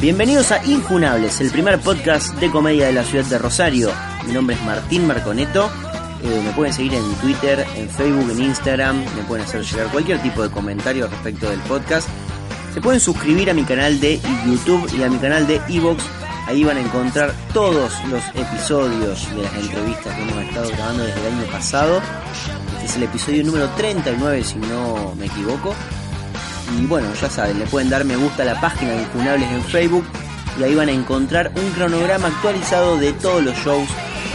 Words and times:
Bienvenidos 0.00 0.50
a 0.50 0.64
Infunables, 0.64 1.42
el 1.42 1.50
primer 1.50 1.78
podcast 1.78 2.34
de 2.36 2.50
comedia 2.50 2.86
de 2.86 2.94
la 2.94 3.04
ciudad 3.04 3.26
de 3.26 3.36
Rosario. 3.36 3.90
Mi 4.26 4.32
nombre 4.32 4.56
es 4.56 4.62
Martín 4.62 5.06
Marconeto. 5.06 5.70
Eh, 6.24 6.40
me 6.42 6.52
pueden 6.52 6.72
seguir 6.72 6.94
en 6.94 7.04
Twitter, 7.16 7.66
en 7.76 7.86
Facebook, 7.90 8.30
en 8.30 8.44
Instagram. 8.44 8.96
Me 9.14 9.22
pueden 9.28 9.44
hacer 9.44 9.62
llegar 9.62 9.88
cualquier 9.88 10.22
tipo 10.22 10.42
de 10.42 10.48
comentario 10.48 11.06
respecto 11.06 11.50
del 11.50 11.60
podcast. 11.60 12.08
Se 12.72 12.80
pueden 12.80 12.98
suscribir 12.98 13.50
a 13.50 13.54
mi 13.54 13.62
canal 13.64 14.00
de 14.00 14.18
YouTube 14.46 14.90
y 14.96 15.02
a 15.02 15.10
mi 15.10 15.18
canal 15.18 15.46
de 15.46 15.60
Evox. 15.68 16.02
Ahí 16.46 16.64
van 16.64 16.78
a 16.78 16.80
encontrar 16.80 17.34
todos 17.52 17.92
los 18.08 18.24
episodios 18.34 19.28
de 19.36 19.42
las 19.42 19.54
entrevistas 19.54 20.14
que 20.14 20.22
hemos 20.22 20.44
estado 20.44 20.70
grabando 20.70 21.04
desde 21.04 21.20
el 21.20 21.34
año 21.34 21.52
pasado. 21.52 22.00
Este 22.72 22.86
es 22.86 22.96
el 22.96 23.02
episodio 23.02 23.44
número 23.44 23.68
39, 23.76 24.44
si 24.44 24.56
no 24.60 25.14
me 25.18 25.26
equivoco. 25.26 25.74
Y 26.78 26.86
bueno, 26.86 27.08
ya 27.20 27.28
saben, 27.28 27.58
le 27.58 27.66
pueden 27.66 27.90
dar 27.90 28.04
me 28.04 28.16
gusta 28.16 28.42
a 28.42 28.46
la 28.46 28.60
página 28.60 28.92
de 28.92 29.02
Infunables 29.02 29.50
en 29.50 29.64
Facebook 29.64 30.04
y 30.58 30.62
ahí 30.62 30.74
van 30.74 30.88
a 30.88 30.92
encontrar 30.92 31.50
un 31.56 31.70
cronograma 31.70 32.28
actualizado 32.28 32.96
de 32.98 33.12
todos 33.14 33.42
los 33.42 33.56
shows 33.56 33.88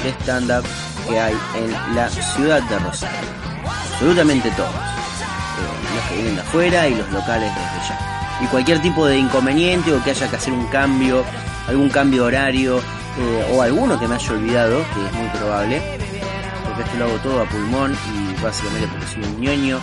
de 0.03 0.09
stand-up 0.21 0.65
que 1.07 1.19
hay 1.19 1.35
en 1.57 1.95
la 1.95 2.09
ciudad 2.09 2.61
de 2.63 2.79
Rosario. 2.79 3.29
Absolutamente 3.93 4.49
todos. 4.51 4.69
Eh, 4.69 5.95
los 5.95 6.03
que 6.05 6.15
vienen 6.15 6.35
de 6.35 6.41
afuera 6.41 6.87
y 6.87 6.95
los 6.95 7.09
locales 7.11 7.51
desde 7.53 7.89
ya. 7.89 8.39
Y 8.41 8.47
cualquier 8.47 8.81
tipo 8.81 9.05
de 9.05 9.17
inconveniente 9.17 9.93
o 9.93 10.03
que 10.03 10.11
haya 10.11 10.29
que 10.29 10.35
hacer 10.35 10.53
un 10.53 10.67
cambio, 10.67 11.23
algún 11.67 11.89
cambio 11.89 12.25
horario 12.25 12.79
eh, 12.79 13.53
o 13.53 13.61
alguno 13.61 13.99
que 13.99 14.07
me 14.07 14.15
haya 14.15 14.31
olvidado, 14.31 14.77
que 14.93 15.05
es 15.05 15.13
muy 15.13 15.29
probable, 15.29 15.81
porque 16.65 16.81
esto 16.83 16.97
lo 16.97 17.05
hago 17.05 17.17
todo 17.17 17.41
a 17.41 17.45
pulmón 17.45 17.95
y 18.13 18.43
básicamente 18.43 18.87
porque 18.87 19.07
soy 19.07 19.23
un 19.23 19.39
ñoño 19.39 19.79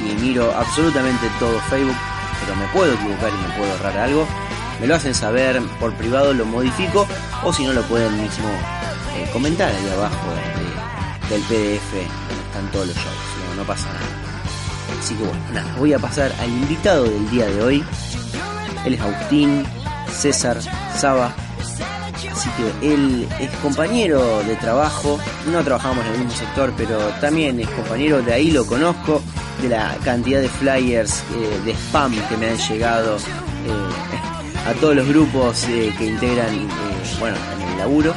y 0.00 0.14
miro 0.20 0.52
absolutamente 0.56 1.26
todo 1.38 1.58
Facebook, 1.70 1.96
pero 2.40 2.56
me 2.56 2.66
puedo 2.68 2.92
equivocar 2.94 3.30
y 3.30 3.48
me 3.48 3.56
puedo 3.58 3.72
ahorrar 3.72 3.98
algo. 3.98 4.26
Me 4.80 4.86
lo 4.86 4.94
hacen 4.94 5.14
saber 5.14 5.60
por 5.78 5.92
privado, 5.94 6.32
lo 6.32 6.46
modifico 6.46 7.06
o 7.44 7.52
si 7.52 7.64
no 7.64 7.72
lo 7.72 7.82
pueden 7.82 8.20
mismo 8.20 8.48
eh, 9.16 9.28
comentar 9.32 9.68
ahí 9.74 9.88
abajo 9.94 10.16
de- 10.34 11.30
del 11.34 11.42
PDF 11.42 11.92
donde 11.92 12.44
están 12.46 12.70
todos 12.72 12.86
los 12.88 12.96
shows, 12.96 13.06
no, 13.50 13.54
no 13.56 13.64
pasa 13.64 13.86
nada. 13.86 14.98
Así 15.00 15.14
que 15.14 15.22
bueno, 15.24 15.40
nada, 15.52 15.74
voy 15.78 15.92
a 15.92 15.98
pasar 15.98 16.32
al 16.40 16.48
invitado 16.48 17.04
del 17.04 17.30
día 17.30 17.46
de 17.46 17.62
hoy. 17.62 17.84
Él 18.84 18.94
es 18.94 19.00
Agustín 19.00 19.64
César 20.12 20.58
Saba. 20.96 21.32
Así 22.32 22.48
que 22.80 22.92
él 22.94 23.28
es 23.38 23.50
compañero 23.58 24.42
de 24.44 24.56
trabajo, 24.56 25.18
no 25.52 25.62
trabajamos 25.62 26.04
en 26.06 26.12
el 26.12 26.18
mismo 26.20 26.34
sector, 26.34 26.72
pero 26.76 26.98
también 27.20 27.60
es 27.60 27.68
compañero, 27.68 28.22
de 28.22 28.32
ahí 28.32 28.50
lo 28.50 28.66
conozco, 28.66 29.22
de 29.62 29.68
la 29.68 29.96
cantidad 30.04 30.40
de 30.40 30.48
flyers 30.48 31.22
eh, 31.34 31.60
de 31.64 31.72
spam 31.72 32.12
que 32.28 32.36
me 32.36 32.48
han 32.48 32.56
llegado 32.56 33.16
eh, 33.16 34.68
a 34.68 34.72
todos 34.74 34.96
los 34.96 35.06
grupos 35.06 35.64
eh, 35.64 35.92
que 35.98 36.06
integran, 36.06 36.68
bueno, 37.18 37.36
en 37.60 37.68
el 37.68 37.78
laburo. 37.78 38.14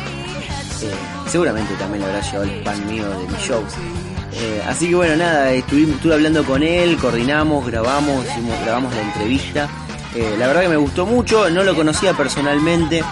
Seguramente 1.27 1.73
también 1.75 2.01
le 2.01 2.09
habrá 2.09 2.21
llegado 2.21 2.43
el 2.43 2.49
spam 2.59 2.85
mío 2.87 3.09
de 3.09 3.27
mis 3.27 3.39
shows. 3.39 3.73
Así 4.67 4.89
que 4.89 4.95
bueno, 4.95 5.15
nada, 5.15 5.51
estuve, 5.51 5.83
estuve 5.83 6.13
hablando 6.13 6.43
con 6.43 6.63
él, 6.63 6.97
coordinamos, 6.97 7.65
grabamos, 7.65 8.25
hicimos, 8.25 8.59
grabamos 8.63 8.93
la 8.93 9.01
entrevista. 9.01 9.69
La 10.37 10.47
verdad 10.47 10.61
que 10.63 10.69
me 10.69 10.77
gustó 10.77 11.05
mucho, 11.05 11.49
no 11.49 11.63
lo 11.63 11.75
conocía 11.75 12.13
personalmente, 12.13 13.03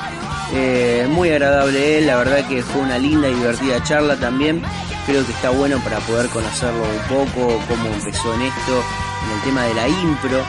muy 1.09 1.29
agradable 1.29 1.99
él, 1.99 2.07
la 2.07 2.17
verdad 2.17 2.47
que 2.47 2.61
fue 2.61 2.81
una 2.81 2.97
linda 2.97 3.29
y 3.29 3.33
divertida 3.33 3.81
charla 3.83 4.17
también. 4.17 4.61
Creo 5.05 5.25
que 5.25 5.31
está 5.31 5.49
bueno 5.49 5.79
para 5.83 5.99
poder 5.99 6.27
conocerlo 6.29 6.83
un 6.83 7.07
poco, 7.25 7.59
cómo 7.67 7.87
empezó 7.93 8.33
en 8.35 8.43
esto, 8.43 8.83
en 9.25 9.31
el 9.37 9.41
tema 9.43 9.63
de 9.63 9.73
la 9.73 9.87
impro. 9.87 10.41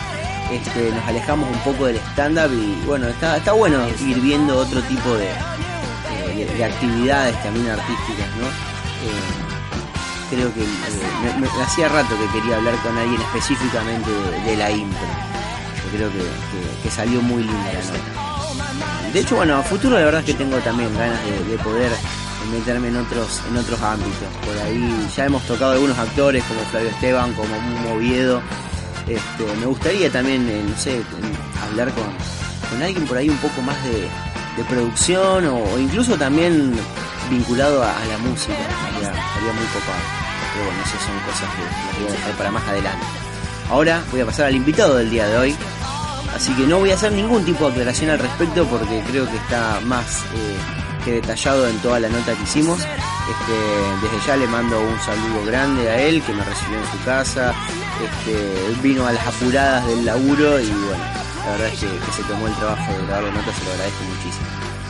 Este, 0.50 0.90
nos 0.92 1.06
alejamos 1.08 1.48
un 1.50 1.58
poco 1.60 1.86
del 1.86 1.96
stand-up 2.12 2.52
y 2.52 2.84
bueno, 2.84 3.08
está, 3.08 3.38
está 3.38 3.52
bueno 3.52 3.78
ir 4.06 4.20
viendo 4.20 4.58
otro 4.58 4.82
tipo 4.82 5.14
de, 5.14 5.28
eh, 5.28 6.34
de, 6.46 6.54
de 6.54 6.64
actividades 6.64 7.42
también 7.42 7.70
artísticas, 7.70 8.26
¿no? 8.38 8.46
Eh, 8.46 10.28
creo 10.30 10.52
que 10.52 10.60
eh, 10.62 11.34
me, 11.40 11.46
hacía 11.62 11.88
rato 11.88 12.14
que 12.18 12.38
quería 12.38 12.56
hablar 12.56 12.74
con 12.82 12.96
alguien 12.98 13.20
específicamente 13.22 14.10
de, 14.44 14.56
la 14.56 14.70
impro. 14.70 14.98
Creo 15.96 16.10
que, 16.12 16.18
que- 16.82 16.90
salió 16.90 17.22
muy 17.22 17.42
linda 17.42 17.72
la 17.72 17.80
nota. 17.80 19.10
De 19.12 19.20
hecho, 19.20 19.36
bueno, 19.36 19.56
a 19.56 19.62
futuro 19.62 19.98
la 19.98 20.04
verdad 20.04 20.20
es 20.20 20.26
que 20.26 20.34
tengo 20.34 20.58
también 20.58 20.94
ganas 20.96 21.18
de 21.24 21.56
poder 21.58 21.90
meterme 22.50 22.88
en 22.88 22.96
otros 22.96 23.40
en 23.48 23.56
otros 23.56 23.80
ámbitos. 23.80 24.28
Por 24.44 24.58
ahí 24.58 25.08
ya 25.16 25.26
hemos 25.26 25.42
tocado 25.42 25.72
algunos 25.72 25.98
actores 25.98 26.42
como 26.44 26.60
Flavio 26.70 26.90
Esteban, 26.90 27.32
como 27.34 27.58
Mumo 27.60 27.94
Oviedo. 27.94 28.42
Este, 29.06 29.44
me 29.60 29.66
gustaría 29.66 30.10
también, 30.10 30.48
eh, 30.48 30.64
no 30.66 30.76
sé, 30.76 31.02
hablar 31.68 31.90
con, 31.92 32.04
con 32.70 32.82
alguien 32.82 33.06
por 33.06 33.16
ahí 33.16 33.28
un 33.28 33.36
poco 33.38 33.60
más 33.62 33.82
de, 33.84 34.08
de 34.56 34.64
producción 34.64 35.46
o, 35.46 35.78
incluso 35.78 36.16
también 36.16 36.74
vinculado 37.30 37.82
a, 37.82 37.92
la 38.06 38.18
música. 38.18 38.52
Estaría, 38.52 39.52
muy 39.52 39.66
copado. 39.66 40.02
Pero 40.52 40.66
bueno, 40.66 40.82
esas 40.84 41.02
son 41.02 41.18
cosas 41.20 41.48
que 41.56 42.02
voy 42.02 42.08
a 42.08 42.12
dejar 42.12 42.32
para 42.32 42.50
más 42.50 42.68
adelante. 42.68 43.06
Ahora 43.70 44.02
voy 44.10 44.20
a 44.20 44.26
pasar 44.26 44.46
al 44.46 44.54
invitado 44.54 44.96
del 44.96 45.10
día 45.10 45.26
de 45.26 45.38
hoy. 45.38 45.56
Así 46.34 46.54
que 46.54 46.66
no 46.66 46.78
voy 46.78 46.90
a 46.90 46.94
hacer 46.94 47.12
ningún 47.12 47.44
tipo 47.44 47.66
de 47.66 47.72
aclaración 47.72 48.10
al 48.10 48.18
respecto 48.18 48.64
porque 48.66 49.02
creo 49.08 49.28
que 49.30 49.36
está 49.36 49.80
más 49.84 50.22
eh, 50.34 50.81
que 51.04 51.12
detallado 51.12 51.66
en 51.68 51.78
toda 51.78 52.00
la 52.00 52.08
nota 52.08 52.34
que 52.34 52.42
hicimos. 52.42 52.78
Este, 52.80 54.06
desde 54.06 54.26
ya 54.26 54.36
le 54.36 54.46
mando 54.46 54.80
un 54.80 54.98
saludo 55.00 55.44
grande 55.46 55.88
a 55.88 56.00
él 56.00 56.22
que 56.22 56.32
me 56.32 56.44
recibió 56.44 56.78
en 56.78 56.86
su 56.86 57.04
casa. 57.04 57.54
Este, 58.02 58.82
vino 58.82 59.06
a 59.06 59.12
las 59.12 59.26
apuradas 59.26 59.86
del 59.86 60.04
laburo 60.04 60.60
y 60.60 60.66
bueno, 60.66 61.04
la 61.44 61.52
verdad 61.52 61.68
es 61.68 61.80
que, 61.80 61.86
se 62.12 62.22
tomó 62.24 62.46
el 62.46 62.54
trabajo 62.54 62.92
de 62.92 63.06
grabar 63.06 63.24
la 63.24 63.30
nota, 63.30 63.52
se 63.52 63.64
lo 63.64 63.72
agradezco 63.72 64.04
muchísimo. 64.04 64.46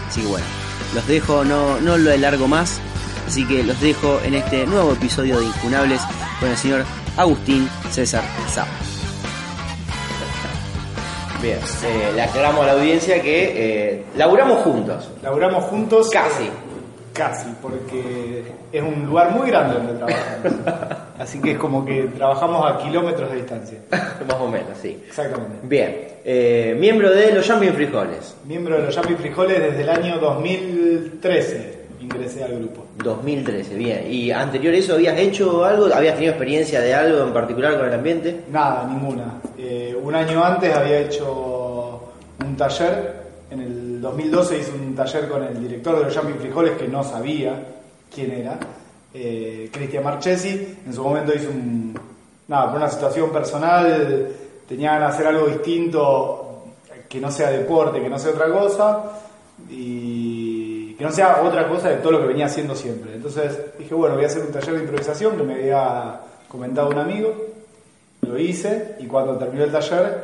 Así 0.08 0.20
que 0.20 0.26
bueno, 0.26 0.46
los 0.94 1.06
dejo, 1.06 1.44
no, 1.44 1.80
no 1.80 1.98
lo 1.98 2.12
alargo 2.12 2.48
más. 2.48 2.80
Así 3.26 3.46
que 3.46 3.62
los 3.62 3.80
dejo 3.80 4.20
en 4.24 4.34
este 4.34 4.66
nuevo 4.66 4.92
episodio 4.92 5.40
de 5.40 5.46
Incunables 5.46 6.00
con 6.40 6.50
el 6.50 6.56
señor 6.56 6.84
Agustín 7.16 7.68
César 7.90 8.24
Sá. 8.52 8.66
Bien, 11.42 11.58
eh, 11.58 12.12
le 12.14 12.22
aclaramos 12.22 12.62
a 12.62 12.66
la 12.68 12.72
audiencia 12.74 13.20
que 13.20 13.94
eh, 13.94 14.04
laburamos 14.16 14.62
juntos. 14.62 15.10
Laburamos 15.24 15.64
juntos. 15.64 16.08
Casi. 16.08 16.48
casi, 17.12 17.48
porque 17.60 18.44
es 18.70 18.80
un 18.80 19.06
lugar 19.06 19.32
muy 19.32 19.50
grande 19.50 19.74
donde 19.74 19.94
trabajamos. 19.94 20.98
Así 21.18 21.40
que 21.40 21.52
es 21.52 21.58
como 21.58 21.84
que 21.84 22.04
trabajamos 22.16 22.64
a 22.64 22.78
kilómetros 22.78 23.28
de 23.30 23.36
distancia. 23.38 23.78
Más 23.90 24.36
o 24.40 24.46
menos, 24.46 24.78
sí. 24.80 25.02
Exactamente. 25.04 25.56
Bien, 25.64 26.12
eh, 26.24 26.76
miembro 26.78 27.10
de 27.10 27.32
los 27.32 27.50
Jumping 27.50 27.72
Frijoles, 27.72 28.36
Miembro 28.44 28.76
de 28.76 28.84
los 28.84 28.94
Yapi 28.94 29.14
Frijoles 29.16 29.60
desde 29.60 29.82
el 29.82 29.88
año 29.88 30.18
2013 30.20 31.81
ingresé 32.02 32.44
al 32.44 32.58
grupo. 32.58 32.84
2013, 33.02 33.76
bien. 33.76 34.04
¿Y 34.10 34.30
anterior 34.30 34.74
a 34.74 34.76
eso 34.76 34.94
habías 34.94 35.18
hecho 35.18 35.64
algo? 35.64 35.86
¿Habías 35.92 36.14
tenido 36.14 36.32
experiencia 36.32 36.80
de 36.80 36.94
algo 36.94 37.22
en 37.22 37.32
particular 37.32 37.76
con 37.76 37.86
el 37.86 37.94
ambiente? 37.94 38.44
Nada, 38.50 38.86
ninguna. 38.86 39.40
Eh, 39.56 39.96
un 40.00 40.14
año 40.14 40.44
antes 40.44 40.74
había 40.74 41.00
hecho 41.00 42.12
un 42.40 42.56
taller. 42.56 43.22
En 43.50 43.60
el 43.60 44.00
2012 44.00 44.58
hice 44.58 44.72
un 44.72 44.94
taller 44.94 45.28
con 45.28 45.44
el 45.44 45.60
director 45.60 45.98
de 45.98 46.04
los 46.04 46.16
Jumping 46.16 46.40
Frijoles 46.40 46.72
que 46.72 46.88
no 46.88 47.04
sabía 47.04 47.54
quién 48.12 48.32
era, 48.32 48.58
eh, 49.14 49.70
Cristian 49.72 50.04
Marchesi. 50.04 50.78
En 50.86 50.92
su 50.92 51.02
momento 51.02 51.32
hizo 51.34 51.50
un. 51.50 51.98
Nada, 52.48 52.68
por 52.68 52.76
una 52.78 52.88
situación 52.88 53.30
personal, 53.30 54.28
tenía 54.68 54.94
ganas 54.94 55.10
de 55.10 55.14
hacer 55.14 55.26
algo 55.28 55.46
distinto, 55.46 56.64
que 57.08 57.20
no 57.20 57.30
sea 57.30 57.50
deporte, 57.50 58.00
que 58.00 58.08
no 58.08 58.18
sea 58.18 58.32
otra 58.32 58.50
cosa. 58.50 59.04
Y 59.70 60.31
que 61.02 61.08
no 61.08 61.12
sea 61.12 61.42
otra 61.42 61.66
cosa 61.68 61.88
de 61.88 61.96
todo 61.96 62.12
lo 62.12 62.20
que 62.20 62.26
venía 62.28 62.46
haciendo 62.46 62.76
siempre. 62.76 63.14
Entonces 63.14 63.58
dije, 63.76 63.92
bueno, 63.92 64.14
voy 64.14 64.22
a 64.22 64.28
hacer 64.28 64.42
un 64.42 64.52
taller 64.52 64.74
de 64.74 64.80
improvisación 64.82 65.36
que 65.36 65.42
me 65.42 65.54
había 65.54 66.20
comentado 66.48 66.90
un 66.90 66.98
amigo. 66.98 67.34
Lo 68.20 68.38
hice 68.38 68.94
y 69.00 69.06
cuando 69.06 69.36
terminó 69.36 69.64
el 69.64 69.72
taller, 69.72 70.16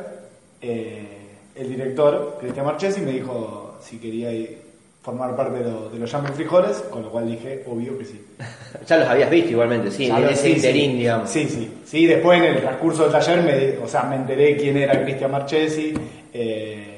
eh, 0.61 1.07
el 1.55 1.69
director, 1.69 2.37
Cristian 2.39 2.65
Marchesi, 2.65 3.01
me 3.01 3.11
dijo 3.11 3.77
si 3.81 3.97
quería 3.97 4.31
ir- 4.31 4.57
formar 5.03 5.35
parte 5.35 5.59
de, 5.61 5.69
lo- 5.69 5.89
de 5.89 5.99
los 5.99 6.09
Jumping 6.13 6.33
Frijoles, 6.33 6.77
con 6.89 7.01
lo 7.03 7.09
cual 7.09 7.27
dije, 7.29 7.63
obvio 7.67 7.97
que 7.97 8.05
sí. 8.05 8.25
Ya 8.87 8.97
los 8.97 9.07
habías 9.09 9.29
visto 9.29 9.49
igualmente, 9.51 9.91
sí, 9.91 10.05
en 10.09 10.15
ese 10.29 10.43
sí, 10.43 10.51
interín, 10.53 10.91
sí. 10.91 10.97
digamos. 10.99 11.29
Sí, 11.29 11.45
sí. 11.49 11.73
Sí, 11.85 12.05
después 12.05 12.39
en 12.39 12.45
el 12.55 12.61
transcurso 12.61 13.03
del 13.03 13.11
taller, 13.11 13.41
me, 13.43 13.83
o 13.83 13.87
sea, 13.89 14.03
me 14.03 14.15
enteré 14.15 14.55
quién 14.55 14.77
era 14.77 15.01
Cristian 15.03 15.29
Marchesi. 15.31 15.93
eh, 16.33 16.88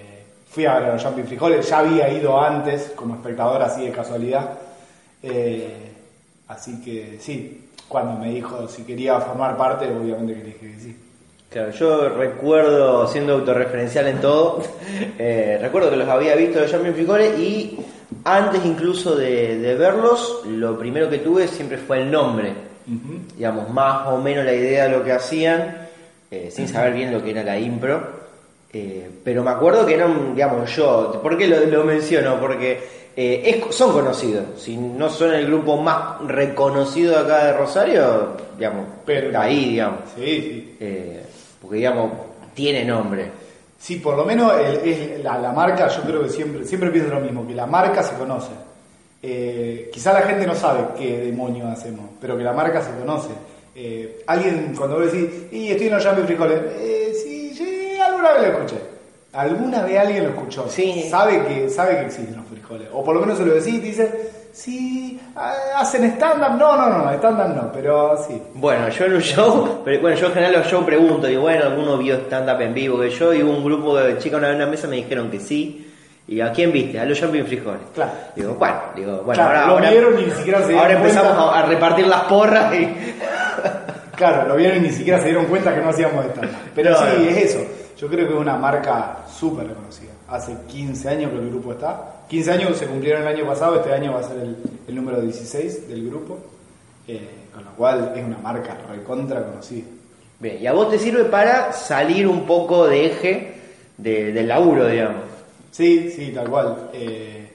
fui 0.52 0.66
a 0.66 0.80
ver 0.80 0.90
a 0.90 0.94
los 0.94 1.04
Jumping 1.04 1.26
Frijoles, 1.26 1.68
ya 1.68 1.80
había 1.80 2.12
ido 2.12 2.40
antes 2.40 2.92
como 2.96 3.16
espectador, 3.16 3.62
así 3.64 3.86
de 3.86 3.92
casualidad. 3.92 4.50
eh, 5.24 5.88
así 6.48 6.82
que 6.82 7.18
sí, 7.20 7.70
cuando 7.88 8.20
me 8.20 8.30
dijo 8.30 8.68
si 8.68 8.84
quería 8.84 9.20
formar 9.20 9.56
parte, 9.58 9.86
obviamente 9.86 10.34
que 10.34 10.40
le 10.40 10.46
dije 10.46 10.74
que 10.74 10.80
sí. 10.80 10.98
Claro, 11.50 11.72
yo 11.72 12.10
recuerdo, 12.10 13.08
siendo 13.08 13.34
autorreferencial 13.34 14.08
en 14.08 14.22
todo, 14.22 14.62
eh, 15.20 15.58
recuerdo 15.62 15.90
que 15.90 15.98
los 15.98 16.08
había 16.08 16.36
visto 16.36 16.60
los 16.60 16.72
Jumping 16.72 16.94
Frijoles 16.94 17.40
y 17.40 17.78
antes 18.24 18.64
incluso 18.66 19.16
de, 19.16 19.58
de 19.58 19.76
verlos, 19.76 20.44
lo 20.48 20.78
primero 20.78 21.10
que 21.10 21.20
tuve 21.20 21.48
siempre 21.48 21.78
fue 21.78 22.02
el 22.02 22.12
nombre. 22.12 22.54
digamos, 23.38 23.70
más 23.70 24.08
o 24.08 24.18
menos 24.18 24.44
la 24.46 24.54
idea 24.54 24.86
de 24.86 24.90
lo 24.98 25.04
que 25.04 25.12
hacían, 25.14 25.88
eh, 26.30 26.50
sin 26.52 26.68
saber 26.68 26.94
bien 26.94 27.12
lo 27.12 27.24
que 27.24 27.32
era 27.32 27.44
la 27.44 27.58
impro. 27.60 28.21
Eh, 28.74 29.10
pero 29.24 29.44
me 29.44 29.50
acuerdo 29.52 29.86
que 29.86 29.96
eran, 29.96 30.34
digamos, 30.34 30.74
yo, 30.76 31.20
¿por 31.22 31.38
qué 31.38 31.48
lo, 31.48 31.60
lo 31.66 31.84
menciono? 31.84 32.40
Porque 32.40 32.80
eh, 33.18 33.44
es- 33.68 33.76
son 33.76 33.92
conocidos, 33.92 34.46
si 34.62 34.78
no 34.78 35.10
son 35.10 35.34
el 35.34 35.46
grupo 35.48 35.76
más 35.78 36.22
reconocido 36.26 37.20
acá 37.20 37.46
de 37.48 37.54
Rosario, 37.58 38.38
digamos, 38.58 38.86
Pero- 39.06 39.38
ahí, 39.38 39.72
digamos, 39.72 40.00
Sí, 40.16 40.22
sí. 40.24 40.78
Eh, 40.80 41.22
porque 41.62 41.78
digamos, 41.78 42.12
tiene 42.54 42.86
nombre. 42.86 43.26
Sí, 43.78 43.98
por 43.98 44.16
lo 44.16 44.24
menos 44.24 44.54
el- 44.58 44.90
es 44.90 45.22
la, 45.24 45.38
la 45.38 45.52
marca, 45.52 45.90
yo 45.90 46.04
creo 46.04 46.24
que 46.24 46.30
siempre, 46.30 46.64
siempre 46.64 46.90
pienso 46.92 47.14
lo 47.14 47.20
mismo, 47.20 47.46
que 47.46 47.54
la 47.54 47.66
marca 47.66 48.02
se 48.02 48.16
conoce. 48.16 48.52
Quizá 49.92 50.14
la 50.14 50.22
gente 50.22 50.48
no 50.48 50.56
sabe 50.56 50.80
qué 50.98 51.18
demonios 51.18 51.68
hacemos, 51.78 52.06
pero 52.22 52.38
que 52.38 52.44
la 52.44 52.54
marca 52.54 52.82
se 52.82 52.92
conoce. 52.92 53.30
Alguien 54.28 54.74
cuando 54.78 54.98
vos 55.00 55.12
decís, 55.12 55.30
y 55.52 55.70
estoy 55.72 55.88
en 55.88 55.94
los 55.94 56.04
Frijoles, 56.26 56.60
eh, 56.80 57.11
alguna 58.28 58.34
vez 58.34 58.42
lo 58.42 58.58
escuché. 58.60 58.82
Alguna 59.34 59.82
vez 59.84 59.98
alguien 60.00 60.24
lo 60.26 60.30
escuchó. 60.32 60.66
Sí. 60.70 61.08
Sabe 61.10 61.44
que, 61.46 61.70
sabe 61.70 61.96
que 62.00 62.06
existen 62.08 62.36
los 62.36 62.46
frijoles. 62.48 62.88
O 62.94 63.04
por 63.04 63.16
lo 63.16 63.22
menos 63.22 63.38
se 63.38 63.46
lo 63.46 63.54
decís 63.54 63.76
y 63.76 63.80
te 63.80 63.88
dice, 63.88 64.12
sí, 64.52 65.20
ah, 65.38 65.54
hacen 65.78 66.04
stand-up. 66.12 66.58
No, 66.60 66.76
no, 66.76 66.90
no, 66.90 67.12
stand-up 67.14 67.56
no, 67.56 67.72
pero 67.72 68.18
sí. 68.28 68.42
Bueno, 68.56 68.90
yo 68.90 69.06
en 69.06 69.14
un 69.14 69.22
show, 69.22 69.82
pero, 69.86 70.02
bueno, 70.02 70.18
yo 70.18 70.28
en 70.28 70.34
general 70.34 70.54
los 70.60 70.68
shows 70.68 70.84
pregunto, 70.86 71.28
digo, 71.28 71.44
bueno, 71.44 71.64
alguno 71.64 71.98
vio 71.98 72.16
stand-up 72.16 72.60
en 72.62 72.74
vivo, 72.74 73.00
que 73.00 73.10
yo 73.10 73.34
y 73.34 73.42
un 73.42 73.64
grupo 73.64 73.96
de 73.98 74.18
chicas 74.18 74.38
una 74.40 74.48
vez 74.50 74.56
en 74.58 74.62
una 74.64 74.72
mesa 74.72 74.88
me 74.88 74.98
dijeron 74.98 75.30
que 75.32 75.40
sí. 75.40 75.88
¿Y 76.28 76.40
a 76.40 76.52
quién 76.52 76.72
viste? 76.72 76.98
A 77.00 77.04
los 77.06 77.20
Jumping 77.20 77.46
Frijoles. 77.46 77.82
Claro. 77.94 78.12
Digo, 78.36 78.54
bueno, 78.54 78.76
digo, 78.96 79.12
bueno, 79.26 79.34
Claro, 79.34 79.50
ahora, 79.50 79.66
lo 79.68 79.74
ahora- 79.74 79.90
vieron 79.90 80.20
y 80.20 80.24
ni 80.26 80.32
siquiera 80.32 80.62
se 80.66 80.78
ahora 80.78 80.94
empezamos 80.94 81.32
a, 81.38 81.60
a 81.60 81.66
repartir 81.66 82.08
las 82.08 82.22
porras 82.24 82.74
y... 82.74 82.88
Claro, 84.16 84.48
lo 84.48 84.56
vieron 84.56 84.78
y 84.78 84.82
ni 84.82 84.92
siquiera 84.92 85.20
se 85.20 85.26
dieron 85.26 85.46
cuenta 85.46 85.74
que 85.74 85.82
no 85.82 85.90
hacíamos 85.90 86.26
stand 86.26 86.50
Pero 86.76 86.92
No, 86.92 86.98
sí, 86.98 87.04
no. 87.18 87.30
es 87.30 87.38
eso. 87.38 87.60
Yo 88.02 88.08
creo 88.08 88.28
que 88.28 88.34
es 88.34 88.40
una 88.40 88.58
marca 88.58 89.20
súper 89.32 89.68
reconocida. 89.68 90.10
Hace 90.28 90.58
15 90.68 91.08
años 91.08 91.32
que 91.32 91.38
el 91.38 91.50
grupo 91.52 91.74
está. 91.74 92.24
15 92.30 92.52
años 92.52 92.78
se 92.78 92.88
cumplieron 92.88 93.22
el 93.22 93.28
año 93.28 93.46
pasado, 93.46 93.76
este 93.76 93.94
año 93.94 94.14
va 94.14 94.22
a 94.22 94.24
ser 94.24 94.38
el, 94.40 94.58
el 94.88 94.96
número 94.96 95.22
16 95.22 95.88
del 95.88 96.10
grupo. 96.10 96.40
Eh, 97.08 97.30
con 97.54 97.64
lo 97.64 97.72
cual 97.72 98.14
es 98.16 98.26
una 98.26 98.38
marca 98.40 98.76
recontra 98.90 99.44
conocida. 99.44 99.86
Bien, 100.40 100.58
y 100.60 100.66
a 100.66 100.74
vos 100.74 100.90
te 100.90 100.98
sirve 100.98 101.26
para 101.26 101.72
salir 101.74 102.28
un 102.28 102.46
poco 102.48 102.88
de 102.88 103.06
eje 103.06 103.54
de- 103.98 104.32
del 104.34 104.48
laburo, 104.48 104.88
digamos. 104.88 105.22
Sí, 105.72 106.10
sí, 106.10 106.32
tal 106.34 106.50
cual. 106.50 106.90
Eh, 106.94 107.52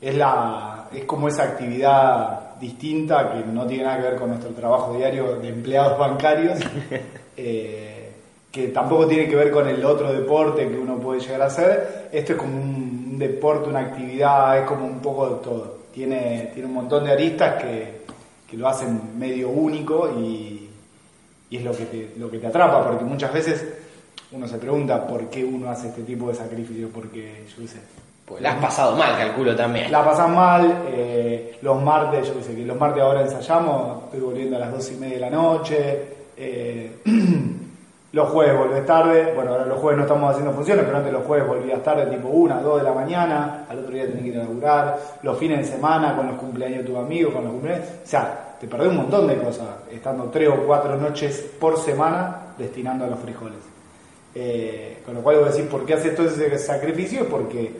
es, 0.00 0.14
la, 0.14 0.86
es 0.94 1.04
como 1.06 1.26
esa 1.26 1.42
actividad 1.42 2.54
distinta 2.60 3.32
que 3.32 3.44
no 3.50 3.66
tiene 3.66 3.82
nada 3.84 3.96
que 3.96 4.02
ver 4.04 4.16
con 4.16 4.28
nuestro 4.28 4.50
trabajo 4.50 4.94
diario 4.96 5.36
de 5.40 5.48
empleados 5.48 5.98
bancarios, 5.98 6.58
eh, 7.36 7.97
que 8.50 8.68
tampoco 8.68 9.06
tiene 9.06 9.28
que 9.28 9.36
ver 9.36 9.50
con 9.50 9.68
el 9.68 9.84
otro 9.84 10.12
deporte 10.12 10.68
que 10.68 10.78
uno 10.78 10.96
puede 10.98 11.20
llegar 11.20 11.42
a 11.42 11.46
hacer. 11.46 12.08
Esto 12.12 12.32
es 12.32 12.38
como 12.38 12.54
un, 12.54 13.18
deporte, 13.18 13.68
una 13.68 13.80
actividad, 13.80 14.58
es 14.58 14.64
como 14.64 14.86
un 14.86 15.00
poco 15.00 15.28
de 15.28 15.42
todo. 15.42 15.78
Tiene, 15.92 16.50
tiene 16.54 16.68
un 16.68 16.74
montón 16.74 17.04
de 17.04 17.12
aristas 17.12 17.60
que, 17.60 18.02
que 18.48 18.56
lo 18.56 18.68
hacen 18.68 19.18
medio 19.18 19.48
único 19.48 20.08
y, 20.20 20.70
y 21.50 21.56
es 21.56 21.64
lo 21.64 21.72
que, 21.72 21.84
te, 21.86 22.14
lo 22.16 22.30
que 22.30 22.38
te 22.38 22.46
atrapa, 22.46 22.86
porque 22.86 23.04
muchas 23.04 23.32
veces 23.32 23.66
uno 24.32 24.46
se 24.46 24.58
pregunta 24.58 25.06
por 25.06 25.28
qué 25.28 25.44
uno 25.44 25.70
hace 25.70 25.88
este 25.88 26.02
tipo 26.02 26.28
de 26.28 26.34
sacrificio, 26.34 26.88
porque 26.90 27.44
yo 27.48 27.62
qué 27.62 27.68
sé, 27.68 27.78
Pues 28.26 28.42
la 28.42 28.52
has 28.52 28.60
pasado 28.60 28.96
mal, 28.96 29.16
calculo 29.16 29.56
también. 29.56 29.90
la 29.90 30.04
pasás 30.04 30.28
mal, 30.30 30.84
eh, 30.92 31.58
los 31.62 31.82
martes, 31.82 32.28
yo 32.28 32.38
qué 32.38 32.44
sé, 32.44 32.54
que 32.54 32.64
los 32.64 32.78
martes 32.78 33.02
ahora 33.02 33.22
ensayamos, 33.22 34.04
estoy 34.04 34.20
volviendo 34.20 34.56
a 34.56 34.60
las 34.60 34.72
dos 34.72 34.90
y 34.92 34.96
media 34.96 35.14
de 35.14 35.20
la 35.20 35.30
noche, 35.30 36.02
eh, 36.36 36.98
los 38.12 38.28
jueves 38.30 38.56
volvés 38.56 38.86
tarde, 38.86 39.32
bueno, 39.34 39.52
ahora 39.52 39.66
los 39.66 39.78
jueves 39.78 39.98
no 39.98 40.04
estamos 40.04 40.30
haciendo 40.30 40.52
funciones, 40.52 40.84
pero 40.84 40.96
antes 40.96 41.12
los 41.12 41.24
jueves 41.24 41.46
volvías 41.46 41.82
tarde, 41.82 42.06
tipo 42.06 42.28
una, 42.28 42.60
dos 42.60 42.78
de 42.78 42.84
la 42.84 42.94
mañana, 42.94 43.66
al 43.68 43.78
otro 43.80 43.92
día 43.92 44.06
tenés 44.06 44.22
que 44.22 44.28
ir 44.28 44.36
a 44.36 44.44
laburar, 44.44 44.98
los 45.22 45.38
fines 45.38 45.58
de 45.58 45.64
semana 45.76 46.16
con 46.16 46.26
los 46.26 46.36
cumpleaños 46.36 46.78
de 46.78 46.84
tus 46.84 46.96
amigos, 46.96 47.34
con 47.34 47.44
los 47.44 47.52
cumpleaños, 47.52 47.86
o 48.02 48.06
sea, 48.06 48.56
te 48.58 48.66
perdés 48.66 48.88
un 48.88 48.96
montón 48.96 49.26
de 49.26 49.36
cosas, 49.36 49.66
estando 49.92 50.24
tres 50.24 50.48
o 50.48 50.66
cuatro 50.66 50.96
noches 50.96 51.44
por 51.60 51.78
semana 51.78 52.54
destinando 52.56 53.04
a 53.04 53.08
los 53.08 53.18
frijoles. 53.20 53.60
Eh, 54.34 55.02
con 55.04 55.14
lo 55.14 55.20
cual 55.22 55.38
vos 55.38 55.54
decís, 55.54 55.68
¿por 55.70 55.84
qué 55.84 55.94
haces 55.94 56.14
todo 56.14 56.28
ese 56.28 56.58
sacrificio? 56.58 57.28
Porque 57.28 57.72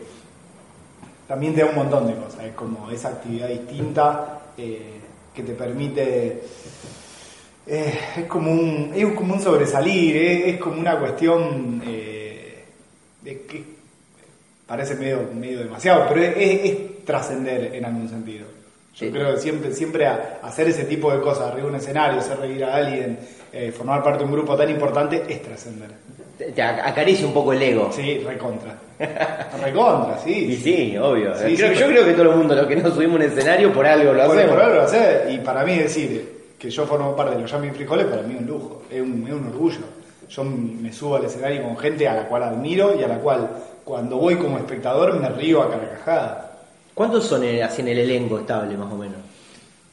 también 1.27 1.55
te 1.55 1.61
da 1.61 1.69
un 1.69 1.75
montón 1.75 2.07
de 2.07 2.15
cosas. 2.15 2.45
Es 2.45 2.55
como 2.55 2.91
esa 2.91 3.09
actividad 3.09 3.49
distinta 3.49 4.41
eh, 4.57 5.01
que 5.35 5.43
te 5.43 5.53
permite. 5.53 6.43
Eh, 7.69 7.99
es, 8.19 8.25
como 8.25 8.51
un, 8.53 8.93
es 8.95 9.05
como 9.13 9.35
un 9.35 9.41
sobresalir, 9.41 10.17
eh, 10.17 10.51
es 10.51 10.57
como 10.59 10.81
una 10.81 10.99
cuestión 10.99 11.83
eh, 11.87 12.65
de 13.23 13.43
que 13.43 13.63
parece 14.67 14.95
medio, 14.95 15.29
medio 15.35 15.61
demasiado, 15.61 16.07
pero 16.09 16.23
es, 16.23 16.37
es- 16.37 16.65
es 16.71 17.05
trascender 17.05 17.75
en 17.75 17.85
algún 17.85 18.09
sentido. 18.09 18.47
Yo 18.95 19.07
Sí. 19.07 19.13
creo 19.13 19.35
que 19.35 19.41
siempre, 19.41 19.73
siempre 19.73 20.07
a- 20.07 20.39
hacer 20.43 20.69
ese 20.69 20.85
tipo 20.85 21.11
de 21.13 21.21
cosas, 21.21 21.45
arriba 21.49 21.65
de 21.69 21.71
un 21.71 21.77
escenario, 21.77 22.19
hacer 22.21 22.39
reír 22.39 22.65
a 22.65 22.75
alguien, 22.77 23.19
eh, 23.53 23.73
formar 23.77 24.03
parte 24.03 24.19
de 24.21 24.25
un 24.27 24.33
grupo 24.33 24.57
tan 24.57 24.69
importante, 24.71 25.23
es 25.29 25.43
trascender. 25.43 25.89
Te, 26.37 26.63
acaricia 26.63 27.27
un 27.27 27.33
poco 27.35 27.53
el 27.53 27.61
ego. 27.63 27.91
Sí, 27.93 28.19
recontra. 28.19 28.77
recontra, 29.63 30.19
sí. 30.23 30.33
Y 30.53 30.57
sí, 30.57 30.97
obvio. 30.99 31.35
Sí, 31.37 31.57
Creo- 31.57 31.73
sí, 31.75 31.81
yo 31.81 31.87
creo 31.89 32.05
que 32.05 32.13
todo 32.13 32.31
el 32.31 32.37
mundo, 32.37 32.55
lo 32.55 32.67
que 32.69 32.77
nos 32.77 32.95
subimos 32.95 33.17
un 33.17 33.23
escenario, 33.23 33.73
por 33.73 33.87
algo 33.87 34.13
lo 34.13 34.27
Por, 34.27 34.37
hacemos. 34.37 34.55
por 34.55 34.65
algo 34.65 34.77
lo 34.77 34.83
hacer. 34.83 35.29
Y 35.31 35.39
para 35.39 35.65
mí 35.65 35.77
decir 35.79 36.38
que 36.59 36.71
yo 36.71 36.87
formo 36.87 37.15
parte 37.15 37.37
de 37.37 37.43
los 37.43 37.51
Jamming 37.51 37.75
Frijoles, 37.75 38.07
para 38.07 38.23
mí 38.23 38.35
es 38.35 38.41
un 38.41 38.47
lujo, 38.47 38.83
es 38.91 39.01
un, 39.01 39.25
es 39.27 39.33
un 39.33 39.47
orgullo. 39.49 39.79
Yo 40.29 40.45
me 40.45 40.93
subo 40.93 41.17
al 41.17 41.25
escenario 41.25 41.63
con 41.63 41.77
gente 41.79 42.07
a 42.09 42.15
la 42.15 42.29
cual 42.29 42.43
admiro 42.43 42.95
y 42.99 43.03
a 43.03 43.09
la 43.09 43.19
cual 43.19 43.49
cuando 43.85 44.17
voy 44.19 44.37
como 44.37 44.59
espectador 44.59 45.19
me 45.19 45.29
río 45.31 45.63
a 45.63 45.71
carcajada. 45.71 46.59
¿Cuántos 46.95 47.25
son 47.25 47.45
en- 47.45 47.63
así 47.63 47.81
en 47.81 47.89
el 47.89 47.99
elenco 48.01 48.39
estable, 48.39 48.77
más 48.77 48.93
o 48.93 48.97
menos? 48.97 49.17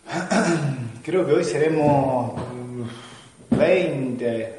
Creo 1.04 1.26
que 1.26 1.34
hoy 1.34 1.44
seremos 1.44 2.34
mm, 2.34 3.58
20, 3.58 4.56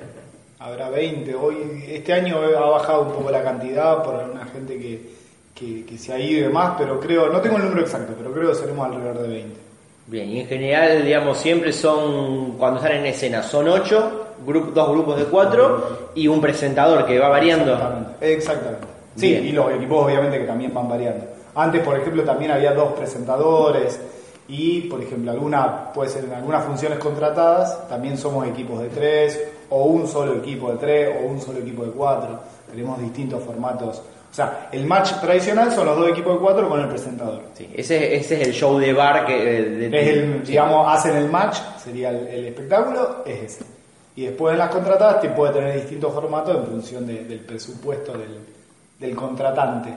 habrá 0.61 0.91
20. 0.91 1.35
Hoy, 1.35 1.57
este 1.89 2.13
año 2.13 2.39
ha 2.39 2.71
bajado 2.71 3.03
un 3.03 3.13
poco 3.13 3.31
la 3.31 3.43
cantidad 3.43 4.03
por 4.03 4.15
alguna 4.15 4.47
gente 4.47 4.79
que, 4.79 5.11
que, 5.55 5.85
que 5.85 5.99
se 5.99 6.13
ha 6.13 6.19
ido 6.19 6.39
y 6.41 6.43
demás, 6.45 6.75
pero 6.79 6.99
creo, 7.01 7.29
no 7.31 7.41
tengo 7.41 7.57
el 7.57 7.65
número 7.65 7.83
exacto, 7.83 8.15
pero 8.17 8.33
creo 8.33 8.49
que 8.51 8.55
seremos 8.55 8.87
alrededor 8.87 9.19
de 9.23 9.29
20. 9.29 9.61
Bien, 10.09 10.29
y 10.31 10.41
en 10.41 10.47
general, 10.47 11.05
digamos, 11.05 11.39
siempre 11.39 11.73
son, 11.73 12.53
cuando 12.53 12.79
están 12.81 12.97
en 12.99 13.07
escena, 13.07 13.43
son 13.43 13.69
ocho, 13.69 14.27
grup- 14.47 14.73
dos 14.73 14.91
grupos 14.91 15.19
de 15.19 15.25
cuatro 15.25 16.11
y 16.15 16.29
un 16.29 16.41
presentador 16.41 17.05
que 17.07 17.19
va 17.19 17.29
variando. 17.29 17.73
Exactamente. 17.73 18.33
Exactamente. 18.35 18.87
Sí, 19.17 19.31
Bien. 19.31 19.47
y 19.47 19.53
los 19.53 19.73
equipos 19.73 20.05
obviamente 20.05 20.39
que 20.39 20.45
también 20.45 20.73
van 20.73 20.89
variando. 20.89 21.25
Antes, 21.57 21.83
por 21.83 21.97
ejemplo, 21.99 22.23
también 22.23 22.51
había 22.53 22.73
dos 22.73 22.93
presentadores 22.93 23.99
y, 24.47 24.83
por 24.83 25.03
ejemplo, 25.03 25.33
alguna, 25.33 25.93
puede 25.93 26.11
ser 26.11 26.25
en 26.25 26.35
algunas 26.35 26.65
funciones 26.65 26.99
contratadas, 26.99 27.89
también 27.89 28.17
somos 28.17 28.47
equipos 28.47 28.81
de 28.83 28.89
tres, 28.91 29.41
o 29.71 29.85
un 29.87 30.07
solo 30.07 30.35
equipo 30.37 30.71
de 30.71 30.77
tres, 30.77 31.17
o 31.21 31.27
un 31.27 31.41
solo 31.41 31.59
equipo 31.59 31.85
de 31.85 31.91
cuatro. 31.91 32.39
Tenemos 32.71 33.01
distintos 33.01 33.43
formatos. 33.43 34.03
O 34.37 34.39
sea, 34.39 34.69
el 34.71 34.85
match 34.85 35.13
tradicional 35.19 35.73
son 35.73 35.87
los 35.87 35.97
dos 35.97 36.11
equipos 36.11 36.35
de 36.35 36.41
cuatro 36.41 36.69
con 36.69 36.79
el 36.79 36.89
presentador. 36.89 37.41
Sí, 37.55 37.71
ese, 37.75 38.17
ese 38.17 38.43
es 38.43 38.49
el 38.49 38.53
show 38.53 38.79
de 38.79 38.93
bar 38.93 39.25
que... 39.25 39.33
de- 39.43 39.89
de- 39.89 40.01
Es 40.03 40.09
el, 40.09 40.41
sí. 40.45 40.51
digamos, 40.53 40.87
hacen 40.95 41.17
el 41.17 41.31
match, 41.31 41.57
sería 41.83 42.11
el, 42.11 42.27
el 42.27 42.45
espectáculo, 42.49 43.23
es 43.25 43.43
ese. 43.55 43.65
Y 44.15 44.27
después 44.27 44.53
en 44.53 44.59
las 44.59 44.69
contratadas 44.69 45.23
te 45.23 45.31
puede 45.31 45.55
tener 45.55 45.75
distintos 45.77 46.13
formatos 46.13 46.55
en 46.55 46.67
función 46.67 47.07
de- 47.07 47.25
del 47.25 47.41
presupuesto 47.41 48.13
del, 48.13 48.39
del 48.99 49.17
contratante. 49.17 49.95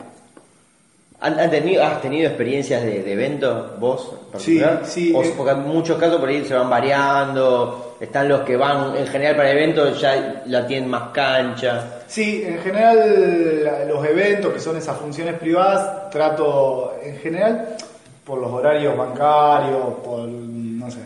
¿Han, 1.19 1.37
han 1.37 1.49
tenido, 1.49 1.83
¿Has 1.83 2.01
tenido 2.01 2.29
experiencias 2.29 2.81
de, 2.81 3.03
de 3.03 3.11
eventos 3.11 3.77
vos? 3.77 4.13
Sí, 4.37 4.61
sí, 4.85 5.11
O- 5.13 5.21
eh. 5.21 5.33
porque 5.35 5.51
en 5.51 5.67
muchos 5.67 5.97
casos 5.97 6.17
por 6.17 6.29
ahí 6.29 6.45
se 6.45 6.53
van 6.53 6.69
variando, 6.69 7.97
están 7.99 8.29
los 8.29 8.39
que 8.43 8.55
van 8.55 8.95
en 8.95 9.05
general 9.07 9.35
para 9.35 9.51
eventos 9.51 9.99
ya 9.99 10.43
la 10.45 10.65
tienen 10.65 10.89
más 10.89 11.09
cancha. 11.09 11.95
Sí, 12.09 12.41
en 12.43 12.57
general 12.57 13.87
los 13.87 14.03
eventos 14.03 14.51
que 14.51 14.59
son 14.59 14.75
esas 14.75 14.97
funciones 14.97 15.35
privadas, 15.35 16.09
trato 16.09 16.95
en 17.03 17.15
general 17.17 17.77
por 18.25 18.39
los 18.39 18.51
horarios 18.51 18.97
bancarios, 18.97 19.93
por 20.03 20.27
no 20.27 20.89
sé, 20.89 21.01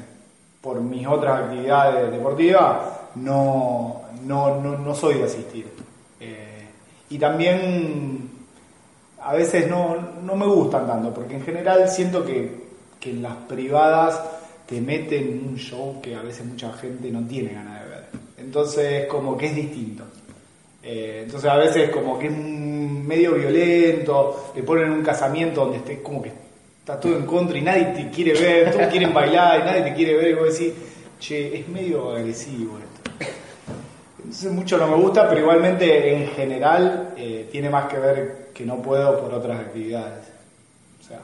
por 0.61 0.79
mis 0.79 1.05
otras 1.05 1.41
actividades 1.41 2.09
deportivas, 2.09 2.77
no, 3.15 4.03
no, 4.23 4.61
no, 4.61 4.77
no 4.77 4.95
soy 4.95 5.15
de 5.15 5.23
asistir. 5.25 5.67
Eh, 6.21 6.67
y 7.09 7.17
también 7.17 8.29
a 9.21 9.33
veces 9.33 9.69
no, 9.69 9.97
no 10.23 10.35
me 10.37 10.45
gustan 10.45 10.87
tanto, 10.87 11.13
porque 11.13 11.35
en 11.35 11.43
general 11.43 11.89
siento 11.89 12.25
que, 12.25 12.63
que 13.01 13.09
en 13.09 13.23
las 13.23 13.35
privadas 13.35 14.21
te 14.65 14.79
meten 14.79 15.33
en 15.33 15.49
un 15.49 15.57
show 15.57 15.99
que 16.01 16.15
a 16.15 16.21
veces 16.21 16.45
mucha 16.45 16.71
gente 16.71 17.11
no 17.11 17.27
tiene 17.27 17.53
ganas 17.53 17.83
de 17.83 17.89
ver. 17.89 18.05
Entonces 18.37 19.05
como 19.07 19.35
que 19.35 19.47
es 19.47 19.55
distinto. 19.55 20.05
Eh, 20.83 21.21
entonces 21.23 21.49
a 21.49 21.57
veces 21.57 21.89
como 21.89 22.19
que 22.19 22.27
es 22.27 22.37
medio 22.37 23.33
violento, 23.35 24.51
te 24.53 24.63
ponen 24.63 24.91
un 24.91 25.03
casamiento 25.03 25.61
donde 25.61 25.77
estés 25.77 25.99
como 25.99 26.21
que 26.21 26.31
está 26.79 26.99
todo 26.99 27.15
en 27.15 27.25
contra 27.25 27.57
y 27.57 27.61
nadie 27.61 27.85
te 27.95 28.09
quiere 28.09 28.33
ver, 28.33 28.71
todos 28.71 28.87
quieren 28.87 29.13
bailar 29.13 29.61
y 29.61 29.63
nadie 29.63 29.81
te 29.83 29.93
quiere 29.93 30.15
ver 30.15 30.27
y 30.31 30.33
vos 30.33 30.57
decís, 30.57 30.73
che, 31.19 31.59
es 31.59 31.67
medio 31.69 32.11
agresivo 32.11 32.77
esto. 32.79 33.27
Entonces, 34.17 34.51
mucho 34.51 34.77
no 34.77 34.87
me 34.87 35.01
gusta, 35.01 35.29
pero 35.29 35.41
igualmente 35.41 36.13
en 36.13 36.27
general 36.29 37.13
eh, 37.15 37.47
tiene 37.51 37.69
más 37.69 37.85
que 37.85 37.99
ver 37.99 38.49
que 38.53 38.65
no 38.65 38.81
puedo 38.81 39.21
por 39.21 39.33
otras 39.33 39.59
actividades. 39.59 40.25
O 40.99 41.07
sea, 41.07 41.19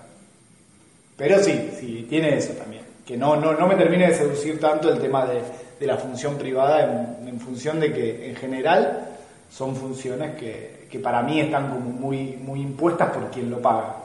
pero 1.18 1.44
sí, 1.44 1.72
sí, 1.78 2.06
tiene 2.10 2.38
eso 2.38 2.54
también. 2.54 2.84
Que 3.06 3.18
no, 3.18 3.36
no, 3.36 3.54
no 3.54 3.68
me 3.68 3.76
termine 3.76 4.08
de 4.08 4.14
seducir 4.14 4.60
tanto 4.60 4.92
el 4.94 5.00
tema 5.00 5.26
de, 5.26 5.42
de 5.80 5.88
la 5.88 5.98
función 5.98 6.38
privada 6.38 7.18
en, 7.20 7.28
en, 7.28 7.40
función 7.40 7.80
de 7.80 7.92
que 7.92 8.30
en 8.30 8.36
general 8.36 9.09
son 9.50 9.76
funciones 9.76 10.36
que, 10.36 10.88
que, 10.90 11.00
para 11.00 11.22
mí 11.22 11.40
están 11.40 11.70
como 11.70 11.90
muy, 11.90 12.38
muy 12.38 12.62
impuestas 12.62 13.10
por 13.12 13.30
quien 13.30 13.50
lo 13.50 13.62
paga. 13.62 13.96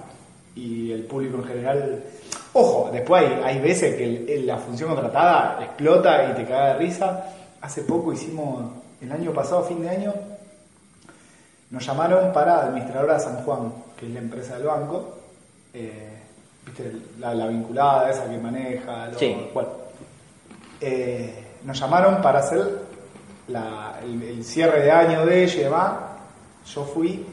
Y 0.55 0.93
el 0.93 1.05
público 1.05 1.39
en 1.39 1.45
general... 1.45 2.05
Ojo, 2.55 2.91
después 2.93 3.25
hay, 3.25 3.41
hay 3.43 3.61
veces 3.61 3.97
que 3.97 4.05
el, 4.05 4.29
el, 4.29 4.47
la 4.47 4.59
función 4.59 4.95
contratada 4.95 5.63
explota 5.63 6.31
y 6.31 6.35
te 6.35 6.45
caga 6.45 6.75
de 6.75 6.79
risa. 6.79 7.27
Hace 7.61 7.83
poco 7.83 8.13
hicimos, 8.13 8.73
el 9.01 9.11
año 9.11 9.33
pasado, 9.33 9.65
fin 9.65 9.83
de 9.83 9.89
año, 9.89 10.15
nos 11.71 11.85
llamaron 11.85 12.33
para 12.33 12.63
administradora 12.67 13.15
de 13.15 13.21
San 13.21 13.37
Juan, 13.45 13.73
que 13.99 14.07
es 14.07 14.13
la 14.13 14.21
empresa 14.21 14.55
del 14.55 14.67
banco. 14.67 15.19
Eh, 15.73 16.11
¿Viste? 16.65 16.93
La, 17.19 17.35
la, 17.35 17.49
vinculada, 17.49 18.11
esa 18.11 18.31
que 18.31 18.39
maneja. 18.39 19.09
Lo, 19.09 19.19
sí. 19.19 19.37
Bueno, 19.53 19.71
eh, 20.81 21.45
nos 21.65 21.79
llamaron 21.79 22.23
para 22.23 22.39
hacer 22.39 22.94
la, 23.49 24.01
el, 24.03 24.23
el, 24.23 24.45
cierre 24.45 24.83
de 24.83 24.91
año 24.91 25.27
de 25.27 25.45
ella. 25.45 25.99
Yo 26.73 26.85
fui, 26.85 27.25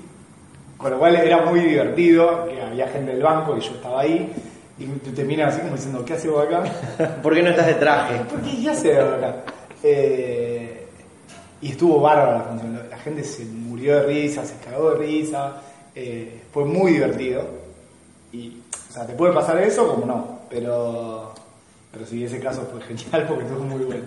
con 0.77 0.91
lo 0.91 0.99
cual 0.99 1.15
era 1.15 1.45
muy 1.45 1.61
divertido, 1.61 2.47
que 2.47 2.61
había 2.61 2.87
gente 2.87 3.11
del 3.13 3.23
banco 3.23 3.57
y 3.57 3.61
yo 3.61 3.71
estaba 3.71 4.01
ahí. 4.01 4.31
Y 4.77 4.85
te 4.85 5.23
miran 5.23 5.49
así 5.49 5.61
como 5.61 5.75
diciendo, 5.75 6.03
¿qué 6.03 6.13
haces 6.13 6.31
vos 6.31 6.45
acá? 6.45 6.63
¿Por 7.23 7.33
qué 7.33 7.43
no 7.43 7.49
estás 7.51 7.67
de 7.67 7.75
traje? 7.75 8.15
¿Por 8.29 8.41
qué, 8.41 8.61
qué 8.61 8.69
haces 8.69 8.97
acá? 8.97 9.35
Eh, 9.83 10.87
y 11.61 11.69
estuvo 11.69 11.99
bárbaro 11.99 12.39
la 12.39 12.43
función. 12.43 12.89
La 12.89 12.97
gente 12.97 13.23
se 13.23 13.45
murió 13.45 13.97
de 13.97 14.03
risa, 14.03 14.43
se 14.45 14.55
cagó 14.57 14.91
de 14.91 14.97
risa. 14.97 15.61
Eh, 15.93 16.41
fue 16.51 16.65
muy 16.65 16.93
divertido. 16.93 17.45
Y, 18.31 18.61
o 18.89 18.93
sea, 18.93 19.05
te 19.05 19.13
puede 19.13 19.33
pasar 19.33 19.61
eso 19.61 19.87
como 19.87 20.05
no. 20.05 20.39
Pero, 20.49 21.33
pero 21.91 22.05
sí, 22.05 22.23
ese 22.23 22.39
caso 22.39 22.67
fue 22.71 22.81
genial 22.81 23.27
porque 23.27 23.43
estuvo 23.43 23.63
muy 23.63 23.83
bueno. 23.83 24.05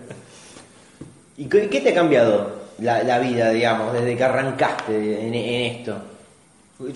¿Y 1.36 1.46
qué 1.46 1.80
te 1.80 1.90
ha 1.90 1.94
cambiado 1.94 2.64
la, 2.78 3.02
la 3.02 3.18
vida, 3.18 3.50
digamos, 3.50 3.92
desde 3.92 4.16
que 4.16 4.24
arrancaste 4.24 5.26
en, 5.26 5.34
esto? 5.34 5.96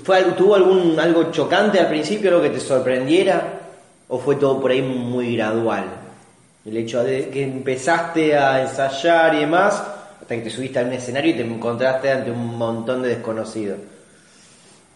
¿Fue, 0.04 0.22
¿Tuvo 0.36 0.54
algún 0.54 0.98
algo 0.98 1.30
chocante 1.32 1.80
al 1.80 1.88
principio, 1.88 2.30
algo 2.30 2.42
que 2.42 2.50
te 2.50 2.60
sorprendiera? 2.60 3.60
¿O 4.08 4.18
fue 4.18 4.36
todo 4.36 4.60
por 4.60 4.70
ahí 4.70 4.82
muy 4.82 5.36
gradual? 5.36 5.84
El 6.64 6.76
hecho 6.76 7.02
de 7.02 7.28
que 7.30 7.42
empezaste 7.42 8.36
a 8.36 8.62
ensayar 8.62 9.34
y 9.34 9.40
demás, 9.40 9.82
hasta 10.20 10.36
que 10.36 10.42
te 10.42 10.50
subiste 10.50 10.78
a 10.78 10.82
un 10.82 10.92
escenario 10.92 11.32
y 11.32 11.36
te 11.36 11.42
encontraste 11.42 12.10
ante 12.10 12.30
un 12.30 12.56
montón 12.56 13.02
de 13.02 13.08
desconocidos. 13.08 13.78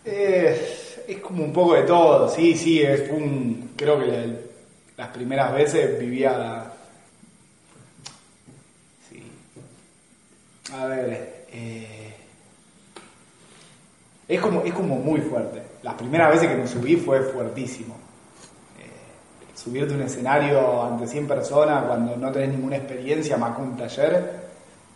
Eh, 0.05 1.05
es 1.09 1.19
como 1.19 1.45
un 1.45 1.53
poco 1.53 1.75
de 1.75 1.83
todo, 1.83 2.29
sí, 2.29 2.55
sí, 2.57 2.81
es 2.81 3.11
un, 3.11 3.73
creo 3.77 3.99
que 3.99 4.07
la, 4.07 4.25
las 4.97 5.09
primeras 5.09 5.53
veces 5.53 5.99
vivía... 5.99 6.65
Sí. 6.67 6.72
A 10.75 10.87
ver, 10.87 11.45
eh, 11.52 12.14
es, 14.29 14.41
como, 14.41 14.62
es 14.62 14.73
como 14.73 14.97
muy 14.97 15.21
fuerte. 15.21 15.62
Las 15.83 15.95
primeras 15.95 16.31
veces 16.31 16.49
que 16.49 16.57
me 16.57 16.67
subí 16.67 16.97
fue 16.97 17.21
fuertísimo. 17.21 17.95
Eh, 18.79 19.55
subirte 19.55 19.93
a 19.93 19.97
un 19.97 20.02
escenario 20.02 20.83
ante 20.83 21.07
100 21.07 21.29
personas 21.29 21.85
cuando 21.85 22.17
no 22.17 22.33
tenés 22.33 22.50
ninguna 22.50 22.76
experiencia 22.76 23.37
más 23.37 23.55
que 23.55 23.62
un 23.62 23.76
taller 23.76 24.43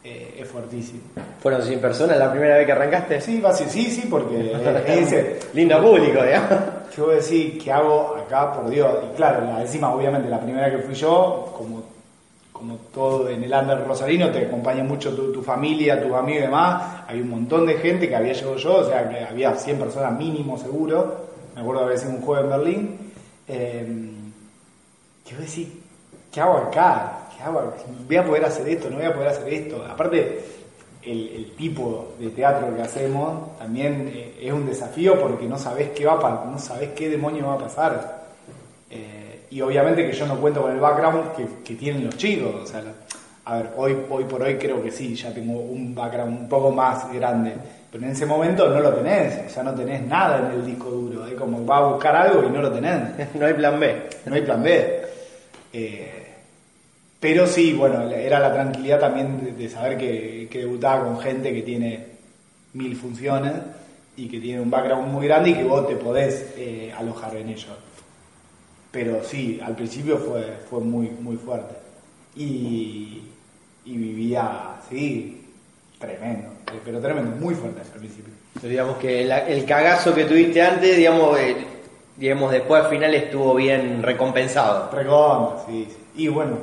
eh, 0.02 0.38
es 0.38 0.48
fuertísimo. 0.48 1.00
¿Fueron 1.40 1.62
100 1.62 1.80
personas 1.80 2.16
la 2.16 2.30
primera 2.30 2.56
vez 2.56 2.66
que 2.66 2.72
arrancaste? 2.72 3.20
Sí, 3.20 3.42
sí, 3.54 3.64
sí, 3.68 3.90
sí, 3.90 4.08
porque 4.08 4.52
ese. 4.86 5.40
Lindo 5.52 5.82
público, 5.82 6.22
digamos. 6.22 6.58
¿Qué 6.94 7.00
voy 7.02 7.12
a 7.12 7.16
decir? 7.16 7.58
¿Qué 7.62 7.70
hago 7.70 8.16
acá, 8.16 8.52
por 8.52 8.70
Dios? 8.70 8.88
Y 9.04 9.16
claro, 9.16 9.44
la, 9.44 9.60
encima, 9.60 9.92
obviamente, 9.92 10.30
la 10.30 10.40
primera 10.40 10.70
que 10.70 10.78
fui 10.78 10.94
yo, 10.94 11.52
como, 11.56 11.82
como 12.56 12.76
todo 12.92 13.28
en 13.28 13.44
el 13.44 13.52
under 13.52 13.86
rosarino, 13.86 14.30
te 14.30 14.46
acompaña 14.46 14.82
mucho 14.82 15.14
tu, 15.14 15.42
familia, 15.42 16.02
tus 16.02 16.12
amigos 16.12 16.40
y 16.40 16.46
demás. 16.46 17.02
Hay 17.06 17.20
un 17.20 17.28
montón 17.28 17.66
de 17.66 17.74
gente 17.74 18.08
que 18.08 18.16
había 18.16 18.32
llegado 18.32 18.56
yo, 18.56 18.76
o 18.76 18.84
sea, 18.84 19.08
que 19.10 19.24
había 19.24 19.54
100 19.54 19.78
personas 19.78 20.18
mínimo, 20.18 20.56
seguro. 20.56 21.26
Me 21.54 21.60
acuerdo 21.60 21.80
de 21.80 21.86
haber 21.86 21.98
sido 21.98 22.12
un 22.12 22.22
juego 22.22 22.44
en 22.44 22.50
Berlín. 22.50 22.98
Eh, 23.46 24.10
¿Qué 25.24 25.34
voy 25.34 25.42
a 25.42 25.46
decir? 25.46 25.82
¿Qué 26.32 26.40
hago 26.40 26.56
acá? 26.56 27.28
¿Qué 27.36 27.42
hago? 27.42 27.74
¿Voy 28.06 28.16
a 28.16 28.24
poder 28.24 28.44
hacer 28.46 28.66
esto? 28.68 28.88
¿No 28.88 28.96
voy 28.96 29.06
a 29.06 29.12
poder 29.12 29.28
hacer 29.28 29.52
esto? 29.52 29.84
Aparte, 29.84 30.44
el, 31.02 31.52
tipo 31.58 32.14
de 32.18 32.30
teatro 32.30 32.74
que 32.74 32.82
hacemos 32.82 33.56
también 33.58 34.10
eh, 34.12 34.38
es 34.40 34.52
un 34.52 34.66
desafío 34.66 35.20
porque 35.20 35.46
no 35.46 35.58
sabes 35.58 35.90
qué 35.90 36.04
va 36.04 36.44
no 36.50 36.58
sabes 36.58 36.90
qué 36.90 37.10
demonio 37.10 37.48
va 37.48 37.54
a 37.54 37.58
pasar. 37.58 38.26
Eh, 38.90 39.25
y 39.50 39.60
obviamente 39.60 40.06
que 40.06 40.12
yo 40.12 40.26
no 40.26 40.36
cuento 40.40 40.62
con 40.62 40.72
el 40.72 40.80
background 40.80 41.32
que, 41.36 41.46
que 41.64 41.74
tienen 41.74 42.04
los 42.04 42.16
chicos. 42.16 42.54
O 42.62 42.66
sea, 42.66 42.82
a 43.44 43.56
ver, 43.58 43.70
hoy, 43.76 43.96
hoy 44.10 44.24
por 44.24 44.42
hoy 44.42 44.56
creo 44.56 44.82
que 44.82 44.90
sí, 44.90 45.14
ya 45.14 45.32
tengo 45.32 45.60
un 45.60 45.94
background 45.94 46.40
un 46.40 46.48
poco 46.48 46.72
más 46.72 47.12
grande. 47.12 47.52
Pero 47.90 48.04
en 48.04 48.10
ese 48.10 48.26
momento 48.26 48.68
no 48.68 48.80
lo 48.80 48.92
tenés, 48.92 49.46
o 49.46 49.48
sea, 49.48 49.62
no 49.62 49.72
tenés 49.72 50.02
nada 50.02 50.50
en 50.50 50.58
el 50.58 50.66
disco 50.66 50.90
duro. 50.90 51.26
Es 51.26 51.34
como 51.34 51.64
va 51.64 51.78
a 51.78 51.92
buscar 51.92 52.16
algo 52.16 52.44
y 52.44 52.50
no 52.50 52.60
lo 52.60 52.72
tenés. 52.72 53.34
no 53.34 53.46
hay 53.46 53.54
plan 53.54 53.78
B. 53.78 54.08
No 54.26 54.34
hay 54.34 54.42
plan 54.42 54.62
B. 54.62 55.02
Eh, 55.72 56.26
pero 57.20 57.46
sí, 57.46 57.72
bueno, 57.72 58.10
era 58.10 58.40
la 58.40 58.52
tranquilidad 58.52 59.00
también 59.00 59.44
de, 59.44 59.52
de 59.52 59.68
saber 59.68 59.96
que, 59.96 60.48
que, 60.50 60.58
debutaba 60.58 61.04
con 61.04 61.20
gente 61.20 61.52
que 61.52 61.62
tiene 61.62 62.06
mil 62.72 62.96
funciones 62.96 63.52
y 64.16 64.28
que 64.28 64.40
tiene 64.40 64.60
un 64.60 64.70
background 64.70 65.12
muy 65.12 65.26
grande 65.26 65.50
y 65.50 65.54
que 65.54 65.64
vos 65.64 65.86
te 65.86 65.96
podés 65.96 66.52
eh, 66.56 66.92
alojar 66.96 67.36
en 67.36 67.50
ello. 67.50 67.68
Pero 68.96 69.22
sí, 69.22 69.60
al 69.62 69.76
principio 69.76 70.16
fue, 70.16 70.56
fue 70.70 70.80
muy, 70.80 71.10
muy 71.20 71.36
fuerte. 71.36 71.74
Y, 72.34 73.24
y 73.84 73.94
vivía, 73.94 74.76
sí, 74.88 75.44
tremendo, 75.98 76.48
pero 76.82 76.98
tremendo, 76.98 77.36
muy 77.36 77.54
fuerte 77.54 77.82
al 77.82 77.98
principio. 77.98 78.32
Pero 78.54 78.68
digamos 78.68 78.96
que 78.96 79.24
el, 79.24 79.30
el, 79.30 79.66
cagazo 79.66 80.14
que 80.14 80.24
tuviste 80.24 80.62
antes, 80.62 80.96
digamos, 80.96 81.38
eh, 81.38 81.56
digamos 82.16 82.50
después 82.50 82.84
al 82.84 82.90
final 82.90 83.14
estuvo 83.14 83.54
bien 83.54 84.02
recompensado. 84.02 84.90
Recompensa, 84.90 85.66
sí, 85.66 85.88
sí. 85.90 86.22
Y 86.22 86.28
bueno, 86.28 86.56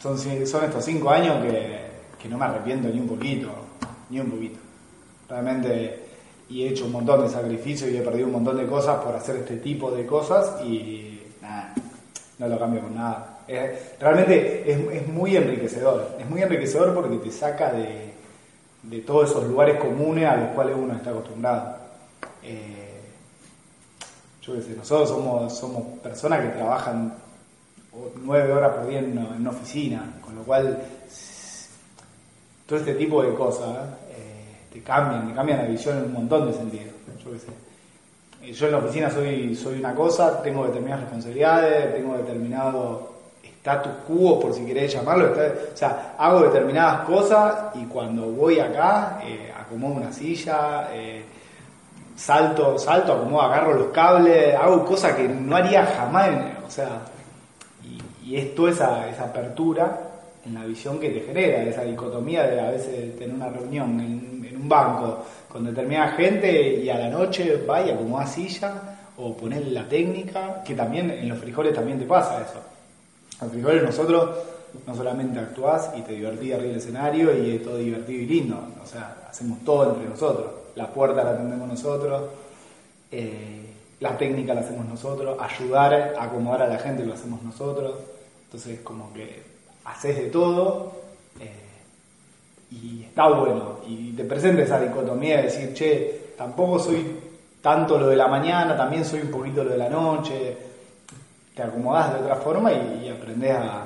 son, 0.00 0.16
son 0.16 0.64
estos 0.64 0.84
cinco 0.84 1.10
años 1.10 1.44
que, 1.44 1.86
que, 2.22 2.28
no 2.28 2.38
me 2.38 2.44
arrepiento 2.44 2.88
ni 2.88 3.00
un 3.00 3.08
poquito, 3.08 3.48
ni 4.10 4.20
un 4.20 4.30
poquito. 4.30 4.60
Realmente, 5.28 6.04
y 6.48 6.62
he 6.62 6.68
hecho 6.68 6.84
un 6.84 6.92
montón 6.92 7.22
de 7.22 7.28
sacrificios 7.28 7.90
y 7.90 7.96
he 7.96 8.02
perdido 8.02 8.28
un 8.28 8.34
montón 8.34 8.58
de 8.58 8.66
cosas 8.66 9.02
por 9.02 9.16
hacer 9.16 9.34
este 9.38 9.56
tipo 9.56 9.90
de 9.90 10.06
cosas 10.06 10.64
y 10.64 11.19
nada, 11.50 11.74
no 12.38 12.48
lo 12.48 12.58
cambio 12.58 12.82
con 12.82 12.94
nada. 12.94 13.38
Realmente 13.98 14.70
es, 14.70 15.02
es, 15.02 15.08
muy 15.08 15.36
enriquecedor, 15.36 16.16
es 16.18 16.28
muy 16.28 16.42
enriquecedor 16.42 16.94
porque 16.94 17.16
te 17.16 17.30
saca 17.30 17.72
de, 17.72 18.14
de, 18.84 19.00
todos 19.00 19.30
esos 19.30 19.44
lugares 19.44 19.80
comunes 19.80 20.26
a 20.26 20.36
los 20.36 20.48
cuales 20.50 20.76
uno 20.78 20.94
está 20.94 21.10
acostumbrado. 21.10 21.76
Eh, 22.42 23.00
yo 24.42 24.54
qué 24.54 24.62
sé, 24.62 24.76
nosotros 24.76 25.08
somos, 25.08 25.58
somos 25.58 25.98
personas 25.98 26.40
que 26.40 26.48
trabajan 26.48 27.14
nueve 28.22 28.52
horas 28.52 28.72
por 28.76 28.88
día 28.88 29.00
en 29.00 29.18
una, 29.18 29.50
oficina, 29.50 30.14
con 30.24 30.36
lo 30.36 30.42
cual 30.42 30.80
todo 32.66 32.78
este 32.78 32.94
tipo 32.94 33.22
de 33.22 33.34
cosas 33.34 33.88
eh, 34.10 34.66
te 34.72 34.80
cambian, 34.82 35.28
te 35.28 35.34
cambian 35.34 35.58
la 35.58 35.64
visión 35.64 35.98
en 35.98 36.04
un 36.04 36.12
montón 36.12 36.46
de 36.46 36.56
sentidos. 36.56 36.94
Yo, 37.24 37.38
sé. 37.38 37.48
Yo 38.42 38.66
en 38.66 38.72
la 38.72 38.78
oficina 38.78 39.10
soy, 39.10 39.54
soy 39.54 39.78
una 39.78 39.94
cosa, 39.94 40.42
tengo 40.42 40.66
determinadas 40.66 41.02
responsabilidades, 41.02 41.94
tengo 41.94 42.16
determinado 42.16 43.10
status 43.42 43.92
quo, 44.06 44.40
por 44.40 44.54
si 44.54 44.64
querés 44.64 44.92
llamarlo, 44.94 45.32
o 45.32 45.76
sea, 45.76 46.14
hago 46.18 46.40
determinadas 46.40 47.06
cosas 47.06 47.74
y 47.74 47.84
cuando 47.84 48.30
voy 48.30 48.58
acá, 48.58 49.20
eh, 49.22 49.52
acomodo 49.54 49.96
una 49.96 50.12
silla, 50.12 50.88
eh, 50.92 51.22
salto, 52.16 52.78
salto, 52.78 53.12
acomodo, 53.12 53.42
agarro 53.42 53.74
los 53.74 53.88
cables, 53.88 54.54
hago 54.54 54.84
cosas 54.86 55.14
que 55.14 55.28
no 55.28 55.56
haría 55.56 55.84
jamás, 55.84 56.30
o 56.66 56.70
sea, 56.70 57.02
y 58.24 58.36
es 58.36 58.54
toda 58.54 58.70
esa, 58.70 59.08
esa, 59.10 59.24
apertura 59.24 60.00
en 60.46 60.54
la 60.54 60.64
visión 60.64 60.98
que 60.98 61.10
te 61.10 61.20
genera, 61.20 61.62
esa 61.62 61.82
dicotomía 61.82 62.44
de 62.44 62.60
a 62.60 62.70
veces 62.70 63.18
tener 63.18 63.34
una 63.34 63.48
reunión 63.48 64.00
en 64.00 64.56
un 64.56 64.68
banco 64.68 65.24
con 65.50 65.64
determinada 65.64 66.12
gente 66.12 66.76
y 66.76 66.88
a 66.88 66.98
la 66.98 67.08
noche 67.08 67.62
vaya 67.66 67.96
como 67.96 68.18
a 68.18 68.26
silla 68.26 68.98
o 69.16 69.36
poner 69.36 69.66
la 69.66 69.88
técnica, 69.88 70.62
que 70.64 70.74
también 70.74 71.10
en 71.10 71.28
los 71.28 71.38
frijoles 71.38 71.74
también 71.74 71.98
te 71.98 72.06
pasa 72.06 72.40
eso. 72.40 72.60
En 73.40 73.46
los 73.46 73.52
frijoles 73.52 73.82
nosotros 73.82 74.30
no 74.86 74.94
solamente 74.94 75.40
actuás 75.40 75.90
y 75.96 76.02
te 76.02 76.12
divertís 76.12 76.54
arriba 76.54 76.68
del 76.68 76.76
escenario 76.76 77.36
y 77.36 77.56
es 77.56 77.62
todo 77.62 77.78
divertido 77.78 78.22
y 78.22 78.26
lindo, 78.26 78.62
o 78.82 78.86
sea, 78.86 79.16
hacemos 79.28 79.58
todo 79.64 79.90
entre 79.90 80.08
nosotros. 80.08 80.52
La 80.76 80.86
puerta 80.86 81.24
la 81.24 81.32
atendemos 81.32 81.68
nosotros, 81.68 82.30
eh, 83.10 83.66
la 83.98 84.16
técnica 84.16 84.54
la 84.54 84.60
hacemos 84.60 84.86
nosotros, 84.86 85.36
ayudar 85.40 86.14
acomodar 86.18 86.62
a 86.62 86.68
la 86.68 86.78
gente 86.78 87.04
lo 87.04 87.14
hacemos 87.14 87.42
nosotros. 87.42 87.96
Entonces, 88.44 88.80
como 88.80 89.12
que 89.12 89.42
haces 89.84 90.16
de 90.16 90.26
todo. 90.26 90.92
Y 92.70 93.04
está 93.04 93.28
bueno. 93.28 93.80
Y 93.86 94.12
te 94.12 94.24
presenta 94.24 94.62
esa 94.62 94.80
dicotomía 94.80 95.38
de 95.38 95.42
decir, 95.44 95.74
che, 95.74 96.32
tampoco 96.36 96.78
soy 96.78 97.04
tanto 97.60 97.98
lo 97.98 98.08
de 98.08 98.16
la 98.16 98.28
mañana, 98.28 98.76
también 98.76 99.04
soy 99.04 99.20
un 99.20 99.30
poquito 99.30 99.64
lo 99.64 99.70
de 99.70 99.78
la 99.78 99.88
noche. 99.88 100.56
Te 101.54 101.62
acomodás 101.62 102.14
de 102.14 102.20
otra 102.20 102.36
forma 102.36 102.72
y, 102.72 103.06
y 103.06 103.08
aprendes 103.08 103.56
a, 103.56 103.84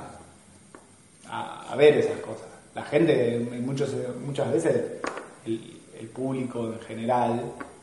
a, 1.30 1.76
ver 1.76 1.98
esas 1.98 2.18
cosas. 2.20 2.46
La 2.74 2.82
gente, 2.82 3.36
en 3.36 3.66
muchos, 3.66 3.94
muchas 4.24 4.52
veces, 4.52 4.82
el, 5.46 5.70
público 6.12 6.66
en 6.66 6.80
general, 6.80 7.40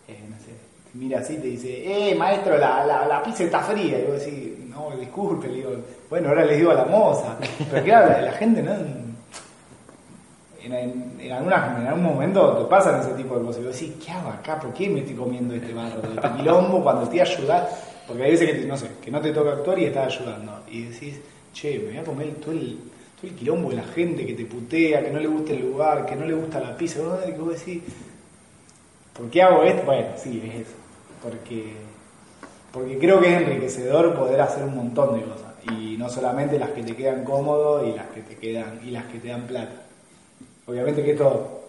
eh, 0.07 0.19
no 0.29 0.37
sé, 0.37 0.51
te 0.91 0.97
mira 0.97 1.19
así 1.19 1.33
y 1.33 1.37
te 1.37 1.47
dice, 1.47 2.11
eh, 2.11 2.15
maestro, 2.15 2.57
la, 2.57 2.85
la, 2.85 3.05
la 3.05 3.23
pizza 3.23 3.43
está 3.43 3.59
fría. 3.61 3.99
Y 3.99 4.05
vos 4.05 4.23
decís, 4.23 4.59
no, 4.69 4.91
disculpe, 4.97 5.47
le 5.47 5.55
digo, 5.55 5.71
bueno, 6.09 6.29
ahora 6.29 6.45
le 6.45 6.55
digo 6.55 6.71
a 6.71 6.75
la 6.75 6.85
moza. 6.85 7.35
Pero 7.71 7.83
claro, 7.83 8.11
la, 8.11 8.21
la 8.21 8.31
gente 8.33 8.61
no. 8.61 8.73
En, 10.63 10.73
en, 10.73 11.17
en, 11.19 11.31
algún 11.31 12.03
momento 12.03 12.57
te 12.57 12.69
pasan 12.69 12.99
ese 13.01 13.13
tipo 13.13 13.37
de 13.37 13.45
cosas. 13.45 13.61
Y 13.61 13.65
vos 13.65 13.79
decís, 13.79 13.95
¿qué 14.05 14.11
hago 14.11 14.29
acá? 14.29 14.59
¿Por 14.59 14.73
qué 14.73 14.89
me 14.89 14.99
estoy 14.99 15.15
comiendo 15.15 15.53
este 15.55 15.73
barro? 15.73 16.01
Este 16.03 16.29
quilombo 16.37 16.83
cuando 16.83 17.03
estoy 17.03 17.19
ayudando. 17.19 17.69
Porque 18.07 18.23
hay 18.23 18.31
veces 18.31 18.51
que, 18.51 18.57
te- 18.59 18.67
no 18.67 18.77
sé, 18.77 18.87
que 19.01 19.09
no 19.11 19.21
te 19.21 19.31
toca 19.31 19.51
actuar 19.53 19.79
y 19.79 19.85
estás 19.85 20.15
ayudando. 20.15 20.59
Y 20.69 20.83
decís, 20.83 21.19
che, 21.53 21.79
me 21.79 21.85
voy 21.85 21.97
a 21.97 22.03
comer 22.03 22.27
todo 22.35 22.51
el, 22.51 22.77
todo 23.19 23.27
el 23.31 23.35
quilombo 23.35 23.69
de 23.69 23.77
la 23.77 23.83
gente 23.83 24.25
que 24.25 24.33
te 24.33 24.45
putea, 24.45 25.03
que 25.03 25.09
no 25.11 25.19
le 25.19 25.27
gusta 25.27 25.53
el 25.53 25.61
lugar, 25.61 26.05
que 26.05 26.15
no 26.15 26.25
le 26.25 26.33
gusta 26.33 26.59
la 26.59 26.75
pizza. 26.77 26.99
¿no? 27.01 27.19
Que 27.19 27.31
vos 27.31 27.53
decís, 27.57 27.81
¿por 29.17 29.29
qué 29.29 29.41
hago 29.43 29.63
esto? 29.63 29.83
Bueno, 29.85 30.07
sí, 30.17 30.41
es 30.45 30.61
eso. 30.67 30.75
Porque, 31.23 31.73
porque 32.71 32.97
creo 32.97 33.19
que 33.19 33.33
es 33.35 33.41
enriquecedor 33.41 34.13
poder 34.15 34.41
hacer 34.41 34.63
un 34.63 34.75
montón 34.75 35.19
de 35.19 35.25
cosas. 35.25 35.51
Y 35.71 35.95
no 35.97 36.09
solamente 36.09 36.57
las 36.57 36.71
que 36.71 36.81
te 36.83 36.95
quedan 36.95 37.23
cómodos 37.23 37.87
y 37.87 37.91
las 37.95 38.07
que 38.07 38.21
te 38.21 38.35
quedan 38.35 38.79
y 38.83 38.91
las 38.91 39.05
que 39.05 39.19
te 39.19 39.27
dan 39.27 39.43
plata. 39.43 39.73
Obviamente 40.71 41.03
que 41.03 41.11
esto 41.11 41.61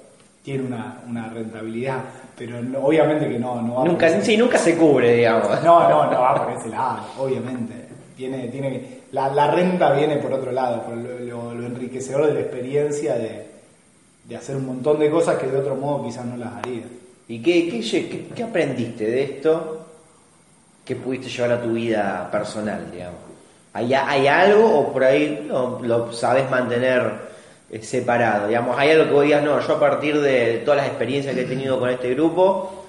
tiene 0.43 0.65
una, 0.65 1.01
una 1.09 1.29
rentabilidad, 1.29 1.99
pero 2.37 2.63
no- 2.63 2.81
obviamente 2.81 3.29
que 3.29 3.39
no, 3.39 3.61
no 3.63 3.75
va 3.77 3.85
Nunca, 3.85 4.07
por 4.09 4.17
ese- 4.17 4.25
sí, 4.25 4.37
nunca 4.37 4.59
se 4.59 4.77
cubre, 4.77 5.15
digamos. 5.15 5.49
no, 5.63 5.89
no, 5.89 6.11
no 6.11 6.21
va 6.21 6.45
por 6.45 6.53
ese 6.55 6.69
lado, 6.69 7.01
obviamente. 7.19 7.75
Tiene, 8.17 8.49
tiene, 8.49 8.99
la, 9.13 9.29
la 9.33 9.51
renta 9.51 9.93
viene 9.93 10.17
por 10.17 10.33
otro 10.33 10.53
lado, 10.53 10.83
por 10.83 10.97
lo, 10.97 11.19
lo- 11.19 11.55
lo 11.55 11.67
enriquecedor 11.67 12.27
de 12.27 12.35
la 12.35 12.41
experiencia 12.41 13.15
de, 13.15 13.47
de 14.25 14.37
hacer 14.37 14.57
un 14.57 14.67
montón 14.67 14.99
de 14.99 15.11
cosas 15.11 15.37
que 15.39 15.47
de 15.47 15.59
otro 15.59 15.75
modo 15.77 16.05
quizás 16.05 16.25
no 16.25 16.37
las 16.37 16.53
haría. 16.55 16.83
¿Y 17.29 17.41
qué, 17.43 17.69
qué, 17.69 17.81
qué- 17.81 18.29
qué 18.35 18.43
aprendiste 18.43 19.07
de 19.07 19.23
esto 19.23 19.87
que 20.85 20.97
pudiste 20.97 21.29
llevar 21.29 21.53
a 21.53 21.63
tu 21.63 21.73
vida 21.73 22.29
personal, 22.31 22.91
digamos? 22.93 23.21
¿Hay, 23.75 23.95
hay 23.95 24.27
algo 24.27 24.81
o 24.81 24.93
por 24.93 25.03
ahí 25.05 25.47
no, 25.49 25.79
lo 25.83 26.13
sabes 26.13 26.51
mantener 26.51 27.32
separado? 27.81 28.49
Digamos, 28.49 28.79
¿hay 28.79 28.91
algo 28.91 29.05
que 29.07 29.13
vos 29.13 29.25
digas, 29.25 29.43
no, 29.43 29.59
yo 29.61 29.75
a 29.75 29.81
partir 29.81 30.21
de 30.21 30.63
todas 30.65 30.79
las 30.79 30.89
experiencias 30.89 31.35
que 31.35 31.43
he 31.43 31.47
tenido 31.47 31.79
con 31.79 31.89
este 31.89 32.15
grupo, 32.15 32.85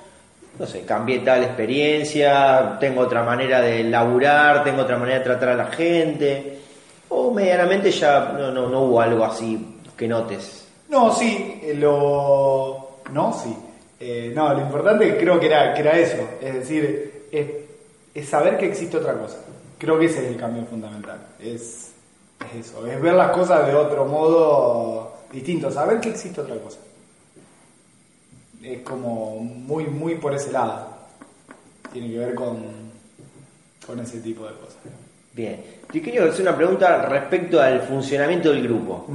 no 0.59 0.67
sé, 0.67 0.81
cambié 0.81 1.19
tal 1.19 1.43
experiencia, 1.43 2.77
tengo 2.79 3.01
otra 3.01 3.23
manera 3.23 3.61
de 3.61 3.83
laburar, 3.85 4.63
tengo 4.63 4.81
otra 4.81 4.97
manera 4.97 5.19
de 5.19 5.23
tratar 5.23 5.49
a 5.49 5.55
la 5.55 5.65
gente? 5.67 6.59
¿O 7.09 7.31
medianamente 7.31 7.91
ya 7.91 8.33
no, 8.37 8.51
no, 8.51 8.81
hubo 8.81 9.01
algo 9.01 9.23
así 9.23 9.79
que 9.95 10.07
notes? 10.07 10.67
No, 10.89 11.13
sí, 11.13 11.61
eh, 11.63 11.73
lo... 11.75 12.99
No, 13.11 13.33
sí. 13.33 13.55
Eh, 13.99 14.31
no, 14.35 14.53
lo 14.53 14.61
importante 14.61 15.17
creo 15.17 15.39
que 15.39 15.45
era, 15.45 15.73
era 15.75 15.97
eso, 15.97 16.27
es 16.41 16.53
decir, 16.55 17.27
es 18.13 18.27
saber 18.27 18.57
que 18.57 18.65
existe 18.65 18.97
otra 18.97 19.13
cosa. 19.13 19.37
Creo 19.77 19.97
que 19.97 20.07
ese 20.07 20.25
es 20.25 20.31
el 20.31 20.37
cambio 20.37 20.65
fundamental, 20.65 21.19
es, 21.39 21.92
es 22.51 22.67
eso, 22.67 22.85
es 22.85 23.01
ver 23.01 23.13
las 23.13 23.31
cosas 23.31 23.65
de 23.67 23.73
otro 23.73 24.05
modo 24.05 25.13
distinto, 25.31 25.71
saber 25.71 25.99
que 25.99 26.09
existe 26.09 26.41
otra 26.41 26.55
cosa. 26.55 26.79
Es 28.61 28.81
como 28.81 29.39
muy, 29.39 29.85
muy 29.85 30.15
por 30.15 30.33
ese 30.33 30.51
lado. 30.51 30.87
Tiene 31.91 32.09
que 32.09 32.17
ver 32.17 32.35
con, 32.35 32.63
con 33.85 33.99
ese 33.99 34.19
tipo 34.19 34.45
de 34.45 34.53
cosas. 34.53 34.77
Bien, 35.33 35.63
te 35.91 36.01
quería 36.01 36.23
hacer 36.23 36.41
una 36.41 36.55
pregunta 36.55 37.05
respecto 37.07 37.59
al 37.59 37.81
funcionamiento 37.81 38.51
del 38.51 38.63
grupo. 38.63 39.07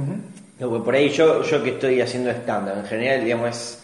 Porque 0.59 0.83
por 0.83 0.93
ahí 0.93 1.09
yo, 1.09 1.41
yo 1.41 1.63
que 1.63 1.71
estoy 1.71 2.01
haciendo 2.01 2.29
stand 2.31 2.67
en 2.77 2.85
general, 2.85 3.23
digamos, 3.23 3.49
es 3.49 3.83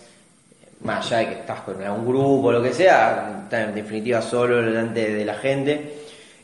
más 0.81 1.05
allá 1.07 1.19
de 1.19 1.27
que 1.27 1.39
estás 1.39 1.61
con 1.61 1.81
algún 1.81 2.05
grupo 2.05 2.47
o 2.47 2.51
lo 2.51 2.61
que 2.61 2.73
sea, 2.73 3.41
estás 3.43 3.69
en 3.69 3.75
definitiva 3.75 4.21
solo 4.21 4.61
delante 4.61 5.13
de 5.13 5.25
la 5.25 5.35
gente. 5.35 5.94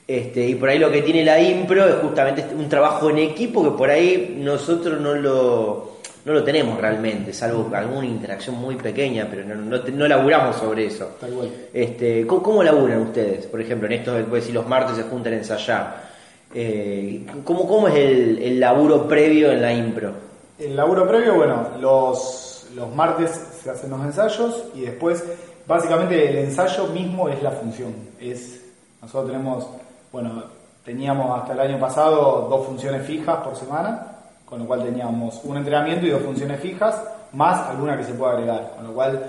Este, 0.07 0.45
y 0.45 0.55
por 0.55 0.69
ahí 0.69 0.79
lo 0.79 0.91
que 0.91 1.01
tiene 1.01 1.23
la 1.23 1.39
impro 1.39 1.87
es 1.87 1.95
justamente 1.95 2.45
un 2.55 2.67
trabajo 2.67 3.09
en 3.09 3.19
equipo 3.19 3.63
que 3.63 3.77
por 3.77 3.89
ahí 3.89 4.35
nosotros 4.37 4.99
no 4.99 5.13
lo, 5.13 5.99
no 6.25 6.33
lo 6.33 6.43
tenemos 6.43 6.79
realmente, 6.79 7.31
salvo 7.33 7.69
alguna 7.73 8.05
interacción 8.05 8.55
muy 8.55 8.75
pequeña, 8.75 9.27
pero 9.29 9.45
no, 9.45 9.55
no, 9.55 9.77
no 9.77 10.07
laburamos 10.07 10.57
sobre 10.57 10.87
eso. 10.87 11.11
Tal 11.19 11.31
cual. 11.31 11.49
Este, 11.73 12.27
¿cómo, 12.27 12.43
cómo 12.43 12.63
laburan 12.63 13.01
ustedes? 13.01 13.45
Por 13.45 13.61
ejemplo, 13.61 13.87
en 13.87 13.93
esto, 13.93 14.11
puedes 14.27 14.45
decir, 14.45 14.53
los 14.55 14.67
martes 14.67 14.97
se 14.97 15.03
juntan 15.03 15.33
a 15.33 15.37
ensayar. 15.37 16.11
Eh, 16.53 17.25
¿cómo, 17.45 17.67
¿Cómo 17.67 17.87
es 17.87 17.95
el, 17.95 18.37
el 18.39 18.59
laburo 18.59 19.07
previo 19.07 19.51
en 19.51 19.61
la 19.61 19.73
impro? 19.73 20.11
El 20.59 20.75
laburo 20.75 21.07
previo, 21.07 21.35
bueno, 21.35 21.69
los, 21.79 22.67
los 22.75 22.93
martes 22.93 23.31
se 23.63 23.69
hacen 23.69 23.89
los 23.89 24.01
ensayos 24.01 24.65
y 24.75 24.81
después, 24.81 25.23
básicamente, 25.65 26.29
el 26.29 26.37
ensayo 26.37 26.87
mismo 26.87 27.29
es 27.29 27.41
la 27.41 27.51
función. 27.51 27.93
Es, 28.19 28.61
nosotros 29.01 29.31
tenemos, 29.31 29.67
bueno, 30.11 30.43
teníamos 30.83 31.39
hasta 31.39 31.53
el 31.53 31.59
año 31.61 31.79
pasado 31.79 32.47
dos 32.49 32.65
funciones 32.65 33.05
fijas 33.05 33.37
por 33.37 33.55
semana, 33.55 34.07
con 34.45 34.59
lo 34.59 34.65
cual 34.65 34.83
teníamos 34.83 35.39
un 35.43 35.57
entrenamiento 35.57 36.05
y 36.05 36.09
dos 36.09 36.21
funciones 36.21 36.59
fijas, 36.59 37.01
más 37.33 37.69
alguna 37.69 37.97
que 37.97 38.03
se 38.03 38.13
pueda 38.13 38.33
agregar, 38.33 38.73
con 38.75 38.87
lo 38.87 38.93
cual 38.93 39.23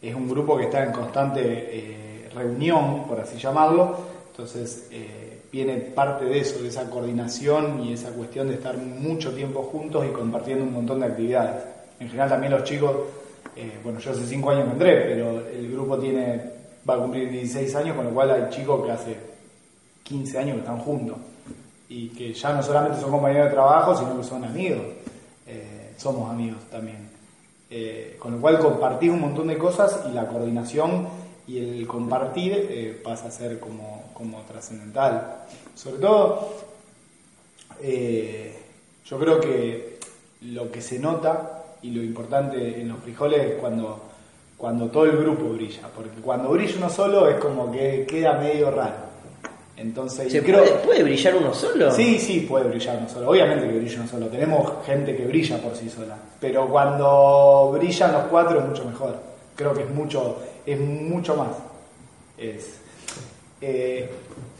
es 0.00 0.14
un 0.14 0.28
grupo 0.28 0.56
que 0.56 0.64
está 0.64 0.84
en 0.84 0.92
constante 0.92 1.40
eh, 1.44 2.28
reunión, 2.34 3.04
por 3.06 3.20
así 3.20 3.36
llamarlo, 3.36 3.96
entonces 4.30 4.88
eh, 4.90 5.42
viene 5.52 5.76
parte 5.76 6.24
de 6.24 6.40
eso, 6.40 6.62
de 6.62 6.68
esa 6.68 6.88
coordinación 6.88 7.84
y 7.84 7.92
esa 7.92 8.10
cuestión 8.10 8.48
de 8.48 8.54
estar 8.54 8.76
mucho 8.76 9.34
tiempo 9.34 9.62
juntos 9.64 10.06
y 10.06 10.12
compartiendo 10.12 10.64
un 10.64 10.72
montón 10.72 11.00
de 11.00 11.06
actividades. 11.06 11.62
En 12.00 12.08
general 12.08 12.30
también 12.30 12.52
los 12.52 12.64
chicos, 12.64 12.96
eh, 13.54 13.78
bueno, 13.84 14.00
yo 14.00 14.10
hace 14.10 14.24
5 14.24 14.50
años 14.50 14.64
que 14.64 14.72
entré, 14.72 15.00
pero 15.02 15.46
el 15.46 15.70
grupo 15.70 15.98
tiene, 15.98 16.40
va 16.88 16.94
a 16.94 16.98
cumplir 16.98 17.30
16 17.30 17.74
años, 17.76 17.96
con 17.96 18.06
lo 18.06 18.10
cual 18.12 18.30
hay 18.30 18.50
chicos 18.50 18.84
que 18.84 18.92
hace 18.92 19.33
15 20.04 20.38
años 20.38 20.54
que 20.54 20.60
están 20.60 20.78
juntos 20.78 21.16
y 21.88 22.08
que 22.08 22.32
ya 22.32 22.52
no 22.52 22.62
solamente 22.62 23.00
son 23.00 23.10
compañeros 23.10 23.48
de 23.48 23.54
trabajo, 23.54 23.96
sino 23.96 24.16
que 24.16 24.24
son 24.24 24.44
amigos. 24.44 24.82
Eh, 25.46 25.94
somos 25.96 26.30
amigos 26.30 26.60
también. 26.70 27.08
Eh, 27.70 28.16
con 28.18 28.32
lo 28.32 28.40
cual 28.40 28.58
compartís 28.58 29.10
un 29.10 29.20
montón 29.20 29.48
de 29.48 29.58
cosas 29.58 30.02
y 30.08 30.12
la 30.12 30.26
coordinación 30.26 31.08
y 31.46 31.58
el 31.58 31.86
compartir 31.86 32.52
eh, 32.70 33.00
pasa 33.02 33.28
a 33.28 33.30
ser 33.30 33.58
como, 33.58 34.10
como 34.12 34.40
trascendental. 34.42 35.44
Sobre 35.74 35.98
todo, 35.98 36.54
yo 39.04 39.18
creo 39.18 39.40
que 39.40 39.98
lo 40.42 40.70
que 40.70 40.80
se 40.80 40.98
nota 40.98 41.64
y 41.82 41.90
lo 41.90 42.02
importante 42.02 42.80
en 42.80 42.88
los 42.88 42.98
frijoles 42.98 43.40
es 43.40 43.54
cuando, 43.60 44.00
cuando 44.56 44.88
todo 44.88 45.04
el 45.04 45.16
grupo 45.16 45.50
brilla, 45.50 45.88
porque 45.94 46.20
cuando 46.20 46.50
brilla 46.50 46.76
uno 46.78 46.88
solo 46.88 47.28
es 47.28 47.36
como 47.36 47.70
que 47.70 48.06
queda 48.06 48.38
medio 48.38 48.70
raro. 48.70 49.13
Entonces, 49.76 50.30
¿Se 50.30 50.42
creo, 50.42 50.60
puede, 50.60 50.72
puede 50.84 51.02
brillar 51.02 51.34
uno 51.34 51.52
solo? 51.52 51.90
Sí, 51.90 52.18
sí, 52.18 52.40
puede 52.48 52.68
brillar 52.68 52.96
uno 52.98 53.08
solo. 53.08 53.28
Obviamente 53.30 53.66
que 53.68 53.74
brilla 53.78 53.98
uno 54.00 54.08
solo. 54.08 54.26
Tenemos 54.28 54.72
gente 54.86 55.16
que 55.16 55.24
brilla 55.26 55.58
por 55.58 55.74
sí 55.74 55.90
sola. 55.90 56.16
Pero 56.40 56.68
cuando 56.68 57.72
brillan 57.76 58.12
los 58.12 58.22
cuatro 58.24 58.60
es 58.60 58.66
mucho 58.66 58.84
mejor. 58.84 59.16
Creo 59.56 59.74
que 59.74 59.82
es 59.82 59.90
mucho, 59.90 60.38
es 60.64 60.78
mucho 60.78 61.34
más. 61.36 61.48
Es, 62.38 62.74
eh, 63.60 64.08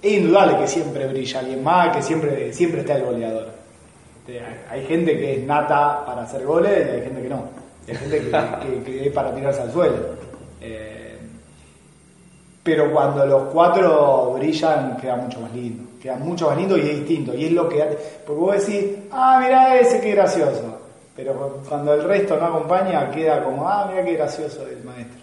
es 0.02 0.12
indudable 0.12 0.58
que 0.58 0.66
siempre 0.66 1.06
brilla 1.06 1.40
alguien 1.40 1.62
más, 1.62 1.96
que 1.96 2.02
siempre, 2.02 2.52
siempre 2.52 2.80
está 2.80 2.96
el 2.96 3.04
goleador. 3.04 3.48
Hay- 4.26 4.80
Hay 4.80 4.86
gente 4.86 5.16
que 5.18 5.34
es 5.34 5.44
nata 5.44 6.04
para 6.06 6.22
hacer 6.22 6.44
goles 6.44 6.86
y 6.88 6.90
hay 6.90 7.02
gente 7.02 7.22
que 7.22 7.28
no. 7.28 7.44
Hay 7.86 7.94
gente 7.94 8.18
que, 8.18 8.30
que- 8.30 8.82
que 8.84 9.06
es 9.08 9.12
para 9.12 9.34
tirarse 9.34 9.60
al 9.60 9.72
suelo. 9.72 9.96
Eh, 10.60 11.03
pero 12.64 12.90
cuando 12.92 13.24
los 13.26 13.44
cuatro 13.52 14.32
brillan, 14.36 14.96
queda 14.96 15.16
mucho 15.16 15.38
más 15.40 15.52
lindo. 15.54 15.84
Queda 16.02 16.16
mucho 16.16 16.48
más 16.48 16.56
lindo 16.56 16.76
y 16.76 16.80
es 16.80 16.96
distinto. 17.00 17.32
Y 17.34 17.44
es 17.46 17.52
lo 17.52 17.68
que. 17.68 17.78
Porque 18.26 18.40
vos 18.40 18.66
decís, 18.66 18.86
ah, 19.12 19.38
mira 19.42 19.78
ese, 19.78 20.00
qué 20.00 20.10
gracioso. 20.12 20.80
Pero 21.14 21.60
cuando 21.68 21.94
el 21.94 22.02
resto 22.04 22.36
no 22.36 22.46
acompaña, 22.46 23.10
queda 23.10 23.44
como, 23.44 23.68
ah, 23.68 23.86
mira 23.88 24.04
qué 24.04 24.14
gracioso 24.14 24.66
el 24.66 24.82
maestro. 24.82 25.20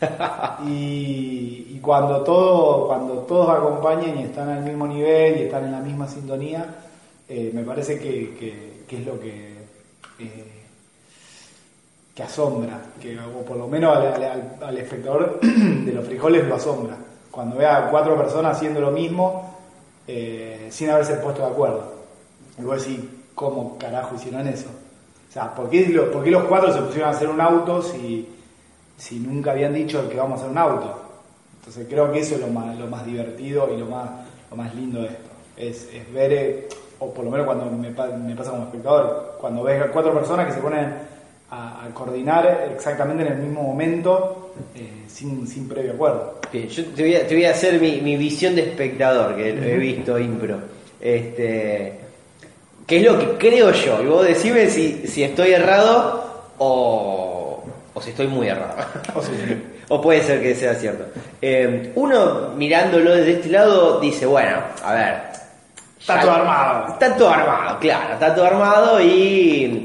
y, 0.66 1.66
y 1.70 1.78
cuando, 1.82 2.22
todo, 2.22 2.86
cuando 2.86 3.14
todos 3.20 3.50
acompañan 3.50 4.18
y 4.18 4.22
están 4.24 4.48
al 4.48 4.62
mismo 4.62 4.86
nivel 4.86 5.38
y 5.38 5.42
están 5.44 5.64
en 5.66 5.72
la 5.72 5.80
misma 5.80 6.08
sintonía, 6.08 6.64
eh, 7.28 7.50
me 7.54 7.62
parece 7.62 7.98
que, 7.98 8.34
que- 8.38 8.72
que 8.88 8.96
es 9.00 9.06
lo 9.06 9.18
que. 9.20 9.52
eh, 10.18 10.51
que 12.14 12.22
asombra, 12.22 12.78
que, 13.00 13.18
o 13.18 13.42
por 13.44 13.56
lo 13.56 13.66
menos 13.66 13.96
al, 13.96 14.78
espectador 14.78 15.40
de 15.42 15.92
los 15.92 16.04
frijoles 16.04 16.46
lo 16.46 16.56
asombra. 16.56 16.96
Cuando 17.30 17.56
ve 17.56 17.66
a 17.66 17.88
cuatro 17.90 18.16
personas 18.16 18.56
haciendo 18.56 18.80
lo 18.80 18.90
mismo 18.90 19.56
eh, 20.06 20.68
sin 20.70 20.90
haberse 20.90 21.14
puesto 21.14 21.42
de 21.42 21.48
acuerdo. 21.48 21.92
Y 22.58 22.62
vos 22.62 22.84
decís, 22.84 23.00
¿cómo 23.34 23.78
carajo 23.78 24.14
hicieron 24.16 24.46
eso? 24.46 24.68
O 25.28 25.32
sea, 25.32 25.54
¿por 25.54 25.70
qué, 25.70 25.88
los 25.88 26.44
cuatro 26.44 26.72
se 26.72 26.82
pusieron 26.82 27.08
a 27.08 27.16
hacer 27.16 27.28
un 27.28 27.40
auto 27.40 27.80
si, 27.80 28.28
si 28.98 29.18
nunca 29.18 29.52
habían 29.52 29.72
dicho 29.72 30.06
que 30.10 30.16
vamos 30.16 30.34
a 30.34 30.42
hacer 30.42 30.50
un 30.50 30.58
auto? 30.58 31.02
Entonces 31.60 31.86
creo 31.88 32.12
que 32.12 32.18
eso 32.18 32.34
es 32.34 32.42
lo 32.42 32.48
más, 32.48 32.76
lo 32.76 32.88
más 32.88 33.06
divertido 33.06 33.70
y 33.74 33.78
lo 33.78 33.86
más, 33.86 34.10
lo 34.50 34.56
más 34.58 34.74
lindo 34.74 35.00
de 35.00 35.06
esto. 35.06 35.30
Es, 35.56 35.88
es 35.94 36.12
ver, 36.12 36.32
eh, 36.34 36.68
o 36.98 37.14
por 37.14 37.24
lo 37.24 37.30
menos 37.30 37.46
cuando 37.46 37.64
me, 37.66 37.88
me 37.90 38.36
pasa 38.36 38.50
como 38.50 38.64
espectador, 38.64 39.36
cuando 39.40 39.62
ves 39.62 39.80
a 39.80 39.90
cuatro 39.90 40.12
personas 40.12 40.46
que 40.46 40.52
se 40.52 40.60
ponen 40.60 40.92
a, 41.52 41.84
a 41.84 41.88
coordinar 41.92 42.70
exactamente 42.74 43.24
en 43.26 43.32
el 43.32 43.38
mismo 43.38 43.62
momento 43.62 44.54
eh, 44.74 45.04
sin, 45.06 45.46
sin 45.46 45.68
previo 45.68 45.92
acuerdo. 45.92 46.40
Bien, 46.50 46.66
yo 46.66 46.84
te 46.86 47.02
voy 47.02 47.14
a, 47.14 47.26
te 47.26 47.34
voy 47.34 47.44
a 47.44 47.50
hacer 47.50 47.78
mi, 47.78 48.00
mi 48.00 48.16
visión 48.16 48.54
de 48.54 48.62
espectador, 48.62 49.36
que 49.36 49.50
he 49.50 49.76
visto 49.76 50.18
impro. 50.18 50.56
Este, 50.98 51.98
que 52.86 52.96
es 52.96 53.02
lo 53.04 53.18
que 53.18 53.26
creo 53.36 53.70
yo. 53.70 54.02
Y 54.02 54.06
vos 54.06 54.24
decime 54.26 54.68
si, 54.70 55.06
si 55.06 55.24
estoy 55.24 55.52
errado 55.52 56.52
o, 56.56 57.62
o 57.92 58.00
si 58.00 58.10
estoy 58.10 58.28
muy 58.28 58.48
errado. 58.48 58.76
O 59.88 60.00
puede 60.02 60.22
ser 60.22 60.40
que 60.40 60.54
sea 60.54 60.74
cierto. 60.74 61.04
Eh, 61.42 61.92
uno 61.96 62.52
mirándolo 62.56 63.14
desde 63.14 63.32
este 63.32 63.50
lado 63.50 64.00
dice, 64.00 64.24
bueno, 64.24 64.56
a 64.82 64.94
ver. 64.94 65.22
Está 66.00 66.18
todo 66.20 66.32
armado. 66.32 66.92
Está 66.94 67.16
todo 67.16 67.28
armado, 67.30 67.78
claro, 67.78 68.14
está 68.14 68.34
todo 68.34 68.46
armado 68.46 69.00
y 69.00 69.82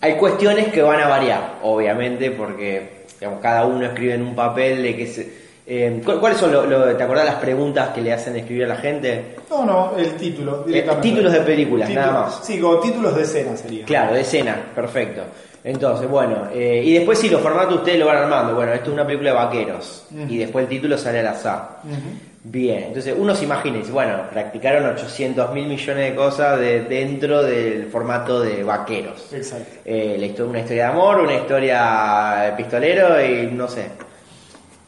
hay 0.00 0.14
cuestiones 0.14 0.68
que 0.72 0.82
van 0.82 1.00
a 1.00 1.08
variar, 1.08 1.56
obviamente, 1.62 2.30
porque 2.30 3.00
digamos, 3.18 3.40
cada 3.40 3.66
uno 3.66 3.84
escribe 3.86 4.14
en 4.14 4.22
un 4.22 4.34
papel 4.34 4.82
de 4.82 4.96
que 4.96 5.06
se... 5.06 5.32
eh, 5.66 6.00
¿cu- 6.04 6.18
¿Cuáles 6.18 6.38
son, 6.38 6.52
lo, 6.52 6.64
lo- 6.66 6.96
te 6.96 7.02
acordás 7.02 7.26
las 7.26 7.34
preguntas 7.36 7.90
que 7.90 8.00
le 8.00 8.12
hacen 8.12 8.34
escribir 8.36 8.64
a 8.64 8.68
la 8.68 8.76
gente? 8.76 9.36
No, 9.50 9.64
no, 9.64 9.92
el 9.96 10.12
título. 10.16 10.62
directamente. 10.64 11.08
Eh, 11.08 11.10
títulos 11.10 11.32
de 11.32 11.40
películas, 11.40 11.88
Títulos- 11.88 12.06
nada 12.06 12.20
más. 12.22 12.40
Sí, 12.44 12.58
como 12.58 12.78
títulos 12.80 13.14
de 13.16 13.22
escena 13.22 13.56
sería. 13.56 13.84
Claro, 13.84 14.14
de 14.14 14.20
escena, 14.22 14.56
perfecto. 14.74 15.22
Entonces, 15.62 16.08
bueno, 16.08 16.48
eh, 16.54 16.80
y 16.82 16.94
después 16.94 17.18
si 17.18 17.28
los 17.28 17.42
formatos 17.42 17.74
ustedes 17.80 17.98
lo 17.98 18.06
van 18.06 18.16
armando. 18.16 18.54
Bueno, 18.54 18.72
esto 18.72 18.86
es 18.86 18.94
una 18.94 19.04
película 19.04 19.30
de 19.30 19.36
vaqueros. 19.36 20.06
Y 20.28 20.38
después 20.38 20.62
el 20.62 20.68
título 20.70 20.96
sale 20.96 21.20
al 21.20 21.26
azar. 21.26 21.80
Ujú. 21.84 22.29
Bien, 22.42 22.84
entonces 22.84 23.14
uno 23.18 23.34
se 23.36 23.44
imagina 23.44 23.76
y 23.76 23.80
dice, 23.80 23.92
bueno, 23.92 24.22
practicaron 24.32 24.86
800 24.86 25.52
mil 25.52 25.66
millones 25.66 26.10
de 26.10 26.16
cosas 26.16 26.58
de, 26.58 26.84
dentro 26.84 27.42
del 27.42 27.86
formato 27.88 28.40
de 28.40 28.64
vaqueros. 28.64 29.30
Exacto. 29.32 29.66
Eh, 29.84 30.16
la 30.36 30.44
una 30.46 30.60
historia 30.60 30.84
de 30.84 30.90
amor, 30.90 31.20
una 31.20 31.34
historia 31.34 32.42
de 32.46 32.52
pistolero 32.52 33.22
y 33.22 33.46
no 33.52 33.68
sé. 33.68 33.86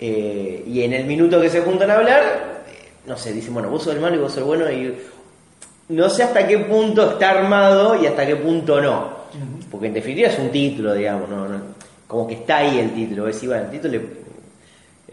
Eh, 0.01 0.65
y 0.67 0.83
en 0.83 0.95
el 0.95 1.05
minuto 1.05 1.41
que 1.41 1.51
se 1.51 1.61
juntan 1.61 1.91
a 1.91 1.95
hablar, 1.97 2.23
eh, 2.67 2.89
no 3.07 3.17
sé, 3.19 3.33
dicen, 3.35 3.53
bueno, 3.53 3.69
vos 3.69 3.83
sos 3.83 3.95
el 3.95 4.01
malo 4.01 4.17
y 4.17 4.19
vos 4.19 4.33
sos 4.33 4.39
el 4.39 4.45
bueno 4.45 4.71
y 4.71 4.95
no 5.91 6.09
sé 6.09 6.23
hasta 6.23 6.47
qué 6.47 6.59
punto 6.59 7.11
está 7.13 7.31
armado 7.31 8.03
y 8.03 8.07
hasta 8.07 8.27
qué 8.27 8.37
punto 8.37 8.81
no. 8.81 9.21
Porque 9.71 9.89
en 9.89 9.95
definitiva 9.95 10.29
es 10.29 10.39
un 10.39 10.51
título, 10.51 10.95
digamos, 10.95 11.29
no, 11.29 11.47
como 12.07 12.27
que 12.27 12.35
está 12.35 12.59
ahí 12.59 12.79
el 12.79 12.93
título. 12.95 13.29
Es 13.29 13.37
decir, 13.37 13.49
bueno, 13.51 13.65
el 13.65 13.71
título 13.71 13.93
le- 13.93 14.22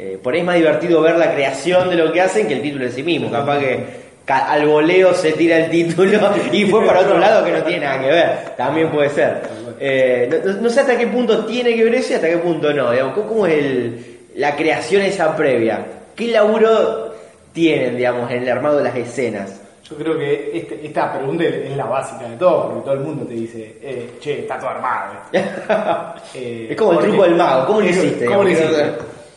eh, 0.01 0.17
por 0.23 0.33
ahí 0.33 0.39
es 0.39 0.45
más 0.45 0.55
divertido 0.55 1.01
ver 1.01 1.17
la 1.17 1.33
creación 1.33 1.89
de 1.89 1.95
lo 1.97 2.11
que 2.13 2.21
hacen 2.21 2.47
que 2.47 2.53
el 2.53 2.61
título 2.61 2.85
en 2.85 2.91
sí 2.93 3.03
mismo. 3.03 3.29
Capaz 3.29 3.59
que 3.59 3.83
al 4.27 4.65
voleo 4.67 5.13
se 5.13 5.31
tira 5.33 5.57
el 5.57 5.69
título 5.71 6.19
y 6.53 6.65
fue 6.65 6.85
para 6.85 7.01
otro 7.01 7.17
lado 7.17 7.43
que 7.43 7.51
no 7.51 7.63
tiene 7.63 7.85
nada 7.85 7.99
que 8.01 8.07
ver. 8.07 8.29
También 8.55 8.89
puede 8.91 9.09
ser. 9.09 9.41
Eh, 9.79 10.41
no, 10.61 10.69
sé 10.69 10.81
hasta 10.81 10.97
qué 10.97 11.07
punto 11.07 11.45
tiene 11.45 11.75
que 11.75 11.83
ver 11.83 11.95
eso 11.95 12.13
y 12.13 12.15
hasta 12.15 12.29
qué 12.29 12.37
punto 12.37 12.71
no. 12.73 12.91
Digamos, 12.91 13.13
¿cómo, 13.27 13.45
es 13.47 13.53
el- 13.55 14.05
la 14.35 14.55
creación 14.55 15.01
esa 15.01 15.35
previa? 15.35 15.85
¿Qué 16.15 16.27
laburo 16.27 17.13
tienen, 17.53 17.97
digamos, 17.97 18.29
en 18.31 18.43
el 18.43 18.49
armado 18.49 18.77
de 18.77 18.83
las 18.83 18.95
escenas? 18.95 19.59
Yo 19.89 19.95
creo 19.97 20.17
que 20.19 20.51
este- 20.53 20.85
esta 20.85 21.11
pregunta 21.11 21.43
es 21.45 21.75
la 21.75 21.85
básica 21.85 22.29
de 22.29 22.37
todo, 22.37 22.67
porque 22.69 22.81
todo 22.85 22.93
el 22.93 22.99
mundo 22.99 23.25
te 23.25 23.33
dice, 23.33 23.77
eh, 23.81 24.11
che, 24.21 24.39
está 24.41 24.59
todo 24.59 24.69
armado. 24.69 25.13
Eh, 26.35 26.67
Es 26.69 26.77
como 26.77 26.93
el 26.93 26.99
truco 26.99 27.23
del 27.23 27.35
mago, 27.35 27.65
¿cómo 27.65 27.81
lo 27.81 27.87
es- 27.87 27.97
hiciste? 27.97 28.25
¿Cómo 28.25 28.43
lo 28.43 28.49
Digamos, 28.49 28.71
hiciste? 28.71 28.91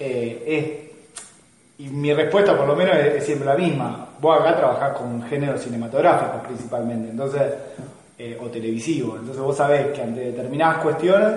Eh, 0.05 0.43
es- 0.47 1.85
y 1.87 1.89
mi 1.91 2.13
respuesta 2.13 2.57
por 2.57 2.67
lo 2.67 2.75
menos 2.75 2.97
es, 2.97 3.15
es 3.17 3.25
siempre 3.25 3.47
la 3.47 3.55
misma. 3.57 4.09
Vos 4.21 4.41
acá 4.41 4.57
trabajás 4.57 4.97
con 4.99 5.23
géneros 5.23 5.61
cinematográficos 5.63 6.41
principalmente, 6.47 7.11
entonces, 7.11 7.43
eh, 8.19 8.37
o 8.41 8.47
televisivo. 8.47 9.15
Entonces 9.17 9.41
vos 9.43 9.57
sabés 9.57 9.87
que 9.89 10.03
ante 10.03 10.21
determinadas 10.21 10.79
cuestiones 10.79 11.29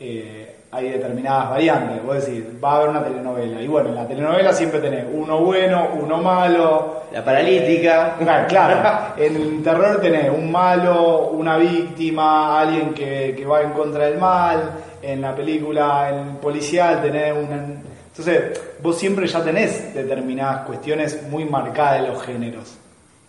eh, 0.00 0.54
hay 0.72 0.88
determinadas 0.90 1.50
variantes. 1.50 2.04
Vos 2.04 2.24
decís, 2.24 2.44
va 2.62 2.72
a 2.72 2.76
haber 2.76 2.88
una 2.90 3.04
telenovela. 3.04 3.60
Y 3.62 3.68
bueno, 3.68 3.88
en 3.90 3.94
la 3.96 4.06
telenovela 4.08 4.52
siempre 4.52 4.80
tenés 4.80 5.04
uno 5.12 5.38
bueno, 5.40 5.88
uno 6.00 6.18
malo. 6.18 7.02
La 7.12 7.24
paralítica. 7.24 8.16
Claro, 8.18 8.46
claro. 8.48 9.14
En 9.16 9.36
el 9.36 9.62
terror 9.62 10.00
tenés 10.00 10.30
un 10.30 10.50
malo, 10.50 11.28
una 11.28 11.56
víctima, 11.58 12.60
alguien 12.60 12.92
que, 12.94 13.34
que 13.36 13.44
va 13.46 13.62
en 13.62 13.70
contra 13.70 14.06
del 14.06 14.18
mal. 14.18 14.70
En 15.02 15.20
la 15.20 15.32
película, 15.36 16.08
en 16.10 16.28
el 16.30 16.36
policial, 16.38 17.00
tenés 17.02 17.32
una... 17.32 17.64
Entonces, 18.16 18.60
vos 18.80 18.96
siempre 18.96 19.26
ya 19.26 19.42
tenés 19.42 19.92
determinadas 19.92 20.66
cuestiones 20.66 21.20
muy 21.30 21.44
marcadas 21.44 22.00
de 22.02 22.08
los 22.08 22.22
géneros. 22.22 22.74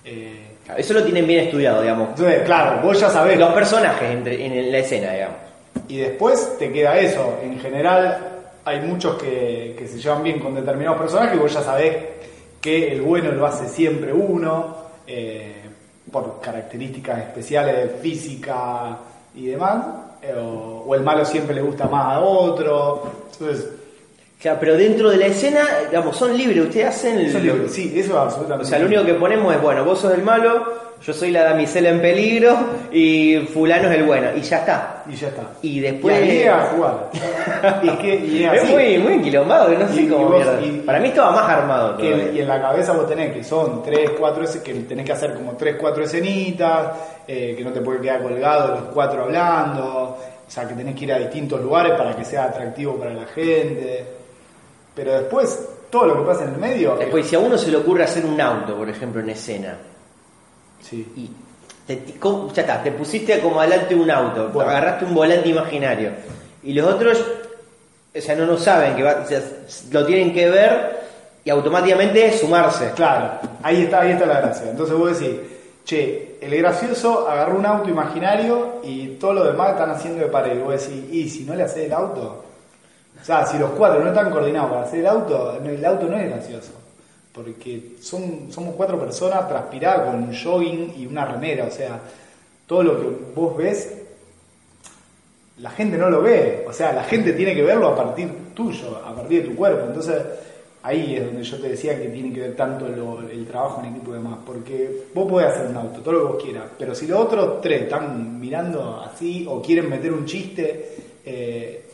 Eh, 0.04 0.42
Eso 0.78 0.94
lo 0.94 1.04
tienen 1.04 1.26
bien 1.26 1.46
estudiado, 1.46 1.82
digamos. 1.82 2.10
entonces, 2.10 2.42
claro, 2.44 2.82
vos 2.86 3.00
ya 3.00 3.10
sabés. 3.10 3.40
Los 3.40 3.52
personajes 3.54 4.12
entre- 4.12 4.46
en 4.46 4.72
la 4.72 4.78
escena, 4.78 5.12
digamos. 5.14 5.38
Y 5.88 5.98
después 5.98 6.58
te 6.60 6.72
queda 6.72 7.00
eso. 7.00 7.40
En 7.44 7.60
general, 7.60 8.18
hay 8.64 8.82
muchos 8.82 9.16
que, 9.22 9.76
que 9.78 9.88
se 9.88 9.98
llevan 10.00 10.22
bien 10.24 10.40
con 10.40 10.54
determinados 10.54 11.00
personajes 11.00 11.36
y 11.36 11.40
vos 11.40 11.52
ya 11.54 11.62
sabés 11.64 11.96
que 12.62 12.92
el 12.92 13.02
bueno 13.02 13.32
lo 13.32 13.46
hace 13.46 13.68
siempre 13.68 14.14
uno, 14.14 14.76
eh, 15.08 15.54
por 16.12 16.40
características 16.42 17.20
especiales 17.20 17.76
de 17.78 17.90
física 18.00 18.98
y 19.36 19.48
demás, 19.48 19.84
eh, 20.22 20.34
o, 20.38 20.84
o 20.88 20.96
el 20.96 21.02
malo 21.02 21.26
siempre 21.26 21.56
le 21.56 21.62
gusta 21.62 21.88
más 21.88 22.16
a 22.16 22.20
otro. 22.22 23.12
Entonces, 23.34 23.68
Pero 24.60 24.78
dentro 24.78 25.10
de 25.10 25.18
la 25.18 25.26
escena, 25.28 25.66
digamos, 25.90 26.16
son 26.16 26.38
libres, 26.38 26.64
ustedes 26.66 26.88
hacen... 26.88 27.20
eso 27.20 27.38
es 27.40 27.44
lo- 27.44 27.56
lo- 27.56 27.68
sí, 27.70 27.92
eso 27.96 28.12
es 28.12 28.18
absolutamente. 28.18 28.66
O 28.66 28.70
sea, 28.70 28.80
lo 28.80 28.86
único 28.86 29.04
que 29.06 29.14
ponemos 29.16 29.56
es, 29.56 29.62
bueno, 29.62 29.84
vos 29.84 30.00
sos 30.00 30.14
el 30.14 30.22
malo, 30.22 30.86
yo 31.06 31.14
soy 31.14 31.32
la 31.32 31.44
damisela 31.44 31.90
en 31.90 32.02
peligro 32.02 32.56
y 32.92 33.38
fulano 33.54 33.90
es 33.90 33.96
el 33.98 34.04
bueno. 34.04 34.28
Y 34.36 34.42
ya 34.42 34.58
está. 34.60 35.04
Y 35.10 35.16
ya 35.16 35.28
está. 35.30 35.42
Y 35.62 35.80
después- 35.80 36.20
Y 36.20 36.30
ahí 36.32 36.44
a 36.44 36.60
jugar. 36.76 37.10
y 37.84 37.88
es 37.90 37.96
que, 37.98 38.16
y 38.26 38.44
es 38.44 38.62
así. 38.64 38.72
muy, 38.74 38.98
muy 39.00 39.14
enquilombado, 39.14 39.70
no 39.70 39.88
sé 39.90 40.08
cómo 40.08 40.30
vos- 40.30 40.46
mierda. 40.60 40.86
Para 40.86 41.00
mí 41.00 41.08
estaba 41.10 41.32
más 41.32 41.50
armado 41.50 41.98
Que, 41.98 42.32
y 42.36 42.40
en 42.42 42.48
la 42.48 42.62
cabeza 42.62 42.92
vos 42.94 43.08
tenés 43.08 43.34
que 43.34 43.44
son 43.44 43.82
tres, 43.84 44.12
cuatro, 44.18 44.44
ese- 44.44 44.62
que 44.62 44.74
tenés 44.74 45.06
que 45.06 45.12
hacer 45.12 45.34
como 45.34 45.54
tres, 45.54 45.76
cuatro 45.80 46.04
escenitas, 46.04 46.88
eh, 47.28 47.56
que 47.58 47.64
no 47.64 47.72
te 47.72 47.82
puede 47.82 48.00
quedar 48.00 48.22
colgado 48.22 48.76
los 48.76 48.84
cuatro 48.94 49.24
hablando, 49.24 50.18
o 50.48 50.52
sea, 50.52 50.68
que 50.68 50.76
tenés 50.76 50.96
que 50.96 51.06
ir 51.06 51.14
a 51.14 51.18
distintos 51.20 51.60
lugares 51.62 51.94
para 51.94 52.16
que 52.16 52.24
sea 52.24 52.46
atractivo 52.46 52.96
para 52.98 53.14
la 53.14 53.26
gente. 53.26 54.06
Pero 54.96 55.14
después, 55.14 55.60
todo 55.90 56.06
lo 56.08 56.20
que 56.22 56.28
pasa 56.32 56.44
en 56.46 56.52
el 56.54 56.58
medio. 56.58 56.96
Después, 56.96 57.28
si 57.28 57.36
a 57.36 57.40
uno 57.40 57.58
se 57.58 57.70
le 57.72 57.78
ocurre 57.78 58.04
hacer 58.04 58.26
un 58.26 58.40
auto, 58.40 58.76
por 58.78 58.90
ejemplo, 58.90 59.22
en 59.22 59.30
escena, 59.30 59.78
Sí. 60.82 61.06
y 61.16 61.30
te, 61.88 61.96
ti- 61.98 62.14
¿cómo- 62.14 62.52
ya 62.54 62.62
está, 62.62 62.82
te 62.84 62.92
pusiste 62.92 63.40
como 63.40 63.60
adelante 63.60 63.96
un 63.96 64.10
auto, 64.10 64.50
Bueno. 64.50 64.70
agarraste 64.70 65.06
un 65.06 65.14
volante 65.16 65.50
imaginario, 65.50 66.12
y 66.64 66.74
los 66.74 66.88
otros, 66.94 67.24
o 68.16 68.22
sea, 68.22 68.36
no, 68.36 68.46
no 68.46 68.58
saben 68.58 68.96
que 68.96 69.04
va, 69.04 69.22
o 69.24 69.28
sea, 69.28 69.42
lo 69.92 70.06
tienen 70.06 70.34
que 70.34 70.50
ver 70.50 71.00
y 71.44 71.50
automáticamente 71.50 72.32
sumarse. 72.38 72.92
Claro, 72.96 73.32
ahí 73.62 73.84
está, 73.84 74.02
ahí 74.02 74.12
está 74.12 74.26
la 74.26 74.42
gracia. 74.42 74.70
Entonces 74.72 74.96
vos 74.98 75.20
decís, 75.20 75.36
che, 75.84 76.38
el 76.42 76.56
gracioso 76.58 77.28
agarró 77.30 77.58
un 77.58 77.66
auto 77.66 77.90
imaginario 77.90 78.80
y 78.84 79.08
todo 79.20 79.34
lo 79.34 79.44
demás 79.44 79.72
están 79.72 79.92
haciendo 79.92 80.24
de 80.24 80.32
pared. 80.32 80.56
Y 80.58 80.62
vos 80.62 80.72
decís, 80.74 81.04
y 81.12 81.30
si 81.30 81.44
no 81.44 81.54
le 81.56 81.64
haces 81.64 81.86
el 81.86 81.94
auto, 81.94 82.44
o 83.26 83.28
sea, 83.28 83.44
si 83.44 83.58
los 83.58 83.72
cuatro 83.72 84.04
no 84.04 84.10
están 84.10 84.30
coordinados 84.30 84.70
para 84.70 84.84
hacer 84.84 85.00
el 85.00 85.08
auto, 85.08 85.58
el 85.66 85.84
auto 85.84 86.06
no 86.06 86.16
es 86.16 86.30
gracioso. 86.30 86.74
Porque 87.34 87.96
son, 88.00 88.52
somos 88.52 88.76
cuatro 88.76 89.00
personas 89.00 89.50
transpiradas 89.50 90.12
con 90.12 90.26
un 90.26 90.32
jogging 90.32 90.94
y 90.96 91.08
una 91.08 91.26
remera. 91.26 91.66
O 91.66 91.72
sea, 91.72 92.00
todo 92.68 92.84
lo 92.84 93.02
que 93.02 93.08
vos 93.34 93.58
ves, 93.58 93.98
la 95.58 95.72
gente 95.72 95.98
no 95.98 96.12
lo 96.12 96.22
ve. 96.22 96.66
O 96.70 96.72
sea, 96.72 96.94
la 96.94 97.04
gente 97.04 97.34
tiene 97.34 97.56
que 97.56 97.64
verlo 97.64 97.88
a 97.88 97.96
partir 97.96 98.30
tuyo, 98.54 99.02
a 99.04 99.16
partir 99.16 99.42
de 99.42 99.50
tu 99.50 99.56
cuerpo. 99.56 99.88
Entonces, 99.88 100.22
ahí 100.84 101.16
es 101.16 101.26
donde 101.26 101.42
yo 101.42 101.60
te 101.60 101.70
decía 101.70 102.00
que 102.00 102.10
tiene 102.10 102.32
que 102.32 102.42
ver 102.42 102.56
tanto 102.56 102.86
el 102.86 103.48
trabajo 103.48 103.82
en 103.82 103.96
equipo 103.96 104.12
y 104.12 104.18
demás. 104.18 104.38
Porque 104.46 105.06
vos 105.16 105.28
podés 105.28 105.48
hacer 105.48 105.66
un 105.66 105.78
auto, 105.78 106.02
todo 106.02 106.14
lo 106.14 106.20
que 106.20 106.34
vos 106.34 106.44
quieras. 106.44 106.66
Pero 106.78 106.94
si 106.94 107.08
los 107.08 107.22
otros 107.22 107.60
tres 107.60 107.82
están 107.82 108.40
mirando 108.40 109.02
así 109.02 109.48
o 109.50 109.64
quieren 109.64 109.90
meter 109.90 110.14
un 110.14 110.28
chiste, 110.28 110.96
eh, 111.26 111.85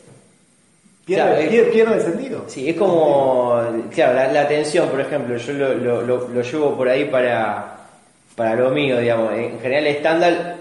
pierde, 1.04 1.22
Claro, 1.24 1.40
es- 1.40 1.48
pierde- 1.50 1.70
pierde 1.72 1.94
el 1.96 2.00
sentido. 2.02 2.44
Sí, 2.46 2.68
es 2.68 2.76
como, 2.76 3.60
claro, 3.94 4.14
la, 4.14 4.32
la 4.32 4.40
atención, 4.42 4.88
por 4.88 5.00
ejemplo, 5.00 5.36
yo 5.36 5.52
lo, 5.52 5.74
lo- 5.74 6.02
lo- 6.02 6.28
lo 6.28 6.42
llevo 6.42 6.76
por 6.76 6.88
ahí 6.88 7.04
para, 7.06 7.76
para 8.36 8.54
lo 8.54 8.70
mío, 8.70 8.98
digamos. 8.98 9.32
En 9.34 9.58
general, 9.60 9.86
estándar, 9.86 10.56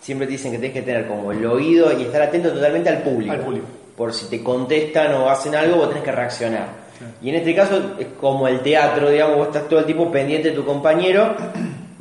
siempre 0.00 0.26
te 0.26 0.32
dicen 0.32 0.52
que 0.52 0.58
tenés 0.58 0.72
que 0.72 0.82
tener 0.82 1.06
como 1.06 1.32
el 1.32 1.44
oído 1.46 1.90
y 1.98 2.02
estar 2.02 2.22
atento 2.22 2.50
totalmente 2.52 2.88
al 2.90 2.98
público. 3.02 3.32
Al 3.32 3.40
público. 3.40 3.66
Por 3.96 4.12
si 4.12 4.26
te 4.28 4.42
contestan 4.42 5.14
o 5.14 5.30
hacen 5.30 5.54
algo, 5.54 5.76
vos 5.76 5.88
tenés 5.88 6.02
que 6.04 6.12
reaccionar. 6.12 6.84
Y 7.22 7.28
en 7.30 7.36
este 7.36 7.54
caso 7.54 7.80
es 7.98 8.06
como 8.20 8.46
el 8.48 8.60
teatro, 8.60 9.10
digamos, 9.10 9.36
vos 9.36 9.46
estás 9.48 9.68
todo 9.68 9.80
el 9.80 9.84
tiempo 9.84 10.10
pendiente 10.10 10.50
de 10.50 10.56
tu 10.56 10.64
compañero, 10.64 11.34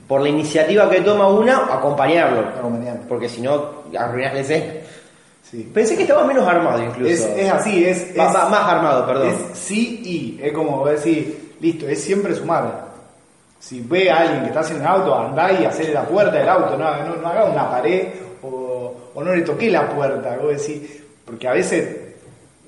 por 0.08 0.21
la 0.21 0.29
iniciativa 0.29 0.89
que 0.89 1.01
toma 1.01 1.27
una, 1.27 1.65
acompañarlo. 1.73 2.41
Acompañarlo. 2.41 3.01
Porque 3.08 3.27
si 3.29 3.41
no, 3.41 3.84
arruinás 3.97 4.34
la 4.34 4.39
escena. 4.41 4.65
Sí. 5.49 5.69
Pensé 5.73 5.95
que 5.95 6.03
estaba 6.03 6.23
menos 6.25 6.47
armado 6.47 6.82
incluso. 6.82 7.12
Es, 7.12 7.21
es 7.21 7.51
así, 7.51 7.86
es, 7.86 8.15
más 8.15 8.36
armado, 8.36 9.06
perdón. 9.06 9.27
Es 9.27 9.58
sí 9.58 10.01
y. 10.03 10.39
Es 10.41 10.53
como 10.53 10.86
decir, 10.88 11.56
listo, 11.60 11.88
es 11.88 12.01
siempre 12.01 12.34
sumar. 12.34 12.93
Si 13.60 13.79
ve 13.82 14.10
a 14.10 14.21
alguien 14.21 14.41
que 14.41 14.47
está 14.47 14.62
haciendo 14.62 14.84
un 14.84 14.89
auto, 14.89 15.15
andá 15.15 15.51
y 15.51 15.65
hacerle 15.65 15.93
la 15.93 16.06
puerta 16.06 16.38
del 16.38 16.49
auto, 16.49 16.77
no, 16.77 17.06
no, 17.06 17.15
no 17.15 17.27
haga 17.27 17.45
una 17.45 17.69
pared 17.69 18.08
o, 18.41 18.93
o 19.13 19.23
no 19.23 19.34
le 19.34 19.41
toque 19.43 19.69
la 19.69 19.89
puerta. 19.89 20.38
Vos 20.38 20.65
decís, 20.65 21.01
porque 21.25 21.47
a 21.47 21.53
veces 21.53 21.97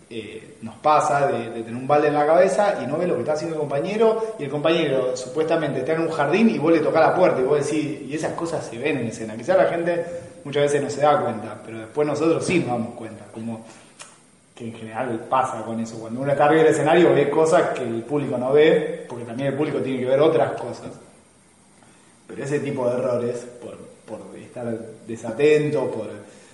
eh, 0.10 0.58
nos 0.62 0.76
pasa 0.76 1.28
de, 1.28 1.50
de 1.50 1.64
tener 1.64 1.76
un 1.76 1.88
balde 1.88 2.08
en 2.08 2.14
la 2.14 2.26
cabeza 2.26 2.76
y 2.82 2.88
no 2.88 2.98
ve 2.98 3.08
lo 3.08 3.16
que 3.16 3.22
está 3.22 3.34
haciendo 3.34 3.56
el 3.56 3.62
compañero 3.62 4.36
y 4.40 4.44
el 4.44 4.50
compañero 4.50 5.18
supuestamente 5.18 5.80
está 5.80 5.94
en 5.94 6.02
un 6.02 6.12
jardín 6.12 6.50
y 6.50 6.58
vos 6.58 6.72
le 6.72 6.80
tocás 6.80 7.02
la 7.02 7.16
puerta 7.16 7.42
y 7.42 7.44
vos 7.44 7.66
decís, 7.66 8.02
y 8.08 8.16
esas 8.16 8.34
cosas 8.34 8.66
se 8.66 8.78
ven 8.78 9.00
en 9.00 9.08
escena. 9.08 9.36
Quizás 9.36 9.58
la 9.58 9.66
gente 9.66 10.06
muchas 10.46 10.64
veces 10.64 10.82
no 10.82 10.90
se 10.90 11.02
da 11.02 11.20
cuenta, 11.20 11.60
pero 11.66 11.80
después 11.80 12.08
nosotros 12.08 12.46
sí 12.46 12.60
nos 12.60 12.70
damos 12.70 12.96
cuenta. 12.96 13.26
Como 13.34 13.66
que 14.54 14.68
en 14.68 14.74
general 14.74 15.26
pasa 15.30 15.64
con 15.64 15.80
eso. 15.82 16.00
Cuando 16.00 16.22
uno 16.22 16.32
está 16.32 16.46
arriba 16.46 16.64
del 16.64 16.72
escenario 16.72 17.14
ve 17.14 17.30
cosas 17.30 17.72
que 17.72 17.84
el 17.84 18.04
público 18.04 18.38
no 18.38 18.54
ve, 18.54 19.06
porque 19.10 19.26
también 19.26 19.50
el 19.50 19.56
público 19.56 19.80
tiene 19.80 20.00
que 20.00 20.06
ver 20.06 20.22
otras 20.22 20.52
cosas. 20.54 20.92
Pero 22.28 22.44
ese 22.44 22.60
tipo 22.60 22.88
de 22.90 22.98
errores, 22.98 23.46
por, 23.62 23.78
por 24.06 24.38
estar 24.38 24.66
desatento, 25.06 25.92
por, 25.92 26.08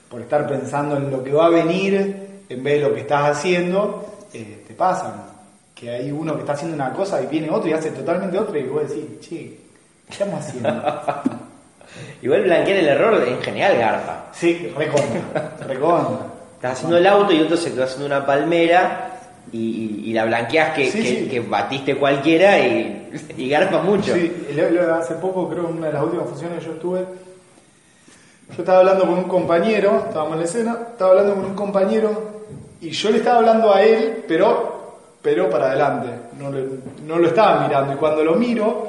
por 0.10 0.22
estar 0.22 0.48
pensando 0.48 0.98
en 0.98 1.12
lo 1.12 1.24
que 1.24 1.32
va 1.32 1.46
a 1.46 1.50
venir 1.50 2.44
en 2.50 2.64
vez 2.64 2.82
de 2.82 2.90
lo 2.90 2.96
que 2.96 3.02
estás 3.02 3.38
haciendo, 3.38 4.26
eh, 4.34 4.64
te 4.68 4.74
pasan. 4.74 5.30
Que 5.76 5.90
hay 5.90 6.12
uno 6.12 6.34
que 6.36 6.42
está 6.42 6.54
haciendo 6.54 6.76
una 6.76 6.94
cosa 6.94 7.22
y 7.22 7.28
viene 7.28 7.50
otro 7.50 7.70
y 7.70 7.74
hace 7.74 7.92
totalmente 7.92 8.38
otra 8.38 8.58
y 8.58 8.64
vos 8.64 8.88
decís, 8.88 9.20
che, 9.20 9.58
¿qué 10.08 10.12
estamos 10.12 10.40
haciendo? 10.40 10.70
Igual 12.22 12.44
blanquear 12.44 12.78
el 12.78 12.88
error 12.88 13.24
en 13.28 13.42
general 13.42 13.78
garpa. 13.78 14.26
sí, 14.32 14.72
recontra, 14.78 15.52
recontra. 15.68 16.26
Estás 16.56 16.74
haciendo 16.74 16.98
el 16.98 17.08
auto 17.08 17.34
y 17.34 17.42
otro 17.42 17.58
se 17.58 17.72
quedó 17.74 17.84
haciendo 17.86 18.06
una 18.06 18.26
palmera 18.26 19.08
y, 19.52 20.14
la 20.14 20.26
blanqueas 20.26 20.74
que, 20.76 20.92
Sí, 20.92 21.02
que- 21.02 21.08
sí. 21.22 21.28
que 21.30 21.40
batiste 21.40 21.96
cualquiera 21.96 22.60
y, 22.60 23.10
y 23.38 23.50
garpa 23.50 23.82
mucho. 23.82 24.14
Sí, 24.14 24.32
hace 25.00 25.16
poco, 25.16 25.50
creo, 25.50 25.68
en 25.70 25.78
una 25.78 25.88
de 25.88 25.94
las 25.94 26.04
últimas 26.04 26.28
funciones 26.30 26.60
que 26.60 26.66
yo 26.66 26.72
estuve, 26.74 27.00
yo 28.56 28.58
estaba 28.64 28.80
hablando 28.80 29.06
con 29.06 29.14
un 29.16 29.24
compañero, 29.24 30.04
estábamos 30.08 30.34
en 30.34 30.40
la 30.40 30.46
escena, 30.46 30.78
estaba 30.92 31.12
hablando 31.12 31.36
con 31.36 31.46
un 31.46 31.56
compañero 31.56 32.32
y 32.82 32.90
yo 32.92 33.10
le 33.10 33.18
estaba 33.18 33.38
hablando 33.38 33.74
a 33.74 33.82
él, 33.82 34.24
pero, 34.28 34.98
pero 35.22 35.50
para 35.50 35.68
adelante, 35.68 36.10
no, 36.40 36.52
le- 36.52 36.66
no 37.08 37.18
lo 37.18 37.28
estaba 37.28 37.66
mirando. 37.68 37.94
Y 37.94 37.96
cuando 37.96 38.24
lo 38.24 38.36
miro, 38.36 38.88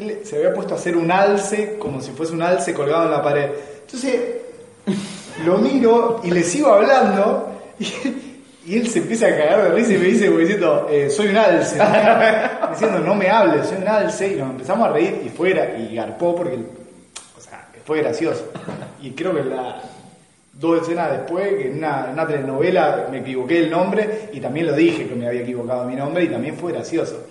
él 0.00 0.20
se 0.24 0.36
había 0.36 0.52
puesto 0.52 0.74
a 0.74 0.76
hacer 0.76 0.96
un 0.96 1.10
alce, 1.10 1.76
como 1.78 2.00
si 2.00 2.10
fuese 2.12 2.32
un 2.32 2.42
alce 2.42 2.74
colgado 2.74 3.04
en 3.04 3.10
la 3.10 3.22
pared. 3.22 3.50
Entonces, 3.82 4.20
lo 5.44 5.58
miro 5.58 6.20
y 6.24 6.30
le 6.30 6.42
sigo 6.42 6.72
hablando 6.72 7.50
y, 7.78 7.86
y 8.66 8.76
él 8.76 8.88
se 8.88 9.00
empieza 9.00 9.26
a 9.26 9.30
cagar 9.30 9.64
de 9.64 9.70
risa 9.70 9.94
y 9.94 9.98
me 9.98 10.04
dice, 10.04 10.26
como 10.26 10.38
diciendo, 10.38 10.86
eh, 10.90 11.10
soy 11.10 11.28
un 11.28 11.36
alce. 11.36 11.78
diciendo, 12.70 12.98
no 13.00 13.14
me 13.14 13.28
hables, 13.28 13.66
soy 13.66 13.78
un 13.78 13.88
alce. 13.88 14.32
Y 14.32 14.36
nos 14.36 14.50
empezamos 14.50 14.88
a 14.88 14.92
reír 14.92 15.22
y 15.24 15.28
fuera, 15.28 15.76
y 15.76 15.94
garpó 15.94 16.34
porque, 16.34 16.56
o 16.56 17.40
sea, 17.40 17.68
fue 17.84 17.98
gracioso. 17.98 18.50
Y 19.02 19.12
creo 19.12 19.34
que 19.34 19.44
la, 19.44 19.80
dos 20.52 20.82
escenas 20.82 21.10
después, 21.10 21.48
que 21.54 21.68
en 21.68 21.78
una, 21.78 22.06
en 22.06 22.12
una 22.12 22.26
telenovela 22.26 23.08
me 23.10 23.18
equivoqué 23.18 23.60
el 23.60 23.70
nombre 23.70 24.28
y 24.32 24.40
también 24.40 24.66
lo 24.66 24.74
dije 24.74 25.08
que 25.08 25.14
me 25.14 25.26
había 25.26 25.40
equivocado 25.40 25.84
mi 25.86 25.96
nombre 25.96 26.24
y 26.24 26.28
también 26.28 26.56
fue 26.56 26.72
gracioso. 26.72 27.26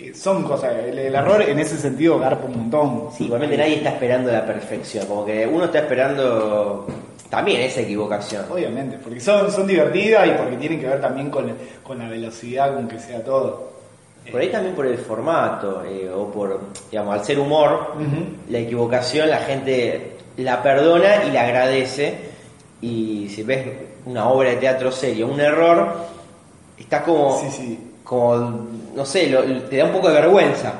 Eh, 0.00 0.12
son 0.14 0.44
cosas, 0.44 0.74
el, 0.74 0.96
el 0.96 1.14
error 1.14 1.42
en 1.42 1.58
ese 1.58 1.76
sentido 1.76 2.18
garpa 2.20 2.46
un 2.46 2.56
montón. 2.56 3.08
Sí, 3.16 3.24
igualmente 3.24 3.56
nadie 3.56 3.76
está 3.76 3.90
esperando 3.90 4.30
la 4.30 4.46
perfección, 4.46 5.06
como 5.06 5.24
que 5.26 5.44
uno 5.46 5.64
está 5.64 5.80
esperando 5.80 6.86
también 7.28 7.62
esa 7.62 7.80
equivocación. 7.80 8.44
Obviamente, 8.48 8.98
porque 9.02 9.20
son, 9.20 9.50
son 9.50 9.66
divertidas 9.66 10.28
y 10.28 10.30
porque 10.30 10.56
tienen 10.56 10.80
que 10.80 10.86
ver 10.86 11.00
también 11.00 11.30
con, 11.30 11.52
con 11.82 11.98
la 11.98 12.08
velocidad 12.08 12.74
con 12.74 12.86
que 12.86 12.98
sea 13.00 13.24
todo. 13.24 13.76
Por 14.30 14.40
ahí 14.40 14.50
también 14.50 14.74
por 14.74 14.86
el 14.86 14.98
formato, 14.98 15.82
eh, 15.84 16.08
o 16.14 16.30
por, 16.30 16.60
digamos, 16.90 17.14
al 17.18 17.24
ser 17.24 17.38
humor, 17.38 17.94
la 18.50 18.58
equivocación 18.58 19.30
la 19.30 19.38
gente 19.38 20.18
la 20.36 20.62
perdona 20.62 21.24
y 21.24 21.32
la 21.32 21.42
agradece. 21.42 22.14
Y 22.82 23.28
si 23.30 23.42
ves 23.42 23.66
una 24.04 24.28
obra 24.28 24.50
de 24.50 24.56
teatro 24.56 24.92
serio, 24.92 25.26
un 25.26 25.40
error, 25.40 25.92
está 26.78 27.02
como, 27.02 27.40
Sí, 27.40 27.50
sí. 27.50 27.87
Como 28.08 28.66
no 28.94 29.04
sé, 29.04 29.26
lo- 29.28 29.42
te 29.64 29.76
da 29.76 29.84
un 29.84 29.92
poco 29.92 30.08
de 30.08 30.14
vergüenza. 30.14 30.72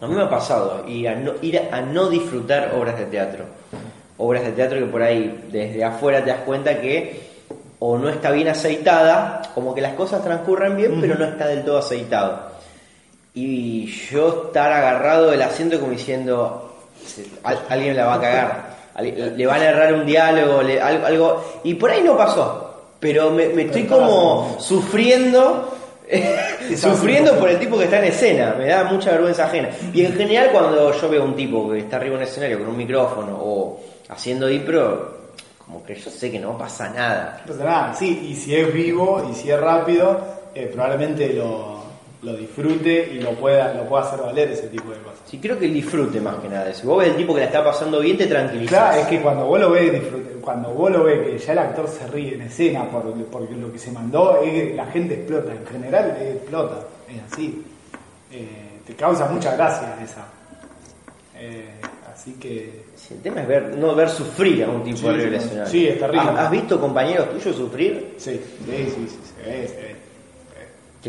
A 0.00 0.06
mí 0.06 0.14
me 0.14 0.22
ha 0.22 0.30
pasado 0.30 0.84
ir 0.86 1.08
a, 1.08 1.14
no, 1.16 1.32
ir 1.42 1.60
a 1.72 1.80
no 1.80 2.08
disfrutar 2.08 2.72
obras 2.78 2.96
de 2.98 3.06
teatro. 3.06 3.44
Obras 4.18 4.44
de 4.44 4.52
teatro 4.52 4.78
que 4.78 4.84
por 4.86 5.02
ahí 5.02 5.46
desde 5.50 5.82
afuera 5.84 6.22
te 6.22 6.30
das 6.30 6.40
cuenta 6.46 6.80
que 6.80 7.24
o 7.80 7.98
no 7.98 8.08
está 8.08 8.30
bien 8.30 8.48
aceitada, 8.48 9.42
como 9.54 9.74
que 9.74 9.80
las 9.80 9.94
cosas 9.94 10.22
transcurren 10.22 10.76
bien, 10.76 11.00
pero 11.00 11.16
no 11.16 11.24
está 11.24 11.46
del 11.48 11.64
todo 11.64 11.78
aceitado. 11.78 12.38
Y 13.34 13.86
yo 14.10 14.44
estar 14.46 14.72
agarrado 14.72 15.30
del 15.32 15.42
asiento 15.42 15.80
como 15.80 15.90
diciendo, 15.92 16.72
"Se- 17.04 17.26
al- 17.42 17.62
alguien 17.68 17.96
la 17.96 18.06
va 18.06 18.14
a 18.14 18.20
cagar, 18.20 18.76
al- 18.94 19.36
le 19.36 19.46
van 19.46 19.60
a 19.60 19.64
errar 19.64 19.92
un 19.94 20.06
diálogo, 20.06 20.62
le- 20.62 20.80
algo, 20.80 21.06
algo- 21.06 21.44
y 21.64 21.74
por 21.74 21.90
ahí 21.90 22.02
no 22.02 22.16
pasó, 22.16 22.82
pero 23.00 23.30
me, 23.30 23.48
me 23.48 23.62
estoy 23.62 23.84
como 23.84 24.56
sufriendo, 24.60 25.73
sufriendo 26.76 27.38
por 27.38 27.48
el 27.48 27.58
tipo 27.58 27.78
que 27.78 27.84
está 27.84 27.98
en 27.98 28.06
escena, 28.06 28.54
me 28.58 28.66
da 28.66 28.84
mucha 28.84 29.12
vergüenza 29.12 29.46
ajena. 29.46 29.70
Y 29.92 30.04
en 30.04 30.14
general 30.14 30.50
cuando 30.52 30.92
yo 30.92 31.08
veo 31.08 31.24
un 31.24 31.36
tipo 31.36 31.70
que 31.70 31.80
está 31.80 31.96
arriba 31.96 32.16
en 32.16 32.22
un 32.22 32.28
escenario 32.28 32.58
con 32.58 32.68
un 32.68 32.76
micrófono 32.76 33.36
o 33.40 33.80
haciendo 34.08 34.50
impro, 34.50 35.14
como 35.58 35.84
que 35.84 35.94
yo 35.94 36.10
sé 36.10 36.30
que 36.30 36.38
no 36.38 36.56
pasa 36.58 36.90
nada. 36.90 37.42
No 37.46 37.52
pasa 37.52 37.64
nada, 37.64 37.94
sí, 37.94 38.28
y 38.30 38.34
si 38.34 38.54
es 38.54 38.72
vivo 38.72 39.26
y 39.30 39.34
si 39.34 39.50
es 39.50 39.58
rápido, 39.58 40.20
eh, 40.54 40.70
probablemente 40.72 41.32
lo, 41.32 41.83
lo 42.24 42.34
disfrute 42.34 43.10
y 43.12 43.20
lo 43.20 43.30
pueda, 43.32 43.74
lo 43.74 43.84
pueda 43.88 44.04
hacer 44.04 44.20
valer 44.20 44.50
ese 44.50 44.68
tipo 44.68 44.90
de 44.90 44.96
cosas. 44.98 45.20
Sí, 45.26 45.38
creo 45.38 45.58
que 45.58 45.66
el 45.66 45.74
disfrute 45.74 46.20
más 46.20 46.36
que 46.36 46.48
nada. 46.48 46.72
Si 46.72 46.86
vos 46.86 46.98
ves 46.98 47.08
el 47.10 47.16
tipo 47.16 47.34
que 47.34 47.40
la 47.40 47.46
está 47.46 47.62
pasando 47.62 48.00
bien, 48.00 48.16
te 48.16 48.26
tranquilizas. 48.26 48.68
Claro, 48.70 49.00
es 49.02 49.06
que 49.06 49.20
cuando 49.20 49.44
vos 49.46 49.60
lo 49.60 49.70
ves, 49.70 49.92
disfrute- 49.92 50.40
cuando 50.40 50.70
vos 50.70 50.90
lo 50.90 51.04
ves 51.04 51.18
que 51.26 51.38
ya 51.38 51.52
el 51.52 51.58
actor 51.58 51.88
se 51.88 52.06
ríe 52.08 52.34
en 52.34 52.42
escena 52.42 52.88
por, 52.90 53.02
porque 53.26 53.54
lo 53.54 53.72
que 53.72 53.78
se 53.78 53.90
mandó, 53.92 54.40
es 54.42 54.50
que 54.50 54.74
la 54.74 54.86
gente 54.86 55.14
explota, 55.14 55.52
en 55.52 55.66
general 55.66 56.16
eh, 56.18 56.32
explota, 56.36 56.78
es 57.08 57.32
así. 57.32 57.62
Eh, 58.32 58.48
te 58.86 58.94
causa 58.94 59.26
mucha 59.26 59.54
gracia 59.56 59.96
esa. 60.02 60.26
Eh, 61.36 61.64
así 62.12 62.32
que 62.34 62.84
Sí, 62.94 63.14
el 63.14 63.20
tema 63.20 63.42
es 63.42 63.48
ver, 63.48 63.76
no 63.76 63.94
ver 63.94 64.08
sufrir 64.08 64.64
a 64.64 64.68
un 64.70 64.82
tipo 64.82 64.96
Sí, 64.96 65.06
arriba 65.08 65.30
del 65.30 65.40
sí, 65.40 65.48
sí, 65.66 65.86
es 65.88 65.98
terrible. 65.98 66.20
¿Has, 66.30 66.38
has 66.38 66.50
visto 66.50 66.80
compañeros 66.80 67.30
tuyos 67.32 67.56
sufrir? 67.56 68.14
sí, 68.16 68.40
sí, 68.64 68.86
sí, 68.94 69.08
sí, 69.08 69.18
se 69.36 69.50
ve, 69.50 69.68
se 69.68 69.76
ve. 69.76 69.93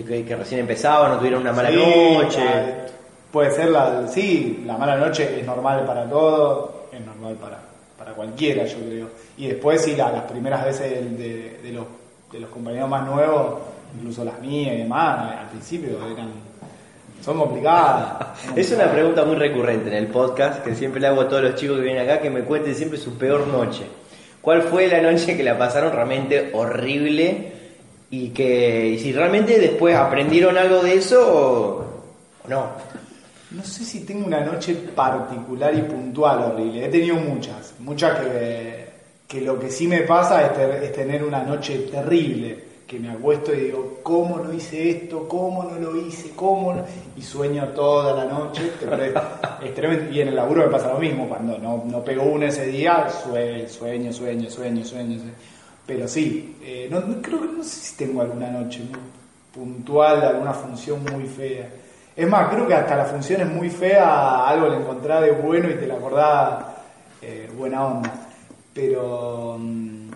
Que, 0.03 0.35
recién 0.35 0.61
empezaban, 0.61 1.11
no 1.11 1.17
tuvieron 1.17 1.41
una 1.41 1.53
mala 1.53 1.69
Sí, 1.69 1.75
noche. 2.21 2.43
la- 2.43 2.85
puede 3.31 3.51
ser 3.51 3.69
la, 3.69 4.07
sí, 4.07 4.63
la 4.65 4.77
mala 4.77 4.95
noche 4.97 5.39
es 5.39 5.45
normal 5.45 5.85
para 5.85 6.03
todo, 6.09 6.87
es 6.91 6.99
normal 7.05 7.35
para, 7.35 7.59
para 7.97 8.11
cualquiera, 8.13 8.65
yo 8.65 8.77
creo. 8.79 9.07
Y 9.37 9.47
después 9.47 9.81
sí, 9.83 9.95
la- 9.95 10.11
las 10.11 10.23
primeras 10.23 10.63
veces 10.65 10.91
de, 10.91 11.23
de- 11.23 11.59
de 11.63 11.71
los, 11.71 11.85
de 12.31 12.39
los 12.39 12.49
compañeros 12.49 12.89
más 12.89 13.05
nuevos, 13.05 13.55
incluso 13.97 14.23
las 14.25 14.39
mías 14.41 14.73
y 14.75 14.77
demás, 14.79 15.31
al 15.39 15.47
principio 15.47 15.89
eran, 16.11 16.29
son 17.23 17.39
complicadas. 17.39 18.27
son 18.45 18.57
Es 18.57 18.71
una 18.71 18.91
pregunta 18.91 19.23
muy 19.25 19.35
recurrente 19.35 19.87
en 19.89 19.95
el 19.95 20.07
podcast 20.07 20.63
que 20.63 20.75
siempre 20.75 20.99
le 21.01 21.07
hago 21.07 21.21
a 21.21 21.29
todos 21.29 21.41
los 21.43 21.55
chicos 21.55 21.77
que 21.77 21.83
vienen 21.83 22.03
acá 22.09 22.21
que 22.21 22.29
me 22.29 22.41
cuenten 22.41 22.75
siempre 22.75 22.97
su 22.99 23.17
peor 23.17 23.47
noche. 23.47 23.83
¿Cuál 24.41 24.61
fue 24.61 24.87
la 24.87 25.01
noche 25.01 25.35
que 25.35 25.43
la 25.43 25.57
pasaron 25.57 25.91
realmente 25.91 26.51
horrible 26.53 27.53
y 28.11 28.29
que 28.29 28.89
y 28.89 28.99
si 28.99 29.11
realmente 29.11 29.59
después 29.59 29.95
aprendieron 29.95 30.57
algo 30.57 30.81
de 30.81 30.93
eso 30.95 31.21
o, 31.21 31.85
no? 32.47 32.67
No 33.51 33.63
sé 33.63 33.85
si 33.85 34.01
tengo 34.05 34.25
una 34.25 34.41
noche 34.41 34.73
particular 34.75 35.73
y 35.75 35.81
puntual 35.83 36.51
horrible. 36.51 36.85
He 36.85 36.89
tenido 36.89 37.15
muchas, 37.15 37.73
muchas 37.79 38.19
que, 38.19 38.85
que 39.27 39.41
lo 39.41 39.57
que 39.59 39.69
sí 39.69 39.87
me 39.87 40.01
pasa 40.01 40.45
es, 40.45 40.53
ter- 40.55 40.83
es 40.83 40.91
tener 40.93 41.23
una 41.23 41.41
noche 41.43 41.77
terrible, 41.91 42.63
que 42.85 42.99
me 42.99 43.09
acuesto 43.09 43.53
y 43.53 43.61
digo, 43.61 43.99
¿cómo 44.03 44.39
no 44.39 44.51
hice 44.53 44.89
esto? 44.89 45.27
¿Cómo 45.27 45.63
no 45.63 45.79
lo 45.79 45.95
hice? 45.95 46.31
¿Cómo 46.35 46.73
no? 46.73 46.83
Y 47.17 47.21
sueño 47.21 47.69
toda 47.69 48.13
la 48.13 48.25
noche. 48.31 48.71
es, 49.63 49.73
tremendo. 49.73 50.11
Y 50.11 50.19
en 50.21 50.27
el 50.27 50.35
laburo 50.35 50.63
me 50.65 50.69
pasa 50.69 50.91
lo 50.93 50.99
mismo, 50.99 51.27
cuando 51.29 51.57
no, 51.57 51.83
no 51.85 52.03
pego 52.03 52.23
una 52.23 52.47
ese 52.47 52.65
día, 52.67 53.07
sue- 53.09 53.67
sueño, 53.69 54.11
sueño, 54.11 54.49
sueño, 54.49 54.83
sueño. 54.83 55.17
sueño. 55.17 55.31
Pero 55.85 56.07
sí, 56.07 56.57
eh, 56.61 56.87
no, 56.89 57.01
creo 57.21 57.41
que 57.41 57.47
no 57.47 57.63
sé 57.63 57.79
si 57.79 57.95
tengo 57.95 58.21
alguna 58.21 58.49
noche 58.49 58.79
muy 58.79 58.99
puntual, 59.53 60.21
alguna 60.23 60.53
función 60.53 61.03
muy 61.03 61.27
fea. 61.27 61.69
Es 62.15 62.27
más, 62.27 62.49
creo 62.49 62.67
que 62.67 62.73
hasta 62.73 62.95
la 62.95 63.05
función 63.05 63.41
es 63.41 63.47
muy 63.47 63.69
fea, 63.69 64.47
algo 64.47 64.67
le 64.67 64.77
encontrás 64.77 65.21
de 65.21 65.31
bueno 65.31 65.69
y 65.69 65.75
te 65.75 65.85
la 65.85 65.95
acordás 65.95 66.65
eh, 67.21 67.49
buena 67.55 67.85
onda. 67.85 68.13
Pero, 68.73 69.57
mm, 69.59 70.09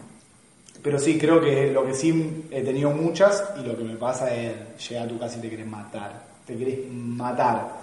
pero 0.82 0.98
sí, 0.98 1.18
creo 1.18 1.40
que 1.42 1.72
lo 1.72 1.86
que 1.86 1.94
sí 1.94 2.48
he 2.52 2.62
tenido 2.62 2.90
muchas 2.92 3.52
y 3.62 3.66
lo 3.66 3.78
que 3.78 3.84
me 3.84 3.96
pasa 3.96 4.34
es 4.34 4.54
llegar 4.90 5.06
a 5.06 5.10
tu 5.10 5.20
casa 5.20 5.38
y 5.38 5.42
te 5.42 5.50
querés 5.50 5.68
matar. 5.68 6.12
Te 6.46 6.58
querés 6.58 6.80
matar. 6.92 7.79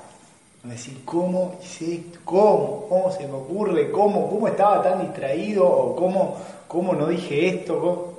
Decir, 0.69 1.03
¿cómo 1.05 1.57
hice 1.63 1.95
esto? 1.95 2.19
¿Cómo? 2.25 2.87
¿Cómo 2.89 3.11
se 3.13 3.27
me 3.27 3.35
ocurre? 3.35 3.91
¿Cómo? 3.91 4.29
¿Cómo 4.29 4.49
estaba 4.49 4.83
tan 4.83 5.01
distraído? 5.01 5.67
¿O 5.67 5.97
cómo, 5.97 6.37
cómo 6.69 6.93
no 6.93 7.07
dije 7.07 7.49
esto? 7.49 7.81
¿Cómo? 7.81 8.17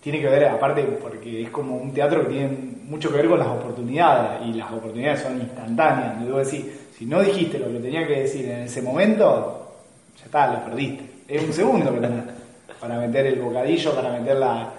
tiene 0.00 0.20
que 0.20 0.28
ver, 0.28 0.46
aparte, 0.46 0.82
porque 1.00 1.42
es 1.42 1.50
como 1.50 1.76
un 1.76 1.92
teatro 1.92 2.22
que 2.22 2.32
tiene 2.32 2.48
mucho 2.84 3.10
que 3.10 3.18
ver 3.18 3.28
con 3.28 3.38
las 3.38 3.48
oportunidades, 3.48 4.46
y 4.46 4.54
las 4.54 4.72
oportunidades 4.72 5.20
son 5.20 5.40
instantáneas. 5.40 6.24
Debo 6.24 6.38
decir, 6.38 6.88
si 6.96 7.04
no 7.04 7.20
dijiste 7.20 7.58
lo 7.58 7.66
que 7.66 7.78
tenía 7.80 8.06
que 8.06 8.22
decir 8.22 8.46
en 8.46 8.62
ese 8.62 8.80
momento, 8.80 9.74
ya 10.18 10.24
está, 10.24 10.52
lo 10.52 10.64
perdiste. 10.64 11.04
Es 11.28 11.44
un 11.44 11.52
segundo 11.52 11.92
que 11.92 12.00
tenés 12.00 12.24
para 12.80 12.98
meter 12.98 13.26
el 13.26 13.40
bocadillo, 13.40 13.94
para 13.94 14.10
meter 14.12 14.36
la, 14.36 14.72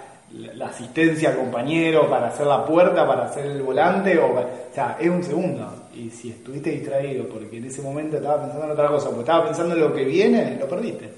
asistencia 0.64 1.30
al 1.30 1.36
compañero, 1.36 2.08
para 2.10 2.28
hacer 2.28 2.46
la 2.46 2.64
puerta, 2.64 3.06
para 3.06 3.26
hacer 3.26 3.46
el 3.46 3.62
volante, 3.62 4.18
o 4.18 4.34
sea, 4.74 4.96
es 4.98 5.08
un 5.08 5.22
segundo. 5.22 5.81
Y 5.94 6.10
si 6.10 6.30
estuviste 6.30 6.70
distraído 6.70 7.28
porque 7.28 7.58
en 7.58 7.66
ese 7.66 7.82
momento 7.82 8.16
estaba 8.16 8.40
pensando 8.42 8.64
en 8.66 8.70
otra 8.72 8.88
cosa, 8.88 9.06
porque 9.06 9.20
estaba 9.20 9.44
pensando 9.46 9.74
en 9.74 9.80
lo 9.80 9.92
que 9.92 10.04
viene, 10.04 10.56
lo 10.58 10.68
perdiste. 10.68 11.10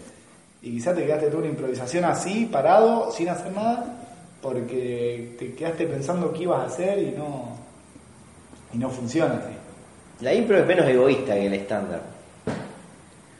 Y 0.62 0.72
quizás 0.72 0.96
te 0.96 1.04
quedaste 1.04 1.28
tú 1.28 1.38
una 1.38 1.48
improvisación 1.48 2.04
así, 2.04 2.46
parado, 2.46 3.10
sin 3.12 3.28
hacer 3.28 3.52
nada, 3.52 3.84
porque 4.40 5.34
te 5.38 5.54
quedaste 5.54 5.86
pensando 5.86 6.32
qué 6.32 6.44
ibas 6.44 6.62
a 6.62 6.66
hacer 6.66 6.98
y 6.98 7.10
no, 7.10 7.56
y 8.72 8.78
no 8.78 8.90
funciona 8.90 9.34
así. 9.34 9.54
La 10.20 10.32
impro 10.32 10.58
es 10.58 10.66
menos 10.66 10.86
egoísta 10.86 11.34
que 11.34 11.46
el 11.46 11.54
estándar. 11.54 12.00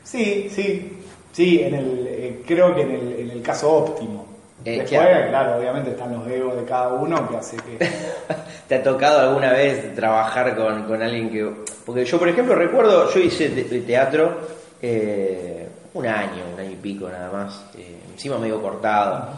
Sí, 0.02 0.48
sí, 0.50 0.98
sí, 1.32 1.60
en 1.62 1.74
el, 1.74 2.06
eh, 2.08 2.42
creo 2.46 2.74
que 2.74 2.82
en 2.82 2.90
el, 2.90 3.12
en 3.20 3.30
el 3.30 3.42
caso 3.42 3.72
óptimo. 3.72 4.26
Eh, 4.64 4.78
Después, 4.78 5.00
claro. 5.00 5.28
claro. 5.28 5.58
obviamente 5.58 5.90
están 5.90 6.12
los 6.12 6.26
egos 6.26 6.56
de 6.56 6.64
cada 6.64 6.92
uno 6.94 7.28
que 7.28 7.36
hace 7.36 7.56
que... 7.56 7.78
¿Te 8.74 8.80
ha 8.80 8.82
tocado 8.82 9.20
alguna 9.20 9.52
vez 9.52 9.94
trabajar 9.94 10.56
con, 10.56 10.82
con 10.82 11.00
alguien 11.00 11.30
que.? 11.30 11.48
Porque 11.86 12.04
yo, 12.04 12.18
por 12.18 12.28
ejemplo, 12.28 12.56
recuerdo, 12.56 13.08
yo 13.08 13.20
hice 13.20 13.48
teatro 13.50 14.36
eh, 14.82 15.68
un 15.92 16.04
año, 16.04 16.42
un 16.52 16.58
año 16.58 16.72
y 16.72 16.74
pico 16.74 17.08
nada 17.08 17.30
más, 17.30 17.66
eh, 17.78 17.98
encima 18.12 18.36
medio 18.36 18.60
cortado. 18.60 19.28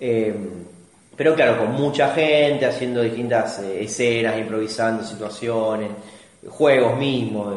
Eh, 0.00 0.34
pero 1.14 1.36
claro, 1.36 1.58
con 1.58 1.70
mucha 1.70 2.12
gente, 2.12 2.66
haciendo 2.66 3.00
distintas 3.02 3.60
eh, 3.60 3.84
escenas, 3.84 4.36
improvisando 4.36 5.04
situaciones, 5.04 5.90
juegos 6.48 6.98
mismos, 6.98 7.54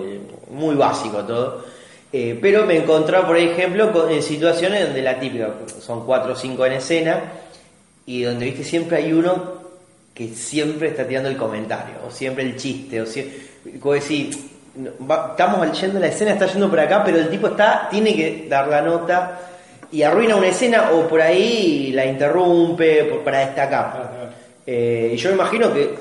muy 0.52 0.76
básico 0.76 1.24
todo. 1.24 1.66
Pero 2.12 2.68
me 2.68 2.78
encontraba, 2.78 3.26
por 3.26 3.38
ejemplo, 3.38 4.08
en 4.08 4.22
situaciones 4.22 4.86
donde 4.86 5.02
la 5.02 5.20
típica, 5.20 5.50
son 5.82 6.06
cuatro 6.06 6.34
o 6.34 6.36
cinco 6.36 6.64
en 6.68 6.74
escena, 6.74 7.24
y 8.06 8.22
donde 8.22 8.46
viste 8.46 8.64
siempre 8.64 8.98
hay 8.98 9.14
uno 9.14 9.63
que 10.14 10.28
siempre 10.30 10.90
está 10.90 11.08
tirando 11.08 11.30
el 11.30 11.38
comentario, 11.38 11.96
o 12.08 12.12
siempre 12.12 12.44
el 12.44 12.56
chiste, 12.56 13.02
o 13.02 13.06
siempre, 13.06 13.36
como 13.80 13.94
decir, 13.96 14.30
va- 15.10 15.30
estamos 15.32 15.82
yendo 15.82 16.00
la 16.00 16.08
escena, 16.08 16.32
está 16.34 16.46
yendo 16.48 16.70
por 16.70 16.80
acá, 16.80 17.04
pero 17.04 17.18
el 17.18 17.30
tipo 17.30 17.48
está, 17.48 17.88
tiene 17.90 18.16
que 18.16 18.46
dar 18.48 18.68
la 18.68 18.82
nota 18.82 19.40
y 19.92 20.04
arruina 20.04 20.36
una 20.36 20.48
escena 20.48 20.92
o 20.92 21.08
por 21.08 21.22
ahí 21.22 21.92
la 21.94 22.06
interrumpe 22.06 23.06
por- 23.06 23.24
para 23.24 23.40
destacar. 23.40 24.32
Eh, 24.66 25.12
y 25.14 25.18
yo 25.18 25.30
me 25.30 25.36
imagino 25.36 25.74
que, 25.74 25.96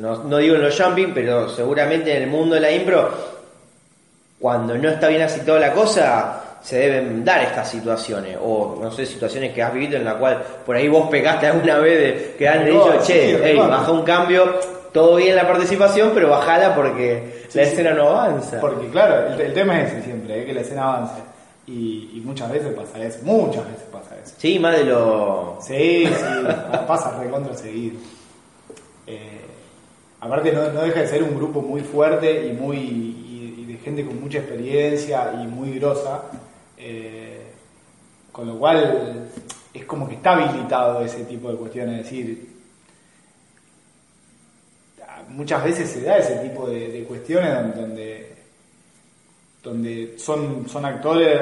no, 0.00 0.24
no 0.24 0.36
digo 0.38 0.54
en 0.56 0.62
los 0.62 0.80
jumping, 0.80 1.12
pero 1.14 1.48
seguramente 1.48 2.16
en 2.16 2.22
el 2.24 2.28
mundo 2.28 2.54
de 2.54 2.60
la 2.62 2.70
impro, 2.72 3.10
cuando 4.38 4.76
no 4.78 4.88
está 4.88 5.08
bien 5.08 5.22
así 5.22 5.40
toda 5.40 5.60
la 5.60 5.72
cosa, 5.72 6.42
se 6.62 6.78
deben 6.78 7.24
dar 7.24 7.42
estas 7.42 7.68
situaciones, 7.70 8.36
o 8.42 8.78
no 8.80 8.90
sé, 8.92 9.06
situaciones 9.06 9.52
que 9.52 9.62
has 9.62 9.72
vivido 9.72 9.96
en 9.96 10.04
la 10.04 10.14
cual 10.18 10.42
por 10.64 10.76
ahí 10.76 10.88
vos 10.88 11.08
pegaste 11.08 11.46
alguna 11.46 11.78
vez 11.78 11.98
de, 11.98 12.34
que 12.36 12.48
han 12.48 12.64
dicho, 12.66 12.92
che, 13.06 13.30
sí, 13.36 13.40
hey, 13.42 13.56
baja 13.56 13.90
un 13.90 14.02
cambio, 14.02 14.58
todo 14.92 15.16
bien 15.16 15.36
la 15.36 15.46
participación, 15.46 16.10
pero 16.14 16.28
bajala 16.30 16.74
porque 16.74 17.40
Sí, 17.48 17.58
la 17.58 17.64
sí. 17.64 17.70
escena 17.72 17.92
no 17.92 18.08
avanza. 18.10 18.60
Porque 18.60 18.88
claro, 18.88 19.32
el, 19.34 19.40
el 19.40 19.54
tema 19.54 19.80
es 19.80 19.92
ese 19.92 20.02
siempre, 20.04 20.42
eh, 20.42 20.46
que 20.46 20.52
la 20.52 20.60
escena 20.60 20.84
avance. 20.94 21.20
Y, 21.66 22.10
y 22.14 22.20
muchas 22.24 22.50
veces 22.50 22.72
pasa 22.74 22.98
eso, 23.04 23.18
muchas 23.22 23.64
veces 23.66 23.84
pasa 23.92 24.16
eso. 24.22 24.34
Sí, 24.38 24.58
más 24.58 24.76
de 24.76 24.84
lo... 24.84 25.58
Sí, 25.60 26.06
sí, 26.06 26.46
pasa 26.86 27.16
recontra 27.20 27.54
seguir. 27.54 27.94
Eh, 29.06 29.40
aparte 30.20 30.52
no, 30.52 30.68
no 30.72 30.82
deja 30.82 31.00
de 31.00 31.08
ser 31.08 31.22
un 31.22 31.36
grupo 31.36 31.60
muy 31.62 31.80
fuerte 31.80 32.46
y 32.46 32.52
muy 32.52 32.76
y, 32.76 33.54
y 33.58 33.72
de 33.72 33.78
gente 33.78 34.04
con 34.04 34.20
mucha 34.20 34.38
experiencia 34.38 35.32
y 35.42 35.46
muy 35.46 35.78
grosa. 35.78 36.22
Eh, 36.80 37.42
con 38.32 38.46
lo 38.46 38.58
cual 38.58 39.28
es 39.74 39.84
como 39.84 40.08
que 40.08 40.14
está 40.14 40.32
habilitado 40.32 41.04
ese 41.04 41.24
tipo 41.24 41.50
de 41.50 41.56
cuestiones, 41.58 41.98
es 41.98 42.04
decir, 42.04 42.50
muchas 45.28 45.62
veces 45.64 45.90
se 45.90 46.02
da 46.02 46.18
ese 46.18 46.36
tipo 46.36 46.66
de, 46.68 47.04
cuestiones 47.06 47.76
donde, 47.76 48.34
donde, 49.62 50.14
son, 50.18 50.68
son 50.68 50.84
actores 50.84 51.40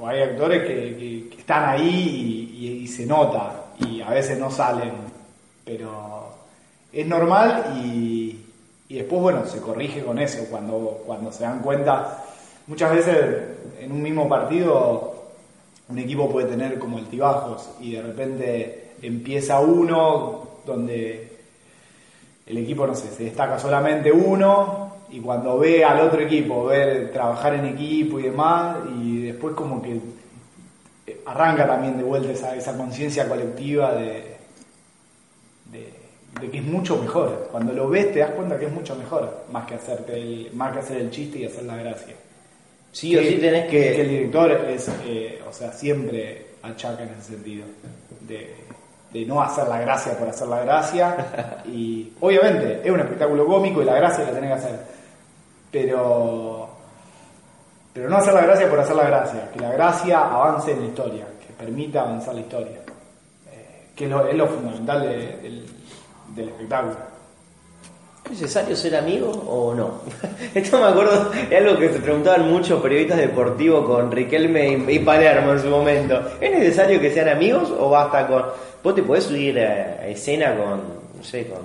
o 0.00 0.06
hay 0.06 0.22
actores 0.22 0.62
que, 0.66 1.28
están 1.38 1.68
ahí 1.68 2.52
y, 2.58 2.66
y- 2.66 2.72
y 2.82 2.88
se 2.88 3.06
nota 3.06 3.66
y 3.78 4.00
a 4.00 4.10
veces 4.10 4.36
no 4.38 4.50
salen, 4.50 4.92
pero 5.64 6.34
es 6.92 7.06
normal 7.06 7.72
y, 7.84 8.40
y 8.88 8.94
después, 8.96 9.22
bueno, 9.22 9.46
se 9.46 9.60
corrige 9.60 10.02
con 10.02 10.18
eso 10.18 10.44
cuando, 10.50 11.02
cuando 11.06 11.30
se 11.30 11.44
dan 11.44 11.60
cuenta. 11.60 12.24
Muchas 12.66 12.92
veces 12.92 13.16
en 13.80 13.92
un 13.92 14.02
mismo 14.02 14.28
partido 14.28 15.14
un 15.88 15.98
equipo 15.98 16.28
puede 16.28 16.48
tener 16.48 16.78
como 16.78 16.98
altibajos 16.98 17.70
y 17.80 17.92
de 17.92 18.02
repente 18.02 18.90
empieza 19.02 19.60
uno 19.60 20.48
donde 20.66 21.36
el 22.46 22.58
equipo, 22.58 22.86
no 22.86 22.94
sé, 22.94 23.08
se 23.10 23.24
destaca 23.24 23.58
solamente 23.58 24.10
uno 24.10 24.94
y 25.10 25.20
cuando 25.20 25.58
ve 25.58 25.84
al 25.84 26.00
otro 26.00 26.20
equipo, 26.20 26.64
ver 26.64 27.12
trabajar 27.12 27.54
en 27.54 27.66
equipo 27.66 28.18
y 28.18 28.24
demás, 28.24 28.78
y 29.00 29.22
después 29.26 29.54
como 29.54 29.80
que 29.80 30.00
arranca 31.24 31.66
también 31.66 31.96
de 31.96 32.02
vuelta 32.02 32.32
esa, 32.32 32.56
esa 32.56 32.76
conciencia 32.76 33.28
colectiva 33.28 33.94
de 33.94 34.36
que 36.50 36.58
es 36.58 36.64
mucho 36.64 36.98
mejor. 36.98 37.48
Cuando 37.50 37.72
lo 37.72 37.88
ves 37.88 38.12
te 38.12 38.20
das 38.20 38.30
cuenta 38.30 38.58
que 38.58 38.66
es 38.66 38.72
mucho 38.72 38.94
mejor, 38.96 39.44
más 39.52 39.66
que, 39.66 39.74
hacerte 39.74 40.14
el, 40.20 40.50
más 40.54 40.72
que 40.72 40.80
hacer 40.80 40.98
el 40.98 41.10
chiste 41.10 41.38
y 41.38 41.46
hacer 41.46 41.64
la 41.64 41.76
gracia. 41.76 42.14
Sí 42.96 43.14
o 43.16 43.20
sí 43.20 43.36
tenés 43.36 43.68
que... 43.70 44.00
el 44.00 44.08
director 44.08 44.52
es, 44.52 44.88
eh, 45.04 45.42
o 45.46 45.52
sea, 45.52 45.70
siempre 45.72 46.46
achaca 46.62 47.02
en 47.02 47.10
ese 47.10 47.32
sentido. 47.34 47.66
De, 48.20 48.54
de 49.12 49.24
no 49.26 49.40
hacer 49.42 49.68
la 49.68 49.78
gracia 49.80 50.18
por 50.18 50.28
hacer 50.28 50.48
la 50.48 50.60
gracia. 50.60 51.62
Y 51.66 52.12
obviamente 52.20 52.80
es 52.84 52.90
un 52.90 53.00
espectáculo 53.00 53.44
cómico 53.44 53.82
y 53.82 53.84
la 53.84 53.96
gracia 53.96 54.24
la 54.24 54.30
tenés 54.32 54.50
que 54.50 54.54
hacer. 54.66 54.80
Pero, 55.70 56.68
pero 57.92 58.08
no 58.08 58.16
hacer 58.16 58.32
la 58.34 58.42
gracia 58.42 58.68
por 58.70 58.80
hacer 58.80 58.96
la 58.96 59.06
gracia. 59.06 59.50
Que 59.52 59.60
la 59.60 59.72
gracia 59.72 60.20
avance 60.20 60.72
en 60.72 60.80
la 60.80 60.86
historia, 60.86 61.26
que 61.46 61.52
permita 61.52 62.02
avanzar 62.02 62.34
la 62.34 62.40
historia. 62.40 62.78
Eh, 63.52 63.88
que 63.94 64.04
es 64.04 64.10
lo, 64.10 64.26
es 64.26 64.34
lo 64.36 64.46
fundamental 64.46 65.02
de- 65.02 65.36
del, 65.42 65.66
del 66.34 66.48
espectáculo. 66.48 66.96
¿Es 68.26 68.40
necesario 68.42 68.74
ser 68.74 68.96
amigo 68.96 69.30
o 69.30 69.72
no? 69.72 70.00
Esto 70.54 70.80
me 70.80 70.86
acuerdo 70.86 71.30
de 71.48 71.56
algo 71.56 71.78
que 71.78 71.92
se 71.92 72.00
preguntaban 72.00 72.50
muchos 72.50 72.82
periodistas 72.82 73.18
deportivos 73.18 73.86
con 73.86 74.10
Riquelme 74.10 74.84
y 74.88 74.98
Palermo 74.98 75.52
en 75.52 75.60
su 75.62 75.68
momento. 75.68 76.20
¿Es 76.40 76.50
necesario 76.50 77.00
que 77.00 77.12
sean 77.12 77.28
amigos 77.28 77.72
o 77.78 77.88
basta 77.88 78.26
con... 78.26 78.44
Vos 78.82 78.94
te 78.96 79.04
podés 79.04 79.24
subir 79.24 79.60
a, 79.60 80.08
escena 80.08 80.56
con, 80.56 80.80
no 81.16 81.22
sé, 81.22 81.46
con... 81.46 81.60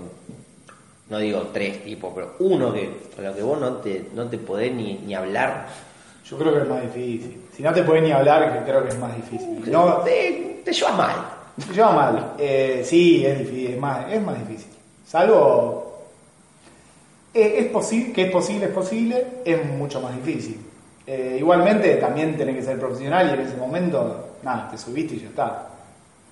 No 1.10 1.18
digo 1.18 1.50
tres 1.52 1.84
tipos, 1.84 2.14
pero 2.14 2.36
uno 2.40 2.72
que 2.72 2.90
con 3.16 3.26
lo 3.26 3.36
que 3.36 3.42
vos 3.42 3.60
no 3.60 3.74
te, 3.78 4.06
no 4.14 4.28
te 4.28 4.38
podés 4.38 4.72
ni, 4.72 5.00
ni 5.00 5.16
hablar. 5.16 5.68
Yo 6.30 6.38
creo 6.38 6.54
que 6.54 6.60
es 6.62 6.68
más 6.68 6.82
difícil. 6.84 7.42
Si 7.58 7.64
no 7.64 7.74
te 7.74 7.82
puedes 7.82 8.04
ni 8.04 8.12
hablar, 8.12 8.54
que 8.54 8.72
creo 8.72 8.84
que 8.84 8.90
es 8.90 9.00
más 9.00 9.16
difícil. 9.16 9.64
No, 9.72 9.98
Te, 10.06 10.62
te 10.64 10.72
llevas 10.72 10.96
mal. 10.96 11.16
Se 11.58 11.74
lleva 11.74 11.92
mal. 11.92 12.34
Eh, 12.38 12.84
sí, 12.86 13.26
es 13.26 13.40
difícil, 13.40 13.72
es 13.72 13.80
más, 13.80 14.14
es 14.14 14.22
más 14.22 14.38
difícil. 14.48 14.72
Salvo. 15.08 15.81
Eh, 17.34 17.56
es 17.60 17.66
posible, 17.68 18.14
que 18.14 18.24
es 18.24 18.32
posible, 18.32 18.66
es 18.66 18.72
posible, 18.72 19.26
es 19.46 19.66
mucho 19.66 20.02
más 20.02 20.16
difícil. 20.16 20.60
Eh, 21.08 21.38
igualmente, 21.40 21.96
también 21.96 22.38
tenés 22.38 22.56
que 22.58 22.64
ser 22.64 22.80
profesional 22.80 23.30
y 23.30 23.34
en 23.34 23.48
ese 23.48 23.58
momento, 23.58 24.36
nada, 24.44 24.70
te 24.70 24.78
subiste 24.78 25.16
y 25.16 25.20
ya 25.22 25.28
está. 25.28 25.68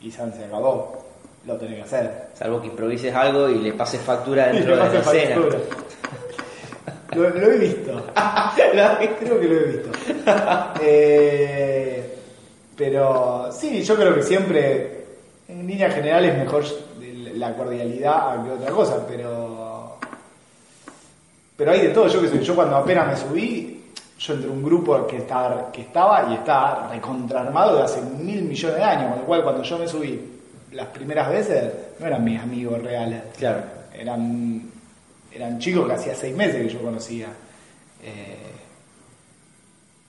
Y 0.01 0.11
San 0.11 0.33
se 0.33 0.45
acabó. 0.45 1.05
Lo 1.45 1.55
tenés 1.57 1.77
que 1.77 1.81
hacer. 1.83 2.27
Salvo 2.33 2.61
que 2.61 2.67
improvises 2.67 3.13
algo 3.15 3.49
y 3.49 3.59
le 3.59 3.73
pases 3.73 4.01
factura 4.01 4.47
dentro 4.51 4.75
de 4.75 4.93
la 4.93 4.99
escena. 4.99 5.35
Lo, 7.15 7.27
lo 7.27 7.51
he 7.51 7.57
visto. 7.57 8.05
Creo 8.55 9.39
que 9.39 9.47
lo 9.47 9.55
he 9.55 9.63
visto. 9.63 9.89
Eh, 10.79 12.17
pero 12.77 13.49
sí, 13.51 13.81
yo 13.81 13.95
creo 13.95 14.13
que 14.13 14.21
siempre, 14.21 15.05
en 15.47 15.65
línea 15.65 15.89
general, 15.89 16.23
es 16.25 16.37
mejor 16.37 16.63
la 17.33 17.55
cordialidad 17.55 18.43
que 18.43 18.51
otra 18.51 18.71
cosa, 18.71 19.05
pero. 19.07 19.48
Pero 21.59 21.71
hay 21.71 21.81
de 21.81 21.89
todo, 21.89 22.07
yo 22.07 22.21
que 22.21 22.29
sé, 22.29 22.41
yo 22.41 22.55
cuando 22.55 22.77
apenas 22.77 23.05
me 23.05 23.17
subí, 23.17 23.83
yo 24.17 24.33
entre 24.33 24.49
un 24.49 24.63
grupo 24.63 25.05
que, 25.05 25.17
estaba, 25.17 25.69
que 25.73 25.81
estaba 25.81 26.29
y 26.31 26.35
estaba 26.35 26.87
recontraarmado 26.89 27.75
de 27.75 27.83
hace 27.83 28.01
mil 28.01 28.43
millones 28.43 28.77
de 28.77 28.83
años, 28.83 29.09
con 29.09 29.19
lo 29.19 29.25
cual 29.25 29.43
cuando 29.43 29.63
yo 29.63 29.77
me 29.77 29.85
subí 29.85 30.21
las 30.71 30.87
primeras 30.87 31.27
veces, 31.27 31.73
no 31.99 32.07
eran 32.07 32.23
mis 32.23 32.39
amigos 32.39 32.81
reales. 32.81 33.23
Claro. 33.37 33.61
Eran, 33.93 34.71
eran 35.33 35.59
chicos 35.59 35.85
que 35.85 35.93
hacía 35.95 36.15
seis 36.15 36.33
meses 36.33 36.65
que 36.65 36.69
yo 36.69 36.81
conocía. 36.81 37.27
Eh, 38.01 38.37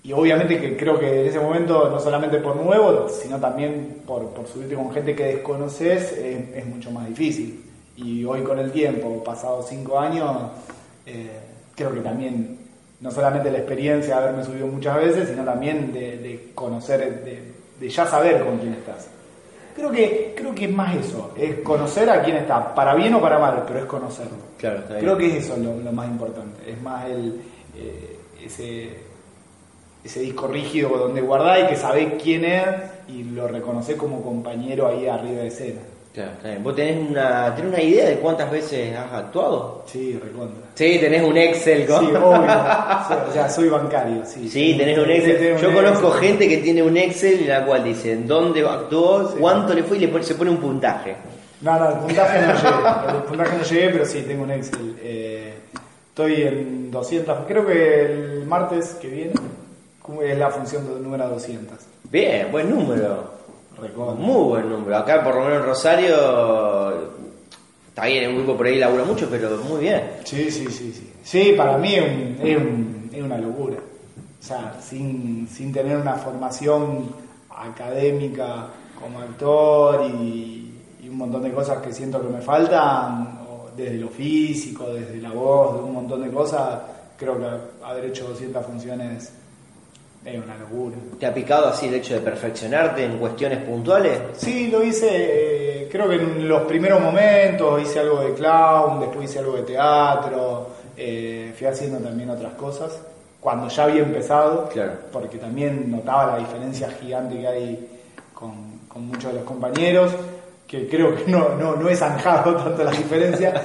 y 0.05 0.11
y 0.11 0.13
obviamente 0.13 0.61
que 0.61 0.77
creo 0.77 1.01
que 1.01 1.23
en 1.23 1.27
ese 1.27 1.41
momento, 1.41 1.91
no 1.91 1.99
solamente 1.99 2.39
por 2.39 2.55
nuevo, 2.55 3.09
sino 3.09 3.41
también 3.41 4.03
por, 4.07 4.29
por 4.29 4.47
subirte 4.47 4.77
con 4.77 4.93
gente 4.93 5.17
que 5.17 5.25
desconoces, 5.25 6.13
es, 6.13 6.57
es 6.57 6.67
mucho 6.67 6.93
más 6.93 7.09
difícil. 7.09 7.65
Y 7.97 8.25
hoy 8.25 8.43
con 8.43 8.61
el 8.61 8.71
tiempo, 8.71 9.23
pasados 9.25 9.67
cinco 9.69 9.99
años, 9.99 10.37
eh, 11.11 11.31
creo 11.75 11.93
que 11.93 12.01
también, 12.01 12.59
no 13.01 13.11
solamente 13.11 13.51
la 13.51 13.59
experiencia 13.59 14.17
de 14.17 14.23
haberme 14.23 14.45
subido 14.45 14.67
muchas 14.67 14.97
veces, 14.97 15.29
sino 15.29 15.45
también 15.45 15.93
de, 15.93 16.19
de 16.19 16.51
conocer, 16.55 17.25
de, 17.25 17.43
de 17.79 17.89
ya 17.89 18.07
saber 18.07 18.45
con 18.45 18.59
quién 18.59 18.75
estás. 18.75 19.09
Creo 19.75 19.91
que, 19.91 20.35
creo 20.37 20.55
que 20.55 20.65
es 20.65 20.73
más 20.73 20.95
eso, 20.97 21.33
es 21.37 21.61
conocer 21.61 22.11
a 22.11 22.23
quién 22.23 22.37
está, 22.37 22.75
para 22.75 22.95
bien 22.95 23.15
o 23.15 23.21
para 23.21 23.39
mal, 23.39 23.65
pero 23.67 23.79
es 23.81 23.85
conocerlo. 23.87 24.37
Claro. 24.59 24.83
Creo 24.89 25.17
que 25.17 25.27
es 25.27 25.45
eso 25.45 25.57
lo, 25.57 25.77
lo 25.81 25.93
más 25.93 26.09
importante, 26.09 26.71
es 26.71 26.81
más 26.83 27.07
el, 27.07 27.41
eh, 27.77 28.19
ese, 28.45 28.91
ese 30.05 30.21
disco 30.21 30.49
rígido 30.49 30.91
donde 30.91 31.21
guardás 31.21 31.65
y 31.65 31.67
que 31.69 31.77
sabés 31.77 32.15
quién 32.23 32.45
es 32.45 32.67
y 33.09 33.23
lo 33.23 33.49
reconocés 33.49 33.97
como 33.97 34.23
compañero 34.23 34.89
ahí 34.89 35.07
arriba 35.07 35.43
de 35.43 35.49
escena. 35.49 35.81
Claro. 36.13 36.33
¿Vos 36.63 36.75
tenés 36.75 37.09
una, 37.09 37.55
tenés 37.55 37.73
una 37.73 37.81
idea 37.83 38.09
de 38.09 38.17
cuántas 38.17 38.51
veces 38.51 38.97
has 38.97 39.13
actuado? 39.13 39.85
Sí, 39.87 40.19
recontra. 40.21 40.69
Sí, 40.75 40.99
tenés 40.99 41.23
un 41.23 41.37
Excel. 41.37 41.83
Sí, 41.83 41.87
con- 41.87 42.17
obvio. 42.17 42.51
Sí, 43.09 43.15
o 43.29 43.33
sea, 43.33 43.49
soy 43.49 43.69
bancario, 43.69 44.23
sí. 44.27 44.49
Sí, 44.49 44.75
tenés 44.77 44.99
un 44.99 45.05
Sí, 45.05 45.13
Excel. 45.13 45.39
tengo 45.39 45.55
un 45.57 45.61
Yo 45.63 45.73
conozco 45.75 46.09
Excel. 46.09 46.23
gente 46.29 46.49
que 46.49 46.57
tiene 46.59 46.83
un 46.83 46.97
Excel 46.97 47.41
en 47.43 47.49
la 47.49 47.65
cual 47.65 47.85
dice 47.85 48.17
dónde 48.17 48.67
actuó, 48.69 49.29
Sí. 49.31 49.37
cuánto 49.39 49.73
le 49.73 49.85
fue 49.85 49.99
y 49.99 50.01
le 50.07 50.23
se 50.25 50.35
pone 50.35 50.51
un 50.51 50.57
puntaje. 50.59 51.15
No, 51.61 51.79
no, 51.79 51.89
el 51.91 51.99
puntaje 51.99 52.41
no 52.41 52.55
llegué. 52.55 53.17
El 53.19 53.23
puntaje 53.25 53.57
no 53.59 53.63
llegué, 53.65 53.89
pero 53.91 54.05
sí, 54.05 54.23
tengo 54.27 54.43
un 54.45 54.51
Excel. 54.51 54.97
Eh, 55.03 55.55
estoy 56.09 56.43
en 56.43 56.91
200. 56.91 57.39
Creo 57.47 57.65
que 57.67 58.07
el 58.07 58.45
martes 58.47 58.97
que 59.01 59.09
viene 59.09 59.33
es 60.25 60.39
la 60.39 60.51
función 60.51 60.87
de- 60.93 61.01
número 61.01 61.29
200. 61.29 61.79
Bien, 62.11 62.49
buen 62.51 62.69
número. 62.69 63.39
Muy 64.15 64.45
buen 64.49 64.69
número. 64.71 64.97
Acá 64.97 65.23
por 65.25 65.35
lo 65.37 65.43
menos 65.43 65.59
en 65.61 65.65
Rosario 65.67 66.17
está 67.89 68.07
bien, 68.07 68.25
en 68.25 68.31
un 68.31 68.37
grupo 68.39 68.57
por 68.57 68.67
ahí 68.67 68.79
labura 68.79 69.05
mucho, 69.05 69.29
pero 69.31 69.57
muy 69.59 69.81
bien. 69.83 70.03
Sí, 70.25 70.51
sí, 70.51 70.67
sí, 70.71 70.93
sí. 70.93 71.13
Sí, 71.23 71.55
para 71.57 71.77
mí 71.77 71.95
es, 71.95 72.03
un- 72.03 72.37
es 72.47 72.57
un- 72.57 73.11
es 73.13 73.23
una 73.23 73.39
locura. 73.39 73.77
O 73.79 74.43
sea, 74.43 74.75
sin, 74.81 75.47
sin 75.49 75.73
tener 75.73 75.97
una 75.97 76.15
formación 76.15 77.11
académica 77.51 78.67
como 79.01 79.19
actor 79.21 80.07
y, 80.11 80.73
y 81.03 81.09
un 81.09 81.17
montón 81.19 81.43
de 81.43 81.53
cosas 81.53 81.79
que 81.83 81.93
siento 81.93 82.21
que 82.23 82.29
me 82.29 82.41
faltan, 82.41 83.39
desde 83.77 83.97
lo 83.97 84.09
físico, 84.09 84.87
desde 84.93 85.17
la 85.19 85.31
voz, 85.31 85.77
de 85.77 85.83
un 85.85 85.95
montón 85.95 86.23
de 86.23 86.31
cosas, 86.31 86.81
creo 87.17 87.39
que 87.39 87.47
haber 87.85 88.07
hecho 88.07 88.29
200 88.29 88.65
funciones 88.67 89.33
es 90.25 90.43
una 90.43 90.57
locura. 90.57 90.97
¿Te 91.19 91.27
ha 91.27 91.33
picado 91.35 91.69
así 91.69 91.87
el 91.89 91.95
hecho 91.95 92.15
de 92.15 92.21
perfeccionarte 92.21 93.05
en 93.05 93.19
cuestiones 93.19 93.59
puntuales? 93.65 94.19
Sí, 94.37 94.69
lo 94.69 94.83
hice, 94.83 95.09
eh, 95.83 95.89
creo 95.91 96.09
que 96.09 96.17
en 96.17 96.47
los 96.49 96.63
primeros 96.63 97.01
momentos 97.01 97.81
hice 97.83 98.01
algo 98.01 98.21
de 98.21 98.35
clown, 98.35 99.01
después 99.01 99.31
hice 99.31 99.39
algo 99.39 99.57
de 99.57 99.63
teatro, 99.63 100.69
eh, 100.97 101.55
fui 101.57 101.67
haciendo 101.67 101.99
también 101.99 102.29
otras 102.31 102.53
cosas, 102.55 102.99
cuando 103.41 103.69
ya 103.69 103.85
había 103.85 104.03
empezado, 104.03 104.69
Claro. 104.69 104.93
porque 105.11 105.39
también 105.39 105.91
notaba 105.91 106.33
la 106.33 106.39
diferencia 106.39 106.91
gigante 106.91 107.41
que 107.41 107.49
hay 107.49 107.89
con, 108.35 108.81
con 108.87 109.07
muchos 109.07 109.33
de 109.33 109.39
los 109.39 109.45
compañeros, 109.45 110.13
que 110.67 110.87
creo 110.87 111.17
que 111.17 111.31
no, 111.31 111.57
no, 111.59 111.75
no 111.77 111.89
he 111.89 111.97
zanjado 111.97 112.55
tanto 112.63 112.85
la 112.85 112.91
diferencia, 112.91 113.61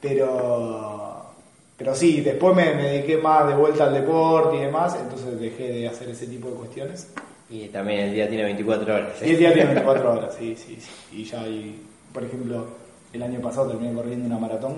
pero, 0.00 0.99
pero 1.80 1.94
sí, 1.94 2.20
después 2.20 2.54
me, 2.54 2.74
me 2.74 2.82
dediqué 2.90 3.16
más 3.16 3.48
de 3.48 3.54
vuelta 3.54 3.84
al 3.84 3.94
deporte 3.94 4.58
y 4.58 4.60
demás, 4.60 4.94
entonces 5.00 5.40
dejé 5.40 5.72
de 5.72 5.88
hacer 5.88 6.10
ese 6.10 6.26
tipo 6.26 6.50
de 6.50 6.54
cuestiones. 6.56 7.08
Y 7.48 7.68
también 7.68 8.00
el 8.00 8.12
día 8.12 8.28
tiene 8.28 8.44
24 8.44 8.94
horas. 8.96 9.22
¿eh? 9.22 9.28
Y 9.28 9.30
el 9.30 9.38
día 9.38 9.54
tiene 9.54 9.68
24 9.72 10.12
horas, 10.12 10.34
sí, 10.38 10.54
sí, 10.58 10.76
sí. 10.78 10.90
Y 11.16 11.24
ya 11.24 11.40
hay, 11.40 11.80
por 12.12 12.22
ejemplo, 12.22 12.66
el 13.14 13.22
año 13.22 13.40
pasado 13.40 13.68
terminé 13.70 13.94
corriendo 13.94 14.26
una 14.26 14.36
maratón, 14.36 14.74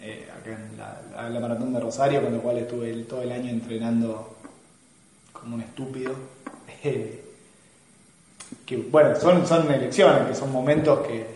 eh, 0.00 0.26
acá 0.34 0.58
en 1.18 1.34
la, 1.34 1.38
maratón 1.38 1.74
de 1.74 1.80
Rosario, 1.80 2.22
con 2.22 2.32
lo 2.32 2.40
cual 2.40 2.56
estuve 2.56 2.88
el- 2.88 3.04
todo 3.06 3.20
el 3.20 3.30
año 3.30 3.50
entrenando 3.50 4.36
como 5.34 5.56
un 5.56 5.60
estúpido. 5.60 6.14
Que 8.64 8.76
bueno, 8.76 9.14
son, 9.16 9.46
son 9.46 9.70
elecciones, 9.70 10.28
que 10.28 10.34
son 10.34 10.50
momentos 10.52 11.06
que, 11.06 11.26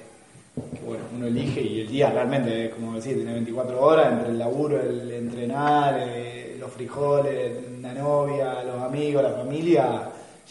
que, 0.72 0.80
bueno, 0.86 1.04
uno 1.16 1.26
elige 1.26 1.60
y 1.60 1.80
el 1.82 1.88
día 1.88 2.10
realmente, 2.10 2.70
como 2.70 2.94
decía, 2.96 3.14
tiene 3.14 3.32
24 3.32 3.80
horas 3.80 4.12
entre 4.12 4.28
el 4.30 4.38
laburo, 4.38 4.80
el 4.80 5.10
entrenar, 5.10 5.96
eh, 6.06 6.56
los 6.58 6.70
frijoles, 6.72 7.52
la 7.82 7.92
novia, 7.94 8.62
los 8.64 8.82
amigos, 8.82 9.22
la 9.22 9.30
familia, 9.30 10.02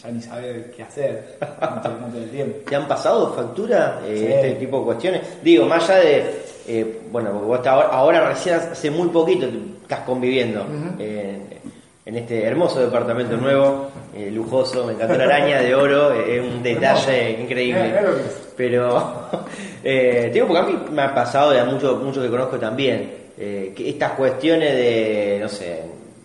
ya 0.02 0.10
ni 0.10 0.22
saber 0.22 0.72
qué 0.74 0.82
hacer, 0.82 1.38
no 1.40 2.06
te, 2.12 2.18
el 2.18 2.30
tiempo. 2.30 2.58
¿Te 2.68 2.76
han 2.76 2.88
pasado 2.88 3.32
factura 3.34 4.00
eh, 4.06 4.16
Sí. 4.18 4.26
este 4.26 4.52
tipo 4.60 4.78
de 4.80 4.84
cuestiones? 4.86 5.22
Digo, 5.42 5.66
más 5.66 5.88
allá 5.90 6.00
de, 6.00 6.24
eh, 6.66 7.00
bueno, 7.12 7.30
porque 7.32 7.46
vos 7.46 7.66
ahora, 7.66 7.88
ahora 7.88 8.28
recién 8.30 8.56
hace 8.56 8.90
muy 8.90 9.08
poquito 9.08 9.46
estás 9.82 10.00
conviviendo 10.00 10.64
eh, 10.98 11.38
en 12.06 12.16
este 12.16 12.44
hermoso 12.44 12.80
departamento 12.80 13.36
nuevo, 13.36 13.90
eh, 14.16 14.30
lujoso, 14.32 14.84
me 14.86 14.94
encantó 14.94 15.16
la 15.16 15.24
araña 15.24 15.60
de 15.60 15.74
oro, 15.74 16.12
eh, 16.14 16.36
es 16.38 16.42
un 16.42 16.62
detalle 16.62 17.24
Hermoso. 17.30 17.42
increíble. 17.42 17.86
Eh. 17.88 18.04
Pero, 18.56 19.28
eh, 19.84 20.30
digo, 20.32 20.46
porque 20.46 20.60
a 20.62 20.66
mí 20.66 20.78
me 20.90 21.02
ha 21.02 21.14
pasado, 21.14 21.54
y 21.54 21.58
a 21.58 21.64
muchos 21.64 22.02
mucho 22.02 22.22
que 22.22 22.28
conozco 22.30 22.58
también, 22.58 23.10
eh, 23.38 23.72
que 23.76 23.88
estas 23.90 24.12
cuestiones 24.12 24.72
de, 24.74 25.38
no 25.40 25.48
sé, 25.48 25.80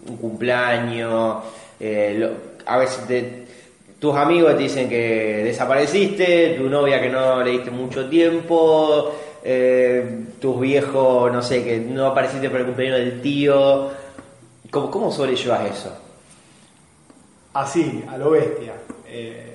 un 0.07 0.17
cumpleaños, 0.17 1.38
eh, 1.80 2.15
lo- 2.17 2.55
a 2.65 2.78
veces 2.78 3.05
te- 3.07 3.45
tus 3.99 4.15
amigos 4.15 4.55
te 4.55 4.63
dicen 4.63 4.88
que 4.89 5.41
desapareciste, 5.43 6.55
tu 6.57 6.69
novia 6.69 7.01
que 7.01 7.09
no 7.09 7.41
le 7.43 7.51
diste 7.51 7.71
mucho 7.71 8.07
tiempo, 8.09 9.13
eh, 9.43 10.03
tus 10.39 10.59
viejos, 10.59 11.32
no 11.32 11.41
sé, 11.41 11.63
que 11.63 11.78
no 11.80 12.07
apareciste 12.07 12.49
para 12.49 12.61
el 12.61 12.65
cumpleaños 12.67 12.99
del 12.99 13.21
tío. 13.21 14.05
¿Cómo, 14.76 14.91
cómo 14.91 15.09
sobrellevas 15.09 15.71
eso? 15.71 15.89
Así, 17.53 18.03
a 18.09 18.17
lo 18.17 18.32
bestia. 18.32 18.73
Eh, 19.07 19.53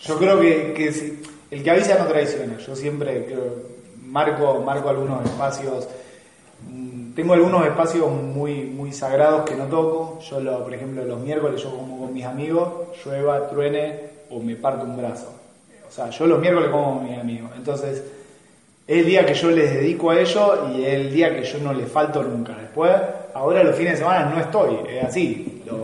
yo 0.00 0.18
creo 0.18 0.38
que, 0.38 0.74
que 0.74 1.18
el 1.50 1.62
que 1.62 1.70
avisa 1.70 1.98
no 1.98 2.04
traiciona. 2.04 2.58
Yo 2.58 2.76
siempre 2.76 3.26
marco, 4.04 4.60
marco 4.60 4.90
algunos 4.90 5.24
espacios. 5.24 5.88
mm, 6.68 7.14
Tengo 7.14 7.32
algunos 7.32 7.64
espacios 7.64 8.10
muy, 8.10 8.64
muy 8.64 8.92
sagrados 8.92 9.48
que 9.48 9.54
no 9.54 9.64
toco. 9.64 10.20
Yo, 10.28 10.40
lo, 10.40 10.62
por 10.62 10.74
ejemplo, 10.74 11.06
los 11.06 11.20
miércoles 11.20 11.62
yo 11.62 11.74
como 11.74 11.98
con 11.98 12.12
mis 12.12 12.26
amigos, 12.26 12.70
llueva, 13.02 13.48
truene 13.48 13.98
o 14.28 14.40
me 14.40 14.56
parto 14.56 14.84
un 14.84 14.98
brazo. 14.98 15.32
O 15.88 15.90
sea, 15.90 16.10
yo 16.10 16.26
los 16.26 16.38
miércoles 16.38 16.68
como 16.68 16.96
con 16.98 17.08
mis 17.08 17.18
amigos. 17.18 17.50
Entonces, 17.56 18.02
es 18.86 18.98
el 18.98 19.06
día 19.06 19.24
que 19.24 19.32
yo 19.32 19.50
les 19.52 19.72
dedico 19.72 20.10
a 20.10 20.20
ellos 20.20 20.58
y 20.74 20.84
es 20.84 20.92
el 20.92 21.14
día 21.14 21.34
que 21.34 21.44
yo 21.44 21.58
no 21.60 21.72
les 21.72 21.90
falto 21.90 22.22
nunca. 22.22 22.54
Después, 22.58 22.92
ahora 23.34 23.64
los 23.64 23.76
fines 23.76 23.92
de 23.92 23.98
semana 23.98 24.26
no 24.26 24.40
estoy, 24.40 24.78
es 24.88 25.04
así. 25.04 25.62
Los, 25.66 25.78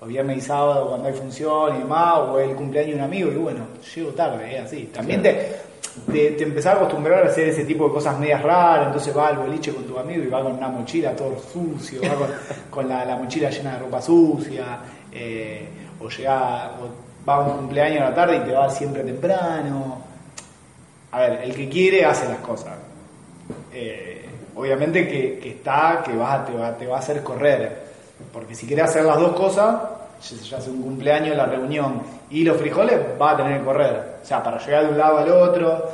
los 0.00 0.08
viernes 0.08 0.38
y 0.38 0.40
sábados 0.40 0.88
cuando 0.88 1.08
hay 1.08 1.14
función 1.14 1.76
y 1.76 1.78
demás, 1.80 2.18
o 2.18 2.38
el 2.38 2.54
cumpleaños 2.54 2.92
de 2.92 2.96
un 2.98 3.04
amigo, 3.04 3.32
y 3.32 3.36
bueno, 3.36 3.60
llego 3.94 4.10
tarde, 4.10 4.56
es 4.56 4.64
así. 4.64 4.90
También 4.94 5.22
te, 5.22 5.56
te, 6.10 6.30
te 6.30 6.44
empezás 6.44 6.74
a 6.74 6.76
acostumbrar 6.78 7.24
a 7.24 7.30
hacer 7.30 7.48
ese 7.48 7.64
tipo 7.64 7.88
de 7.88 7.94
cosas 7.94 8.18
medias 8.18 8.42
raras, 8.42 8.86
entonces 8.86 9.16
va 9.16 9.28
al 9.28 9.38
boliche 9.38 9.72
con 9.72 9.84
tu 9.84 9.98
amigo 9.98 10.22
y 10.22 10.28
va 10.28 10.42
con 10.42 10.52
una 10.52 10.68
mochila 10.68 11.16
todo 11.16 11.36
sucio, 11.40 12.00
va 12.02 12.14
con, 12.14 12.28
con 12.70 12.88
la, 12.88 13.04
la 13.04 13.16
mochila 13.16 13.50
llena 13.50 13.74
de 13.74 13.78
ropa 13.80 14.00
sucia, 14.00 14.78
eh, 15.12 15.68
o 16.00 16.08
llega, 16.08 16.72
o 16.80 17.08
va 17.28 17.36
a 17.36 17.40
un 17.40 17.56
cumpleaños 17.58 18.02
a 18.02 18.10
la 18.10 18.14
tarde 18.14 18.36
y 18.36 18.40
te 18.40 18.52
va 18.52 18.70
siempre 18.70 19.02
temprano. 19.02 19.98
A 21.10 21.20
ver, 21.20 21.40
el 21.42 21.54
que 21.54 21.68
quiere 21.68 22.04
hace 22.04 22.28
las 22.28 22.38
cosas. 22.38 22.76
Eh, 23.72 24.17
obviamente 24.58 25.06
que, 25.08 25.38
que 25.38 25.50
está, 25.50 26.02
que 26.04 26.14
va, 26.16 26.44
te, 26.44 26.52
va, 26.52 26.76
te 26.76 26.86
va 26.86 26.96
a 26.96 26.98
hacer 27.00 27.22
correr. 27.22 27.88
Porque 28.32 28.54
si 28.54 28.66
quieres 28.66 28.86
hacer 28.86 29.04
las 29.04 29.18
dos 29.18 29.32
cosas, 29.34 29.76
ya 30.50 30.60
sea 30.60 30.72
un 30.72 30.82
cumpleaños, 30.82 31.36
la 31.36 31.46
reunión 31.46 32.02
y 32.30 32.42
los 32.44 32.56
frijoles, 32.56 32.98
va 33.20 33.32
a 33.32 33.36
tener 33.36 33.58
que 33.60 33.64
correr. 33.64 34.16
O 34.22 34.26
sea, 34.26 34.42
para 34.42 34.58
llegar 34.58 34.84
de 34.86 34.90
un 34.90 34.98
lado 34.98 35.18
al 35.18 35.30
otro, 35.30 35.88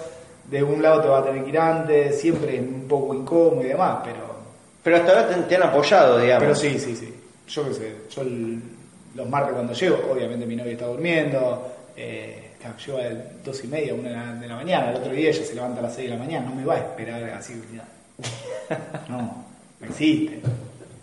de 0.51 0.63
un 0.63 0.83
lado 0.83 1.03
te 1.03 1.09
va 1.09 1.19
a 1.19 1.25
tener 1.25 1.43
que 1.45 1.51
ir 1.51 1.59
antes, 1.59 2.21
siempre 2.21 2.57
es 2.57 2.61
un 2.63 2.87
poco 2.89 3.15
incómodo 3.15 3.63
y 3.63 3.69
demás, 3.69 3.99
pero, 4.05 4.35
Pero 4.83 4.97
hasta 4.97 5.11
ahora 5.13 5.29
te, 5.29 5.35
te 5.43 5.57
han 5.57 5.63
apoyado, 5.65 6.19
digamos. 6.19 6.43
pero 6.43 6.55
sí, 6.55 6.79
sí, 6.79 6.97
sí. 6.97 7.15
Yo 7.49 7.69
qué 7.69 7.75
sé, 7.75 7.97
yo 8.11 8.23
el- 8.23 8.63
los 9.15 9.29
martes 9.29 9.53
cuando 9.55 9.73
llego, 9.75 9.99
obviamente 10.13 10.45
mi 10.47 10.57
novia 10.57 10.73
está 10.73 10.87
durmiendo, 10.87 11.69
eh, 11.97 12.51
llego 12.85 12.99
a 12.99 13.03
las 13.03 13.45
dos 13.45 13.63
y 13.65 13.69
media, 13.69 13.95
una 13.95 14.35
de 14.35 14.49
la, 14.49 14.57
mañana, 14.57 14.91
el 14.91 14.97
otro 14.97 15.13
día 15.13 15.29
ella 15.31 15.45
se 15.45 15.55
levanta 15.55 15.81
a 15.81 15.83
las 15.85 15.95
seis 15.95 16.11
de 16.11 16.17
la 16.17 16.23
mañana, 16.23 16.49
no 16.49 16.55
me 16.57 16.65
va 16.65 16.75
a 16.75 16.79
esperar 16.79 17.23
así. 17.31 17.63
mira. 17.71 17.85
No, 19.09 19.19
no 19.81 19.87
existe. 19.87 20.41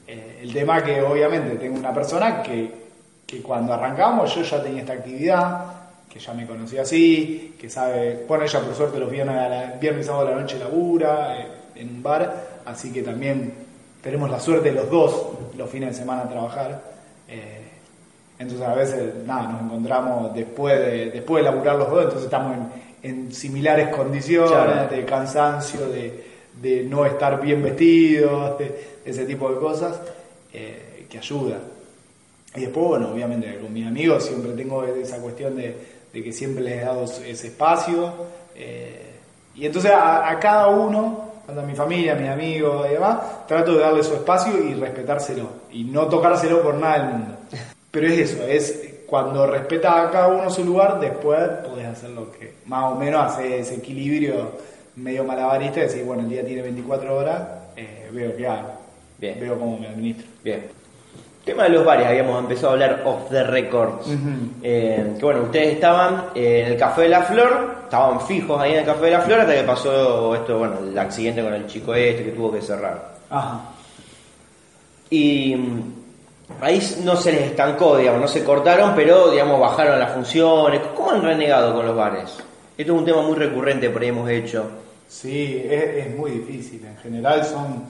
Eh, 0.07 0.39
el 0.43 0.53
tema 0.53 0.84
que 0.84 1.01
obviamente 1.01 1.55
tengo 1.57 1.78
una 1.78 1.93
persona 1.93 2.41
que, 2.41 2.72
que 3.26 3.41
cuando 3.41 3.74
arrancamos 3.74 4.34
yo 4.36 4.41
ya 4.41 4.61
tenía 4.61 4.82
esta 4.82 4.93
actividad, 4.93 5.65
que 6.09 6.19
ya 6.19 6.34
me 6.34 6.45
conocía 6.45 6.82
así, 6.82 7.55
que 7.59 7.69
sabe, 7.69 8.26
bueno, 8.28 8.43
ella 8.43 8.59
por 8.59 8.76
suerte 8.76 8.99
los 8.99 9.09
viernes, 9.09 9.36
a 9.38 9.47
la, 9.47 9.65
viernes 9.80 10.05
y 10.05 10.07
sábado 10.07 10.26
de 10.28 10.36
la 10.36 10.41
noche 10.41 10.59
labura 10.59 11.39
eh, 11.39 11.47
en 11.76 11.89
un 11.89 12.03
bar, 12.03 12.61
así 12.65 12.91
que 12.91 13.01
también 13.01 13.53
tenemos 14.01 14.30
la 14.30 14.39
suerte 14.39 14.72
los 14.72 14.89
dos 14.89 15.28
los 15.57 15.69
fines 15.69 15.89
de 15.89 15.95
semana 15.95 16.24
a 16.24 16.30
trabajar. 16.30 16.82
eh, 17.30 17.61
Entonces 18.39 18.67
a 18.67 18.74
veces, 18.74 19.13
nada, 19.26 19.43
nos 19.49 19.61
encontramos 19.61 20.34
después 20.34 20.78
de, 20.80 21.11
después 21.11 21.43
de 21.45 21.49
laburar 21.51 21.76
los 21.78 21.89
dos, 21.89 21.99
entonces 21.99 22.24
estamos 22.26 22.57
en, 23.03 23.09
en 23.09 23.32
similares 23.32 23.88
condiciones, 23.95 24.51
Claro. 24.51 24.88
de 24.93 25.05
cansancio, 25.05 25.88
de, 25.88 26.31
de 26.62 26.84
no 26.84 27.06
estar 27.06 27.41
bien 27.41 27.62
vestidos, 27.64 28.58
de 28.58 28.99
ese 29.06 29.26
tipo 29.26 29.52
de 29.52 29.60
cosas, 29.60 29.99
eh, 30.54 31.06
que 31.10 31.18
ayuda. 31.18 31.60
Y 32.56 32.62
después, 32.62 32.88
bueno, 32.88 33.12
obviamente 33.12 33.58
con 33.60 33.72
mis 33.72 33.88
amigos 33.88 34.26
siempre 34.26 34.52
tengo 34.52 34.84
esa 34.84 35.18
cuestión 35.18 35.56
de, 35.56 35.76
de 36.12 36.24
que 36.24 36.32
siempre 36.34 36.64
les 36.64 36.82
he 36.82 36.86
dado 36.86 37.06
ese 37.06 37.47
espacio. 37.47 38.14
eh, 38.56 39.08
y 39.56 39.66
entonces 39.66 39.91
a, 39.93 40.38
cada 40.39 40.68
uno, 40.68 41.32
tanto 41.45 41.62
a 41.62 41.66
mi 41.66 41.76
familia, 41.76 42.14
a 42.14 42.16
mis 42.16 42.30
amigos 42.30 42.88
y 42.89 42.93
demás, 42.93 43.45
trato 43.47 43.74
de 43.74 43.80
darle 43.82 44.02
su 44.04 44.14
espacio 44.14 44.58
y 44.64 44.74
respetárselo. 44.76 45.49
Y 45.72 45.84
no 45.84 46.08
tocárselo 46.08 46.62
por 46.62 46.76
nada 46.76 46.99
del 46.99 47.08
mundo. 47.10 47.36
Pero 47.91 48.08
es 48.08 48.32
eso, 48.32 48.43
es 48.47 48.89
cuando 49.06 49.45
respetas 49.45 49.93
a 49.93 50.10
cada 50.10 50.28
uno 50.30 50.49
su 50.49 50.64
lugar, 50.64 50.99
después 51.02 51.41
podés 51.66 51.88
hacer 51.88 52.12
lo 52.12 52.32
que 52.32 52.54
más 52.66 52.93
o 52.93 52.95
menos 52.95 53.26
hace 53.26 53.60
ese 53.60 53.76
equilibrio 53.76 54.52
medio 54.96 55.24
malabarista, 55.24 55.80
de 55.82 55.88
decir, 55.88 56.04
bueno, 56.04 56.24
el 56.24 56.30
día 56.30 56.46
tiene 56.46 56.62
24 56.62 57.16
horas, 57.16 57.42
eh, 57.76 58.10
veo 58.12 58.36
qué 58.36 58.48
hago, 58.48 58.74
Bien. 59.18 59.39
veo 59.39 59.58
cómo 59.58 59.78
me 59.78 59.88
administro. 59.88 60.28
Bien. 60.44 60.68
Tema 61.46 61.64
de 61.64 61.70
los 61.70 61.84
bares, 61.84 62.06
habíamos 62.06 62.39
empezado 62.39 62.70
a 62.70 62.72
hablar 62.74 63.02
off 63.04 63.30
the 63.32 63.44
records. 63.44 64.08
Eh, 64.62 65.14
que 65.18 65.26
bueno, 65.26 65.42
ustedes 65.44 65.74
estaban 65.74 66.26
eh, 66.36 66.64
en 66.66 66.74
el 66.74 66.78
Café 66.78 67.02
de 67.04 67.10
la 67.10 67.24
Flor, 67.24 67.78
estaban 67.84 68.22
fijos 68.22 68.62
ahí 68.62 68.74
en 68.74 68.80
el 68.80 68.86
Café 68.86 69.06
de 69.06 69.12
la 69.12 69.22
Flor 69.22 69.39
hasta 69.39 69.56
que 69.56 69.64
pasó 69.64 70.36
esto, 70.36 70.60
bueno, 70.60 70.76
el 70.88 70.98
accidente 71.00 71.42
con 71.42 71.54
el 71.56 71.66
chico 71.66 71.96
este 71.96 72.26
que 72.26 72.32
tuvo 72.32 72.52
que 72.52 72.62
cerrar. 72.62 73.16
Ajá. 73.32 73.60
Y 75.10 75.56
mm, 75.56 75.94
ahí 76.62 76.80
no 77.04 77.16
se 77.16 77.32
les 77.32 77.42
estancó, 77.42 77.98
digamos, 77.98 78.22
no 78.22 78.28
se 78.28 78.44
cortaron, 78.44 78.94
pero 78.96 79.32
digamos 79.32 79.60
bajaron 79.60 80.00
las 80.00 80.12
funciones. 80.12 80.82
¿Cómo 80.96 81.10
han 81.10 81.24
renegado 81.24 81.74
con 81.74 81.88
los 81.88 81.96
bares? 81.96 82.38
Esto 82.78 82.93
es 82.93 82.99
un 82.99 83.05
tema 83.05 83.22
muy 83.22 83.36
recurrente, 83.36 83.89
por 83.89 84.01
ahí 84.01 84.07
hemos 84.07 84.30
hecho. 84.30 84.69
Sí, 85.07 85.61
es, 85.65 86.07
es 86.07 86.15
muy 86.15 86.32
difícil. 86.32 86.86
En 86.86 86.95
general 86.97 87.43
son, 87.43 87.84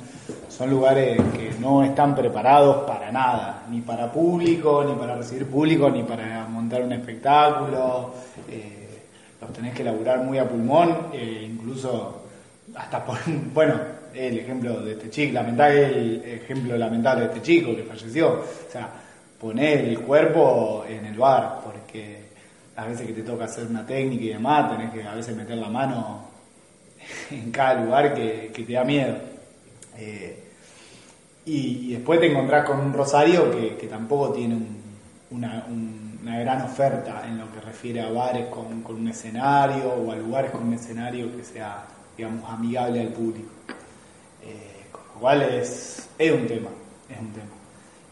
son 0.50 0.72
lugares 0.72 1.22
que 1.34 1.52
no 1.60 1.84
están 1.84 2.16
preparados 2.16 2.88
para 2.88 3.12
nada, 3.12 3.64
ni 3.70 3.82
para 3.82 4.12
público, 4.12 4.84
ni 4.84 4.96
para 4.96 5.16
recibir 5.16 5.46
público, 5.46 5.88
ni 5.92 6.02
para 6.02 6.48
montar 6.48 6.82
un 6.82 6.94
espectáculo. 6.94 8.16
Eh, 8.50 9.04
los 9.40 9.54
tenés 9.54 9.76
que 9.76 9.84
laburar 9.84 10.24
muy 10.24 10.40
a 10.40 10.50
pulmón, 10.50 11.10
eh, 11.14 11.48
incluso 11.48 12.24
hasta 12.74 13.06
por, 13.06 13.20
bueno, 13.54 13.76
el 14.16 14.40
ejemplo 14.40 14.82
de 14.82 14.94
este 14.94 15.12
chico, 15.12 15.34
lamentable, 15.34 15.86
el 15.86 16.24
ejemplo 16.26 16.76
lamentable 16.76 17.28
de 17.28 17.28
este 17.28 17.42
chico 17.44 17.76
que 17.76 17.84
falleció. 17.84 18.30
O 18.32 18.72
sea, 18.72 18.90
poner 19.40 19.86
el 19.86 20.00
cuerpo 20.00 20.86
en 20.90 21.06
el 21.06 21.18
bar, 21.18 21.60
porque 21.64 22.21
a 22.82 22.86
veces 22.88 23.06
que 23.08 23.14
te 23.14 23.24
toca 23.24 23.46
hacer 23.46 23.68
una 23.68 23.86
técnica 23.86 24.24
y 24.24 24.30
demás, 24.30 24.72
tenés 24.72 24.92
que 24.92 25.04
a 25.04 25.14
veces 25.14 25.36
meter 25.36 25.58
la 25.58 25.70
mano 25.70 26.26
en 27.32 27.52
cada 27.52 27.84
lugar 27.84 28.14
que, 28.14 28.52
que 28.54 28.64
te 28.64 28.74
da 28.74 28.84
miedo. 28.84 29.16
Eh, 29.98 30.44
y, 31.46 31.94
después 31.94 32.20
te 32.20 32.28
encontrás 32.32 32.66
con 32.66 32.80
un 32.80 32.94
Rosario 32.94 33.52
que, 33.52 33.76
que 33.76 33.88
tampoco 33.88 34.32
tiene 34.34 34.56
un- 34.56 34.82
una, 35.32 35.66
un- 35.68 36.20
una 36.22 36.40
gran 36.40 36.62
oferta 36.62 37.24
en 37.28 37.40
lo 37.40 37.52
que 37.52 37.60
refiere 37.62 38.02
a 38.02 38.10
bares 38.12 38.48
con, 38.48 38.82
con 38.84 38.96
un 38.98 39.08
escenario 39.08 39.90
o 39.92 40.12
a 40.12 40.16
lugares 40.16 40.52
con 40.52 40.68
un 40.68 40.74
escenario 40.74 41.36
que 41.36 41.44
sea, 41.44 41.84
digamos, 42.16 42.48
amigable 42.50 43.02
al 43.02 43.08
público. 43.08 43.50
Eh, 44.44 44.86
con 44.92 45.02
lo 45.16 45.20
cual 45.20 45.42
es, 45.44 46.08
es 46.18 46.32
un 46.32 46.46
tema, 46.48 46.70
es 47.10 47.20
un 47.20 47.32
tema. 47.32 47.46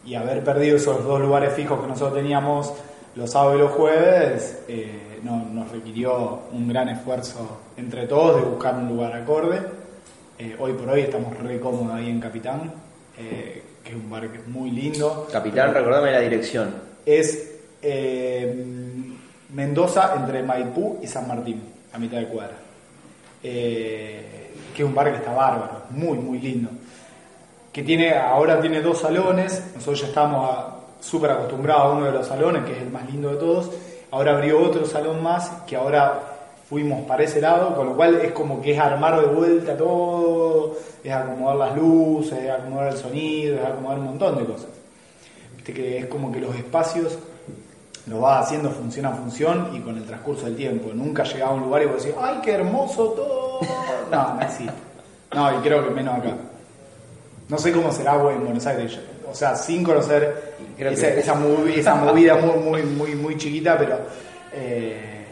Y 0.04 0.14
haber 0.16 0.42
perdido 0.42 0.76
esos 0.76 1.04
dos 1.04 1.20
lugares 1.20 1.52
fijos 1.54 1.80
que 1.80 1.86
nosotros 1.86 2.14
teníamos 2.20 2.72
los 3.16 3.30
sábados 3.30 3.56
y 3.56 3.58
los 3.58 3.72
jueves 3.72 4.62
eh, 4.68 5.18
no- 5.22 5.44
nos 5.52 5.70
requirió 5.70 6.40
un 6.52 6.68
gran 6.68 6.88
esfuerzo 6.88 7.58
entre 7.76 8.06
todos 8.06 8.36
de 8.36 8.42
buscar 8.48 8.74
un 8.76 8.88
lugar 8.88 9.12
acorde. 9.14 9.60
Eh, 10.38 10.56
hoy 10.58 10.72
por 10.72 10.88
hoy 10.88 11.00
estamos 11.02 11.36
re 11.38 11.60
cómodos 11.60 11.92
ahí 11.94 12.08
en 12.08 12.20
Capitán, 12.20 12.72
eh, 13.18 13.62
que 13.84 13.90
es 13.90 13.96
un 13.96 14.08
bar 14.08 14.28
que 14.30 14.38
es 14.38 14.46
muy 14.48 14.70
lindo. 14.70 15.26
Capitán, 15.30 15.74
recordame 15.74 16.12
la 16.12 16.20
dirección. 16.20 16.74
Es 17.04 17.46
Mendoza 19.52 20.14
entre 20.16 20.42
Maipú 20.42 20.98
y 21.02 21.06
San 21.06 21.26
Martín, 21.26 21.60
a 21.92 21.98
mitad 21.98 22.18
de 22.18 22.26
cuadra. 22.26 22.56
Que 23.42 24.50
es 24.76 24.84
un 24.84 24.94
bar 24.94 25.10
que 25.10 25.16
está 25.16 25.32
bárbaro, 25.32 25.82
muy, 25.90 26.16
muy 26.18 26.38
lindo. 26.38 26.70
Que 27.72 27.82
tiene, 27.82 28.14
ahora 28.14 28.60
tiene 28.60 28.80
dos 28.80 29.00
salones, 29.00 29.62
nosotros 29.74 30.00
ya 30.02 30.06
estamos 30.08 30.50
a- 30.50 30.76
súper 31.00 31.32
acostumbrados 31.32 31.84
a 31.84 31.90
uno 31.90 32.06
de 32.06 32.12
los 32.12 32.26
salones, 32.26 32.64
que 32.64 32.72
es 32.72 32.82
el 32.82 32.90
más 32.90 33.10
lindo 33.10 33.30
de 33.30 33.36
todos. 33.36 33.70
Ahora 34.10 34.32
abrió 34.32 34.62
otro 34.62 34.86
salón 34.86 35.22
más, 35.22 35.48
que 35.66 35.76
ahora 35.76 36.20
fuimos 36.68 37.04
para 37.06 37.24
ese 37.24 37.40
lado, 37.40 37.74
con 37.74 37.86
lo 37.86 37.96
cual 37.96 38.16
es 38.16 38.32
como 38.32 38.60
que 38.62 38.72
es 38.72 38.78
armar 38.78 39.20
de 39.20 39.26
vuelta 39.26 39.76
todo, 39.76 40.76
es 41.02 41.12
acomodar 41.12 41.56
las 41.56 41.76
luces, 41.76 42.38
es 42.38 42.50
acomodar 42.50 42.92
el 42.92 42.98
sonido, 42.98 43.56
es 43.56 43.64
acomodar 43.64 43.98
un 43.98 44.04
montón 44.04 44.38
de 44.38 44.44
cosas. 44.44 44.68
Viste 45.56 45.72
que 45.72 45.98
es 45.98 46.06
como 46.06 46.30
que 46.30 46.40
los 46.40 46.54
espacios 46.54 47.18
lo 48.06 48.20
vas 48.20 48.46
haciendo 48.46 48.70
función 48.70 49.06
a 49.06 49.12
función 49.12 49.70
y 49.74 49.80
con 49.80 49.96
el 49.96 50.04
transcurso 50.04 50.46
del 50.46 50.56
tiempo. 50.56 50.90
Nunca 50.94 51.22
llegaba 51.24 51.52
a 51.52 51.54
un 51.54 51.62
lugar 51.62 51.82
y 51.82 51.86
vos 51.86 52.02
decís, 52.02 52.16
¡ay, 52.20 52.38
qué 52.42 52.52
hermoso 52.52 53.10
todo! 53.10 53.60
No, 54.10 54.34
no 54.34 54.40
existe. 54.40 54.72
No, 55.32 55.58
y 55.58 55.62
creo 55.62 55.84
que 55.86 55.94
menos 55.94 56.18
acá. 56.18 56.34
No 57.48 57.58
sé 57.58 57.72
cómo 57.72 57.92
será 57.92 58.14
en 58.14 58.44
Buenos 58.44 58.66
Aires. 58.66 58.98
O 59.30 59.34
sea, 59.34 59.54
sin 59.54 59.82
conocer 59.84 60.54
Creo 60.76 60.92
esa, 60.92 61.08
que- 61.14 61.20
esa, 61.20 61.34
movi- 61.34 61.76
esa 61.78 61.94
movida 61.94 62.36
muy, 62.36 62.56
muy, 62.58 62.82
muy, 62.82 63.14
muy 63.14 63.36
chiquita, 63.36 63.76
pero 63.78 63.98
eh, 64.52 65.24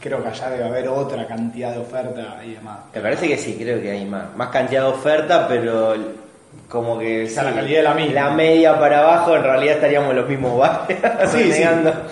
creo 0.00 0.22
que 0.22 0.28
allá 0.28 0.50
debe 0.50 0.64
haber 0.64 0.88
otra 0.88 1.26
cantidad 1.26 1.72
de 1.72 1.78
oferta 1.78 2.40
y 2.44 2.54
demás. 2.54 2.78
Me 2.94 3.00
parece 3.00 3.28
que 3.28 3.38
sí, 3.38 3.56
creo 3.58 3.80
que 3.80 3.90
hay 3.90 4.04
más. 4.04 4.34
Más 4.36 4.48
cantidad 4.48 4.82
de 4.82 4.88
oferta, 4.88 5.46
pero 5.48 5.94
como 6.68 6.98
que. 6.98 7.24
Quizá 7.28 7.42
la 7.44 7.54
calidad 7.54 7.78
es 7.78 7.84
la 7.84 7.94
misma. 7.94 8.14
La 8.14 8.30
media 8.30 8.78
para 8.78 9.00
abajo, 9.00 9.36
en 9.36 9.42
realidad 9.42 9.74
estaríamos 9.76 10.10
en 10.10 10.16
los 10.16 10.28
mismos 10.28 10.58
bares. 10.58 10.98
Sí, 11.32 11.52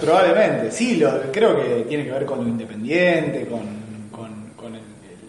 probablemente. 0.01 0.71
Sí, 0.71 0.97
lo, 0.97 1.21
creo 1.33 1.57
que 1.61 1.85
tiene 1.89 2.05
que 2.05 2.13
ver 2.13 2.25
con 2.25 2.43
lo 2.43 2.49
independiente, 2.49 3.47
con, 3.47 3.61
con- 4.13 4.51
con 4.57 4.75
el, 4.75 4.81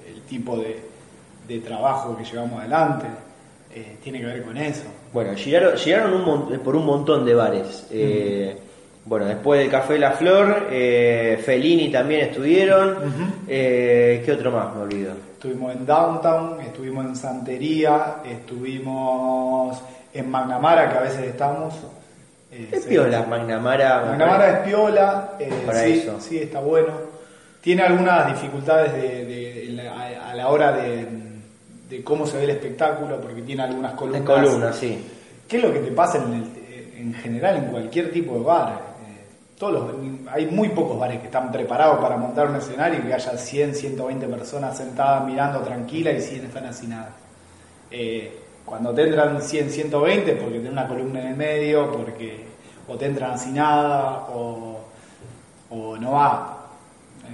el- 0.08 0.16
el 0.16 0.22
tipo 0.24 0.58
de, 0.58 0.80
de 1.48 1.60
trabajo 1.60 2.16
que 2.18 2.24
llevamos 2.24 2.60
adelante. 2.60 3.08
Eh, 3.74 3.98
tiene 4.04 4.20
que 4.20 4.26
ver 4.26 4.44
con 4.44 4.58
eso. 4.58 4.84
Bueno, 5.14 5.34
llegaron, 5.34 6.14
un 6.14 6.59
por 6.59 6.76
un 6.76 6.86
montón 6.86 7.26
de 7.26 7.34
bares. 7.36 7.88
Eh, 7.91 8.57
Bueno, 9.03 9.26
después 9.26 9.59
del 9.59 9.70
Café 9.72 9.97
La 9.97 10.12
Flor, 10.12 10.68
eh, 10.72 11.41
Fellini 11.43 11.91
también 11.91 12.22
estuvieron. 12.22 12.97
Eh, 13.47 14.22
¿Qué 14.24 14.32
otro 14.32 14.51
más? 14.51 14.76
Me 14.76 14.84
olvido. 14.84 15.14
Estuvimos 15.34 15.76
en 15.76 15.86
Downtown, 15.88 16.62
estuvimos 16.62 17.05
en 17.07 17.16
Santería, 17.16 18.18
estuvimos 18.24 19.82
en 20.14 20.30
Magnamara, 20.30 20.89
que 20.91 20.97
a 20.97 21.01
veces 21.01 21.22
estamos. 21.28 21.74
Eh, 22.51 22.70
Es 22.72 22.86
piola, 22.86 23.24
Magnamara. 23.28 24.03
Magnamara 24.05 24.49
es 24.49 24.68
piola, 24.68 25.32
Para 25.66 25.80
sí, 25.84 25.91
eso. 25.93 26.20
sí, 26.20 26.38
está 26.38 26.59
bueno. 26.59 26.93
Tiene 27.62 27.84
algunas 27.84 28.28
dificultades 28.28 28.93
de, 28.93 29.26
de- 29.26 29.66
en 29.68 29.78
la- 29.78 29.93
a, 29.93 30.32
a 30.32 30.36
la 30.36 30.47
hora 30.49 30.72
de, 30.74 31.05
de 31.92 32.04
cómo 32.04 32.26
se 32.26 32.38
ve 32.38 32.46
el 32.46 32.50
espectáculo, 32.52 33.20
porque 33.22 33.42
tiene 33.42 33.64
algunas 33.64 33.94
columnas. 33.94 34.22
De 34.22 34.26
columna, 34.28 34.74
sí. 34.74 34.98
¿Qué 35.48 35.58
es 35.58 35.64
lo 35.64 35.74
que 35.74 35.80
te 35.80 35.92
pasa 35.92 36.18
en, 36.20 36.34
el- 36.34 36.94
en 36.98 37.14
general 37.14 37.58
en 37.58 37.66
cualquier 37.66 38.12
tipo 38.12 38.36
de 38.36 38.42
bar? 38.44 38.70
Eh, 39.06 39.26
todos 39.60 39.74
los- 39.74 40.32
hay 40.34 40.46
muy 40.48 40.70
pocos 40.70 40.98
bares 40.98 41.20
que 41.20 41.26
están 41.26 41.52
preparados 41.52 42.00
para 42.00 42.16
montar 42.18 42.50
un 42.50 42.56
escenario 42.56 43.00
y 43.00 43.04
que 43.04 43.14
haya 43.14 43.38
100, 43.38 43.76
120 43.76 44.26
personas 44.28 44.78
sentadas 44.78 45.26
mirando 45.26 45.60
tranquilas 45.60 46.16
y 46.16 46.22
siguen 46.22 46.46
están 46.46 46.66
hacinadas. 46.66 47.10
Eh, 47.92 48.38
cuando 48.66 48.94
te 48.94 49.04
entran 49.04 49.42
100, 49.42 49.70
120 49.70 50.34
porque 50.36 50.54
tiene 50.60 50.70
una 50.70 50.88
columna 50.88 51.20
en 51.22 51.28
el 51.28 51.36
medio, 51.36 51.92
porque 51.92 52.46
o 52.88 52.96
te 52.96 53.06
entran 53.08 53.32
así 53.32 53.52
nada 53.52 54.28
o, 54.34 54.80
o 55.70 55.98
no 55.98 56.12
va. 56.14 56.58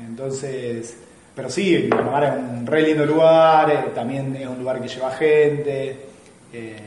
Entonces, 0.07 0.97
pero 1.37 1.51
sí, 1.51 1.87
Guanabara 1.87 2.29
es 2.29 2.39
un 2.39 2.65
re 2.65 2.81
lindo 2.81 3.05
lugar, 3.05 3.69
eh, 3.69 3.91
también 3.93 4.35
es 4.35 4.47
un 4.47 4.57
lugar 4.57 4.81
que 4.81 4.87
lleva 4.87 5.11
gente, 5.11 5.95
eh, 6.51 6.77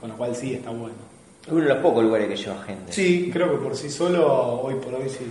con 0.00 0.08
lo 0.08 0.16
cual 0.16 0.34
sí, 0.34 0.54
está 0.54 0.70
bueno. 0.70 0.94
Es 1.44 1.52
uno 1.52 1.60
de 1.60 1.68
los 1.68 1.78
pocos 1.78 2.02
lugares 2.02 2.26
que 2.26 2.36
lleva 2.36 2.62
gente. 2.62 2.90
Sí, 2.90 3.28
creo 3.30 3.50
que 3.50 3.62
por 3.62 3.76
sí 3.76 3.90
solo, 3.90 4.62
hoy 4.62 4.76
por 4.76 4.94
hoy 4.94 5.10
sí. 5.10 5.30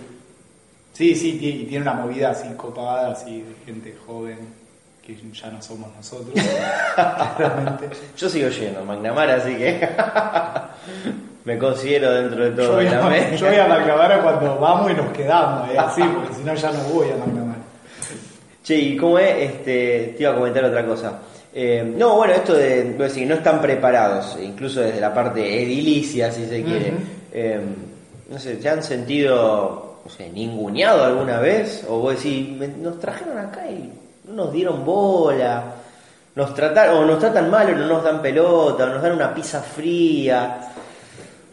Sí, 0.94 1.16
sí, 1.16 1.40
y 1.42 1.64
tiene 1.64 1.82
una 1.82 1.96
movida 1.96 2.30
así 2.30 2.50
copada, 2.50 3.14
así 3.14 3.42
de 3.42 3.56
gente 3.66 3.98
joven, 4.06 4.38
que 5.04 5.18
ya 5.34 5.50
no 5.50 5.60
somos 5.60 5.90
nosotros, 5.96 6.36
claramente. 7.36 7.90
Yo 8.16 8.30
sigo 8.30 8.48
yendo 8.50 8.82
a 8.82 8.84
Magnamara, 8.84 9.38
así 9.38 9.56
que 9.56 9.90
me 11.46 11.58
considero 11.58 12.12
dentro 12.12 12.44
de 12.44 12.50
Yo 12.52 12.56
todo 12.58 12.76
voy, 12.76 12.86
a, 12.86 13.36
yo 13.36 13.48
voy 13.48 13.56
a 13.56 13.68
McNamara 13.68 14.22
cuando 14.22 14.60
vamos 14.60 14.92
y 14.92 14.94
nos 14.94 15.12
quedamos, 15.14 15.68
así, 15.80 16.04
porque 16.04 16.36
si 16.36 16.44
no 16.44 16.54
ya 16.54 16.72
no 16.72 16.84
voy 16.84 17.10
a 17.10 17.16
McNamara. 17.16 17.51
Che, 18.72 18.78
¿y 18.78 18.96
cómo 18.96 19.20
es? 19.20 19.52
Este, 19.52 20.14
te 20.16 20.24
iba 20.24 20.32
a 20.32 20.36
comentar 20.36 20.64
otra 20.64 20.86
cosa. 20.86 21.20
Eh, 21.54 21.84
no, 21.98 22.16
bueno, 22.16 22.32
esto 22.36 22.54
de 22.54 22.84
voy 22.94 23.02
a 23.02 23.08
decir, 23.10 23.28
no 23.28 23.36
están 23.36 23.60
preparados, 23.60 24.38
incluso 24.42 24.80
desde 24.80 25.02
la 25.02 25.14
parte 25.14 25.62
edilicia, 25.62 26.32
si 26.32 26.46
se 26.46 26.64
quiere. 26.64 26.94
Eh, 27.34 27.60
no 28.30 28.40
sé, 28.40 28.56
¿te 28.56 28.70
han 28.70 28.82
sentido, 28.82 29.98
no 30.06 30.10
sé, 30.10 30.30
ninguneado 30.30 31.04
alguna 31.04 31.42
vez? 31.42 31.86
O 31.90 32.00
vos 32.00 32.16
decís, 32.16 32.48
"Me- 32.58 32.70
nos 32.70 32.98
trajeron 32.98 33.38
acá 33.40 33.70
y 33.70 33.92
no 34.30 34.46
nos 34.46 34.54
dieron 34.54 34.86
bola, 34.86 35.64
nos 36.34 36.56
trataron, 36.56 37.04
o 37.04 37.06
nos 37.06 37.20
tratan 37.20 37.50
mal 37.52 37.74
o 37.74 37.76
no 37.76 37.88
nos 37.88 38.04
dan 38.06 38.22
pelota, 38.22 38.86
o 38.86 38.88
nos 38.88 39.02
dan 39.02 39.12
una 39.12 39.34
pizza 39.36 39.60
fría, 39.62 40.60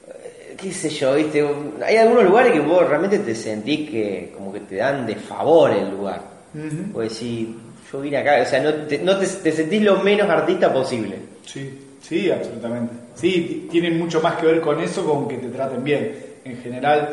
Eh, 0.06 0.54
qué 0.56 0.70
sé 0.72 0.88
yo, 0.88 1.14
viste, 1.16 1.44
hay 1.84 1.96
algunos 1.96 2.22
lugares 2.22 2.52
que 2.52 2.60
vos 2.60 2.88
realmente 2.88 3.18
te 3.18 3.34
sentís 3.34 3.90
que 3.90 4.32
como 4.36 4.52
que 4.52 4.60
te 4.60 4.76
dan 4.76 5.04
de 5.04 5.16
favor 5.16 5.72
el 5.72 5.90
lugar. 5.90 6.37
Vos 6.92 7.02
decís, 7.04 7.48
yo 7.92 8.00
vine 8.00 8.16
acá, 8.18 8.42
o 8.42 8.46
sea, 8.46 8.60
no 8.60 8.72
te, 8.86 8.98
no 8.98 9.16
te, 9.18 9.26
te 9.26 9.52
sentís 9.52 9.82
lo 9.82 9.96
menos 10.02 10.28
artista 10.28 10.72
posible. 10.72 11.16
Sí, 11.44 11.78
sí, 12.00 12.30
absolutamente. 12.30 12.92
Sí, 13.14 13.30
ti- 13.32 13.68
tienen 13.70 13.98
mucho 13.98 14.20
más 14.20 14.36
que 14.36 14.46
ver 14.46 14.60
con 14.60 14.80
eso, 14.80 15.04
con 15.04 15.28
que 15.28 15.36
te 15.38 15.48
traten 15.48 15.82
bien. 15.84 16.16
En 16.44 16.56
general, 16.58 17.08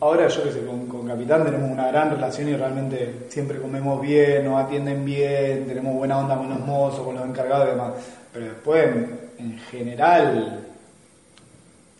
ahora 0.00 0.26
yo 0.28 0.42
que 0.44 0.52
sé, 0.52 0.64
con, 0.66 0.86
con 0.86 1.06
Capitán 1.06 1.44
tenemos 1.44 1.70
una 1.70 1.88
gran 1.88 2.10
relación 2.10 2.48
y 2.48 2.56
realmente 2.56 3.14
siempre 3.28 3.58
comemos 3.58 4.00
bien, 4.00 4.44
nos 4.44 4.60
atienden 4.64 5.04
bien, 5.04 5.66
tenemos 5.66 5.94
buena 5.94 6.18
onda 6.18 6.36
con 6.36 6.48
los 6.48 6.60
mozos, 6.60 7.04
con 7.04 7.14
los 7.14 7.24
encargados 7.24 7.68
y 7.68 7.70
demás. 7.70 7.92
Pero 8.32 8.46
después, 8.46 8.84
en, 8.86 9.18
en 9.38 9.58
general, 9.70 10.66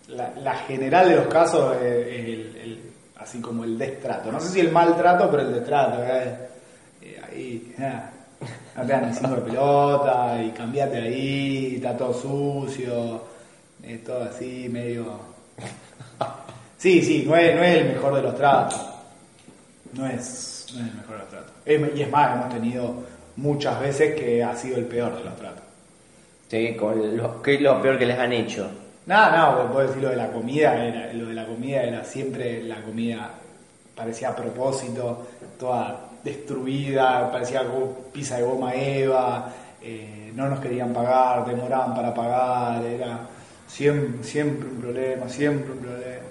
la, 0.09 0.33
la 0.43 0.55
general 0.57 1.09
de 1.09 1.17
los 1.17 1.27
casos 1.27 1.77
es, 1.83 2.07
es 2.07 2.25
el, 2.25 2.57
el- 2.63 2.92
así 3.23 3.41
como 3.41 3.65
el 3.65 3.79
destrato. 3.79 4.31
No 4.33 4.41
sé 4.41 4.49
si 4.51 4.61
el 4.61 4.73
maltrato, 4.73 5.31
pero 5.31 5.43
el 5.45 5.53
destrato. 5.55 6.03
¿eh? 6.03 6.37
Eh, 7.03 7.21
ahí, 7.31 7.75
ah, 7.81 8.11
no 8.77 8.83
te 8.87 8.93
dan 8.93 9.45
pelota 9.45 10.43
y 10.43 10.51
cambiate 10.51 10.97
ahí, 10.99 11.75
está 11.77 11.97
todo 11.97 12.13
sucio, 12.15 13.23
es 13.83 14.03
todo 14.05 14.25
así, 14.25 14.69
medio... 14.71 15.33
Sí, 16.79 17.01
sí, 17.03 17.25
no 17.29 17.37
es, 17.37 17.55
no 17.55 17.63
es 17.63 17.77
el 17.79 17.89
mejor 17.95 18.15
de 18.17 18.23
los 18.23 18.35
tratos. 18.37 18.81
No 19.93 20.07
es, 20.07 20.67
no 20.75 20.81
es 20.81 20.89
el 20.91 20.95
mejor 20.97 21.15
de 21.17 21.19
los 21.19 21.29
tratos. 21.29 21.53
Es- 21.65 21.97
y 21.97 22.03
es 22.03 22.11
más, 22.11 22.35
hemos 22.37 22.49
tenido 22.53 22.95
muchas 23.37 23.81
veces 23.81 24.15
que 24.19 24.43
ha 24.43 24.55
sido 24.57 24.79
el 24.79 24.87
peor 24.87 25.17
de 25.17 25.25
los 25.25 25.37
tratos. 25.37 25.63
Sí, 26.49 26.75
con 26.75 27.17
lo, 27.17 27.41
¿Qué 27.41 27.55
es 27.55 27.61
lo 27.61 27.81
peor 27.81 27.99
que 27.99 28.07
les 28.07 28.19
han 28.19 28.33
hecho? 28.33 28.69
No, 29.07 29.31
no, 29.37 29.73
podés 29.73 29.89
decir 29.89 30.03
lo 30.05 30.11
de 30.11 30.17
la 30.17 30.31
comida, 30.31 30.85
era, 30.85 31.13
lo 31.13 31.27
de 31.27 31.35
la 31.35 31.47
comida 31.47 31.83
era 31.83 32.05
siempre 32.05 32.63
la 32.63 32.81
comida 32.83 33.31
parecía 33.97 34.31
a 34.31 34.37
propósito, 34.37 35.27
toda 35.59 36.09
destruida, 36.23 37.31
parecía 37.31 37.63
pizza 38.13 38.37
de 38.37 38.43
goma 38.45 38.75
eva, 38.75 39.53
eh, 39.81 40.33
no 40.35 40.49
nos 40.49 40.61
querían 40.61 40.93
pagar, 40.93 41.45
demoraban 41.45 41.95
para 41.95 42.15
pagar, 42.15 42.85
era 42.85 43.27
siempre, 43.67 44.23
siempre 44.23 44.69
un 44.69 44.81
problema, 44.81 45.29
siempre 45.29 45.73
un 45.73 45.79
problema. 45.79 46.23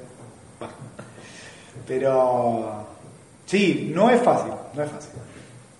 Pero 1.87 2.87
sí, 3.45 3.91
no 3.93 4.09
es 4.09 4.21
fácil, 4.21 4.51
no 4.73 4.83
es 4.83 4.91
fácil. 4.91 5.11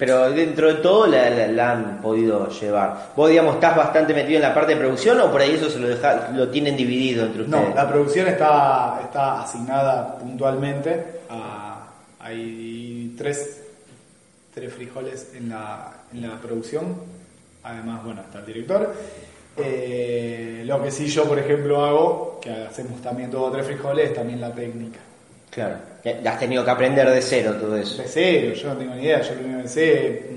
Pero 0.02 0.32
dentro 0.32 0.68
de 0.68 0.74
todo 0.82 1.06
la, 1.06 1.30
la- 1.30 1.46
la 1.48 1.72
han 1.74 2.02
podido 2.02 2.50
llevar. 2.50 3.12
Vos, 3.16 3.30
digamos, 3.30 3.54
estás 3.54 3.76
bastante 3.78 4.16
metido 4.16 4.38
en 4.38 4.42
la 4.42 4.52
parte 4.52 4.74
de 4.74 4.80
producción 4.80 5.22
o 5.22 5.32
por 5.32 5.40
ahí 5.42 5.52
eso 5.54 5.70
se 5.70 5.78
lo 5.78 5.88
deja, 5.88 6.32
lo 6.34 6.50
tienen 6.50 6.76
dividido 6.76 7.24
entre 7.28 7.44
ustedes. 7.44 7.70
No, 7.70 7.76
la 7.76 7.88
producción 7.88 8.28
está, 8.28 9.00
está 9.04 9.44
asignada 9.44 10.18
puntualmente. 10.18 11.22
A, 11.30 11.88
hay 12.20 13.14
tres, 13.16 13.62
tres 14.56 14.74
frijoles 14.74 15.34
en 15.36 15.50
la, 15.50 15.92
en 16.12 16.28
la 16.28 16.36
producción. 16.42 16.96
Además, 17.62 18.04
bueno, 18.04 18.22
está 18.22 18.40
el 18.40 18.46
director. 18.48 18.96
Eh, 19.56 20.64
lo 20.66 20.82
que 20.82 20.90
sí 20.90 21.06
yo, 21.10 21.26
por 21.26 21.38
ejemplo, 21.38 21.86
hago, 21.86 22.40
que 22.42 22.50
hacemos 22.50 23.00
también 23.04 23.30
todo 23.30 23.52
tres 23.52 23.68
frijoles, 23.68 24.10
es 24.10 24.16
también 24.16 24.42
la 24.42 24.52
técnica. 24.52 25.00
Claro. 25.52 25.76
Has 26.04 26.40
tenido 26.40 26.66
que 26.66 26.72
aprender 26.72 27.10
de 27.10 27.22
cero 27.22 27.56
todo 27.60 27.78
eso. 27.78 28.02
De 28.02 28.08
cero, 28.08 28.54
yo 28.54 28.70
no 28.70 28.78
tengo 28.78 28.96
ni 28.96 29.04
idea. 29.04 29.22
Yo 29.22 29.36
lo 29.36 29.42
único 29.42 29.62
que 29.64 29.68
sé, 29.68 30.30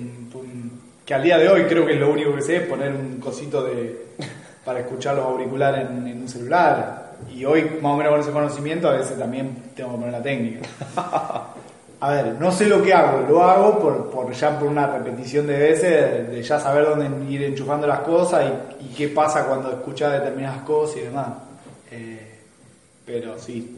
que 1.05 1.15
al 1.15 1.23
día 1.23 1.39
de 1.39 1.49
hoy 1.49 1.65
creo 1.65 1.87
que 1.87 1.95
es 1.95 2.01
lo 2.01 2.11
único 2.11 2.35
que 2.35 2.43
sé, 2.43 2.57
es 2.57 2.63
poner 2.63 2.93
un 2.93 3.19
cosito 3.19 3.63
de 3.65 4.07
para 4.65 4.81
escuchar 4.81 5.17
los 5.17 5.25
auriculares 5.25 5.89
en, 5.89 6.07
en 6.07 6.23
un 6.23 6.29
celular. 6.29 7.15
Y 7.35 7.45
hoy, 7.45 7.79
más 7.81 7.93
o 7.93 7.97
menos 7.97 8.13
con 8.13 8.21
ese 8.21 8.31
conocimiento, 8.31 8.89
a 8.89 8.93
veces 8.93 9.19
también 9.19 9.73
tengo 9.75 9.93
que 9.93 9.97
poner 9.97 10.13
la 10.13 10.23
técnica. 10.23 10.69
A 12.01 12.11
ver, 12.11 12.35
no 12.39 12.53
sé 12.53 12.67
lo 12.67 12.83
que 12.83 12.93
hago, 12.93 13.27
lo 13.27 13.43
hago 13.43 13.79
por, 13.79 14.11
por 14.11 14.31
ya 14.33 14.59
por 14.59 14.69
una 14.69 14.87
repetición 14.87 15.47
de 15.47 15.57
veces, 15.57 15.91
de, 15.91 16.25
de 16.25 16.43
ya 16.43 16.61
saber 16.61 16.85
dónde 16.85 17.33
ir 17.33 17.43
enchufando 17.45 17.87
las 17.87 18.01
cosas 18.01 18.45
y, 18.81 18.85
y 18.85 18.89
qué 18.89 19.09
pasa 19.09 19.47
cuando 19.47 19.71
escuchas 19.71 20.13
determinadas 20.13 20.65
cosas 20.65 20.99
y 20.99 21.01
demás. 21.01 21.29
Eh, 21.91 22.41
pero 23.07 23.39
sí, 23.39 23.75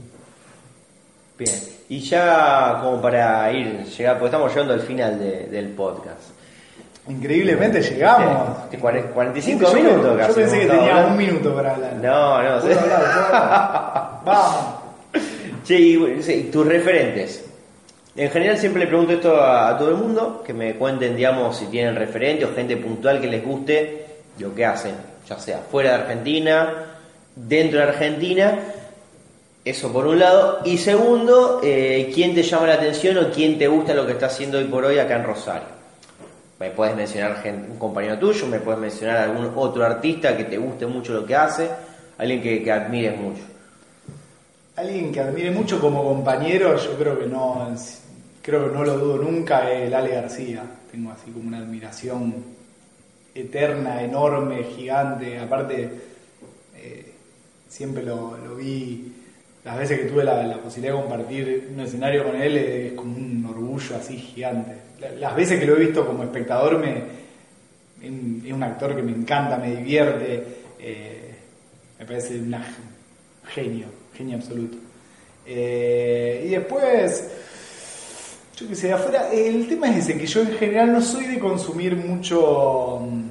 Bien. 1.39 1.76
Y 1.89 2.01
ya 2.01 2.81
como 2.83 3.01
para 3.01 3.51
ir, 3.53 3.85
llegar, 3.85 4.15
porque 4.15 4.27
estamos 4.27 4.51
llegando 4.53 4.75
al 4.75 4.81
final 4.81 5.19
de- 5.19 5.47
del 5.47 5.69
podcast. 5.69 6.21
increíblemente 7.09 7.81
llegamos. 7.81 8.59
Este, 8.65 8.79
cuare- 8.81 9.05
45 9.13 9.63
Yo- 9.69 9.75
minutos 9.75 10.03
Yo 10.13 10.17
casi 10.19 10.33
pensé 10.41 10.59
que 10.61 10.67
tenía 10.67 10.89
hablando. 10.91 11.09
un 11.11 11.17
minuto 11.17 11.55
para 11.55 11.75
hablar. 11.75 11.93
No, 12.03 12.43
no, 12.43 12.49
hablar, 12.51 12.79
hablar. 12.79 14.11
Vamos. 14.25 14.57
Che, 15.65 15.79
y, 15.81 16.49
tus 16.53 16.67
referentes. 16.67 17.45
En 18.17 18.31
general 18.31 18.57
siempre 18.59 18.81
le 18.81 18.87
pregunto 18.89 19.13
esto 19.13 19.41
a, 19.41 19.69
a 19.69 19.79
todo 19.79 19.91
el 19.91 19.97
mundo, 19.97 20.43
que 20.45 20.53
me 20.55 20.75
cuenten, 20.75 21.15
digamos, 21.17 21.57
si 21.59 21.67
tienen 21.67 21.95
referentes 21.95 22.49
o 22.49 22.55
gente 22.55 22.77
puntual 22.79 23.21
que 23.21 23.27
les 23.29 23.45
guste 23.45 24.07
lo 24.39 24.55
que 24.55 24.65
hacen, 24.65 24.95
ya 25.29 25.39
sea 25.39 25.59
fuera 25.71 25.91
de 25.91 26.03
Argentina, 26.03 26.73
dentro 27.37 27.79
de 27.79 27.85
Argentina, 27.85 28.59
eso 29.67 29.93
por 29.93 30.07
un 30.07 30.19
lado. 30.21 30.61
Y 30.65 30.79
segundo, 30.79 31.61
eh, 31.63 32.11
¿quién 32.15 32.35
te 32.35 32.43
llama 32.43 32.69
la 32.69 32.75
atención 32.75 33.19
o 33.19 33.31
quién 33.31 33.59
te 33.59 33.67
gusta 33.67 33.93
lo 33.95 34.07
que 34.07 34.13
está 34.13 34.27
haciendo 34.27 34.59
hoy 34.59 34.65
por 34.65 34.85
hoy 34.85 34.99
acá 34.99 35.17
en 35.17 35.25
Rosario? 35.25 35.69
Me 36.59 36.71
puedes 36.71 36.97
mencionar 36.97 37.43
gen- 37.43 37.67
un 37.71 37.79
compañero 37.79 38.17
tuyo, 38.19 38.47
me 38.47 38.61
puedes 38.61 38.81
mencionar 38.81 39.17
algún 39.19 39.53
otro 39.57 39.85
artista 39.85 40.37
que 40.37 40.45
te 40.45 40.57
guste 40.57 40.87
mucho 40.87 41.13
lo 41.13 41.27
que 41.27 41.35
hace, 41.35 41.69
alguien 42.17 42.41
que, 42.41 42.71
admires 42.73 43.19
mucho. 43.21 43.43
Alguien 44.77 45.11
que 45.13 45.21
admire 45.21 45.51
mucho 45.51 45.81
como 45.81 46.05
compañero, 46.05 46.77
yo 46.79 46.93
creo 46.97 47.19
que 47.19 47.27
no, 47.27 47.75
creo 48.41 48.69
que 48.69 48.75
no 48.75 48.85
lo 48.85 48.97
dudo 48.99 49.17
nunca, 49.19 49.71
es 49.71 49.89
el 49.89 49.95
Ale 49.95 50.15
García. 50.15 50.63
Tengo 50.91 51.11
así 51.11 51.31
como 51.31 51.49
una 51.49 51.59
admiración 51.59 52.35
eterna, 53.35 54.03
enorme, 54.03 54.65
gigante. 54.65 55.39
Aparte, 55.39 55.91
eh, 56.77 57.13
siempre 57.69 58.03
lo 58.03 58.37
vi, 58.57 59.13
las 59.67 59.77
veces 59.79 59.99
que 59.99 60.07
tuve 60.07 60.23
la, 60.25 60.57
posibilidad 60.63 60.95
de 60.95 61.01
compartir 61.03 61.69
un 61.75 61.81
escenario 61.81 62.25
con 62.25 62.41
él, 62.41 62.57
es 62.57 62.93
como 62.93 63.17
un 63.17 63.45
orgullo 63.51 63.97
así 63.97 64.17
gigante. 64.17 64.73
La- 65.01 65.11
Las 65.11 65.35
veces 65.37 65.59
que 65.61 65.67
lo 65.67 65.77
he 65.77 65.81
visto 65.81 66.07
como 66.07 66.23
espectador, 66.23 66.79
me, 66.79 66.93
es 68.01 68.09
un- 68.11 68.43
un 68.53 68.63
actor 68.63 68.95
que 68.95 69.03
me 69.03 69.11
encanta, 69.13 69.57
me 69.59 69.75
divierte, 69.75 70.43
eh, 70.79 71.35
me 71.99 72.07
parece 72.07 72.39
una 72.39 72.65
genio, 73.49 73.87
genio 74.15 74.37
absoluto. 74.37 74.79
Eh, 75.45 76.45
y 76.47 76.51
después, 76.51 77.29
yo 78.57 78.69
qué 78.69 78.75
sé, 78.77 78.93
afuera, 78.93 79.31
el 79.33 79.67
tema 79.69 79.91
es 79.91 80.09
ese, 80.09 80.17
que 80.19 80.27
yo 80.27 80.43
en 80.43 80.53
general 80.53 80.93
no 80.93 81.01
soy 81.03 81.27
de 81.27 81.39
consumir 81.41 81.97
mucho 81.97 83.01
mm, 83.03 83.26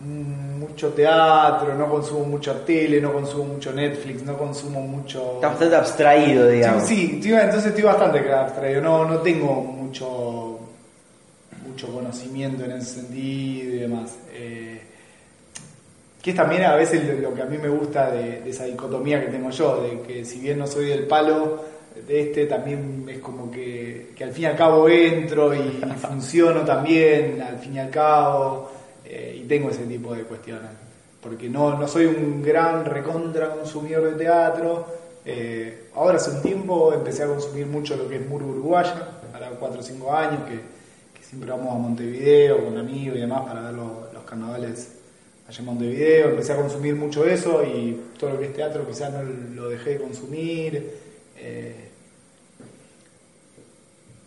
mucho 0.00 0.88
teatro, 0.90 1.74
no 1.74 1.88
consumo 1.90 2.24
mucho 2.24 2.54
tele, 2.62 3.00
no 3.00 3.12
consumo 3.12 3.44
mucho 3.44 3.72
Netflix, 3.72 4.22
no 4.22 4.36
consumo 4.36 4.80
mucho... 4.80 5.34
Está 5.34 5.48
bastante 5.48 5.76
abstraído, 5.76 6.48
digamos. 6.48 6.84
Sí, 6.84 7.20
sí, 7.22 7.32
entonces 7.32 7.66
estoy 7.66 7.84
bastante 7.84 8.32
abstraído, 8.32 8.80
no, 8.80 9.04
no 9.04 9.18
tengo 9.18 9.54
mucho 9.62 10.58
mucho 11.66 11.92
conocimiento 11.92 12.64
en 12.64 12.72
ese 12.72 13.00
sentido 13.00 13.74
y 13.74 13.78
demás. 13.78 14.16
Eh, 14.32 14.80
que 16.22 16.30
es 16.30 16.36
también 16.36 16.64
a 16.64 16.74
veces 16.74 17.06
lo, 17.06 17.30
lo 17.30 17.34
que 17.34 17.42
a 17.42 17.46
mí 17.46 17.58
me 17.58 17.68
gusta 17.68 18.10
de, 18.10 18.40
de 18.40 18.50
esa 18.50 18.64
dicotomía 18.64 19.20
que 19.20 19.30
tengo 19.30 19.50
yo, 19.50 19.82
de 19.82 20.00
que 20.02 20.24
si 20.24 20.40
bien 20.40 20.58
no 20.58 20.66
soy 20.66 20.86
del 20.86 21.06
palo 21.06 21.64
de 22.06 22.20
este, 22.22 22.46
también 22.46 23.06
es 23.08 23.18
como 23.18 23.50
que, 23.50 24.10
que 24.16 24.24
al 24.24 24.32
fin 24.32 24.44
y 24.44 24.46
al 24.46 24.56
cabo 24.56 24.88
entro 24.88 25.54
y, 25.54 25.58
y 25.58 25.92
funciono 25.96 26.60
también, 26.60 27.40
al 27.42 27.58
fin 27.58 27.74
y 27.74 27.78
al 27.78 27.90
cabo, 27.90 28.70
eh, 29.12 29.40
y 29.42 29.44
tengo 29.48 29.70
ese 29.70 29.84
tipo 29.86 30.14
de 30.14 30.22
cuestiones. 30.22 30.70
Porque 31.20 31.48
no, 31.48 31.76
no 31.76 31.88
soy 31.88 32.06
un 32.06 32.42
gran 32.42 32.84
recontra 32.84 33.50
consumidor 33.56 34.04
de 34.12 34.16
teatro. 34.24 34.86
eh, 35.24 35.88
ahora 35.94 36.16
hace 36.16 36.30
un 36.30 36.42
tiempo 36.42 36.92
empecé 36.94 37.24
a 37.24 37.26
consumir 37.26 37.66
mucho 37.66 37.96
lo 37.96 38.08
que 38.08 38.16
es 38.16 38.26
Muro 38.28 38.46
Uruguaya, 38.46 38.94
para 39.32 39.50
4 39.50 39.80
o 39.80 39.82
5 39.82 40.12
años, 40.14 40.44
que, 40.48 40.54
que 41.18 41.26
siempre 41.28 41.50
vamos 41.50 41.74
a 41.74 41.78
Montevideo 41.78 42.64
con 42.64 42.78
amigos 42.78 43.16
y 43.16 43.20
demás 43.20 43.42
para 43.46 43.62
ver 43.62 43.74
los, 43.74 44.12
los 44.14 44.22
carnavales 44.24 44.92
allá 45.48 45.58
en 45.58 45.64
Montevideo, 45.66 46.30
empecé 46.30 46.52
a 46.52 46.56
consumir 46.56 46.94
mucho 46.94 47.26
eso 47.26 47.64
y 47.64 48.00
todo 48.18 48.30
lo 48.30 48.38
que 48.38 48.46
es 48.46 48.54
teatro 48.54 48.86
quizás 48.86 49.12
no 49.12 49.22
lo 49.22 49.68
dejé 49.68 49.90
de 49.90 49.98
consumir. 49.98 50.94
eh, 51.36 51.89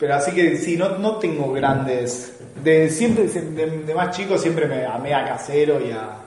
pero 0.04 0.16
así 0.16 0.34
que 0.34 0.58
sí, 0.58 0.76
no, 0.76 0.98
no 0.98 1.16
tengo 1.16 1.54
grandes. 1.54 2.34
De 2.62 2.90
siempre 2.90 3.26
de, 3.26 3.84
de 3.86 3.96
más 3.96 4.14
chico 4.14 4.38
siempre 4.38 4.68
me 4.68 4.86
amé 4.86 5.14
a 5.14 5.24
Casero 5.24 5.80
y 5.80 5.92
a, 5.92 6.18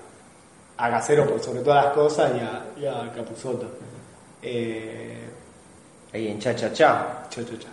a 0.79 0.91
Casero 0.91 1.29
por 1.29 1.43
sobre 1.43 1.61
todas 1.61 1.85
las 1.85 1.93
cosas 1.93 2.33
y 2.35 2.41
a, 2.41 2.65
y 2.81 2.87
a. 2.87 3.13
Eh, 4.41 5.19
Ahí 6.11 6.29
en 6.29 6.39
cha 6.39 6.57
cha 6.57 6.73
cha. 6.73 7.27
Cha, 7.29 7.45
cha, 7.45 7.59
cha. 7.59 7.69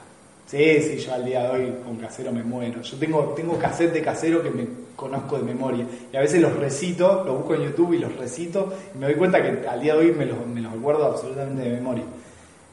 Sí, 0.46 0.82
sí, 0.82 0.98
yo 0.98 1.14
al 1.14 1.24
día 1.24 1.44
de 1.44 1.50
hoy 1.50 1.74
con 1.86 1.96
casero 1.96 2.34
me 2.34 2.44
muero. 2.44 2.82
Yo 2.82 2.98
tengo, 2.98 3.34
tengo 3.34 3.58
cassette 3.58 3.94
de 3.94 4.02
casero 4.02 4.44
que 4.44 4.50
me 4.50 4.68
conozco 4.98 5.38
de 5.38 5.44
memoria. 5.44 5.86
Y 6.12 6.18
a 6.18 6.20
veces 6.20 6.42
los 6.42 6.54
recito, 6.58 7.24
los 7.26 7.38
busco 7.38 7.56
en 7.56 7.62
YouTube 7.62 7.94
y 7.94 8.00
los 8.00 8.14
recito. 8.18 8.74
Y 8.94 8.98
me 8.98 9.06
doy 9.06 9.16
cuenta 9.16 9.42
que 9.42 9.66
al 9.66 9.80
día 9.80 9.94
de 9.94 10.00
hoy 10.00 10.12
me 10.12 10.26
los, 10.26 10.46
me 10.46 10.60
los 10.60 10.74
acuerdo 10.74 11.06
absolutamente 11.06 11.62
de 11.62 11.70
memoria. 11.70 12.04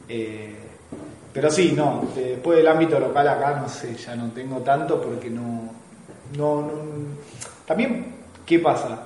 Eh, 0.09 0.60
pero 1.33 1.49
sí, 1.51 1.73
no, 1.75 2.03
después 2.15 2.57
del 2.57 2.67
ámbito 2.67 2.99
local 2.99 3.27
acá, 3.27 3.59
no 3.61 3.69
sé, 3.69 3.95
ya 3.95 4.15
no 4.15 4.31
tengo 4.31 4.57
tanto 4.59 5.01
porque 5.01 5.29
no. 5.29 5.69
no, 6.37 6.61
no 6.61 6.71
también, 7.65 8.05
¿qué 8.45 8.59
pasa? 8.59 8.99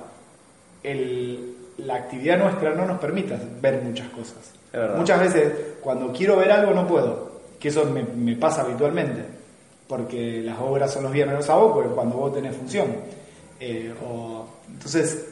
El, 0.82 1.54
la 1.78 1.96
actividad 1.96 2.38
nuestra 2.38 2.74
no 2.74 2.84
nos 2.86 2.98
permite 2.98 3.36
ver 3.60 3.82
muchas 3.82 4.08
cosas. 4.10 4.52
Muchas 4.96 5.20
veces, 5.20 5.52
cuando 5.80 6.12
quiero 6.12 6.36
ver 6.36 6.52
algo, 6.52 6.72
no 6.74 6.86
puedo. 6.86 7.36
Que 7.58 7.68
eso 7.68 7.84
me, 7.86 8.02
me 8.02 8.36
pasa 8.36 8.62
habitualmente. 8.62 9.22
Porque 9.88 10.42
las 10.42 10.58
obras 10.60 10.92
son 10.92 11.04
los 11.04 11.12
viernes 11.12 11.36
los 11.36 11.46
sábados, 11.46 11.72
porque 11.74 11.90
cuando 11.90 12.16
vos 12.16 12.34
tenés 12.34 12.56
función. 12.56 12.86
Eh, 13.60 13.94
o- 14.06 14.46
entonces, 14.68 15.26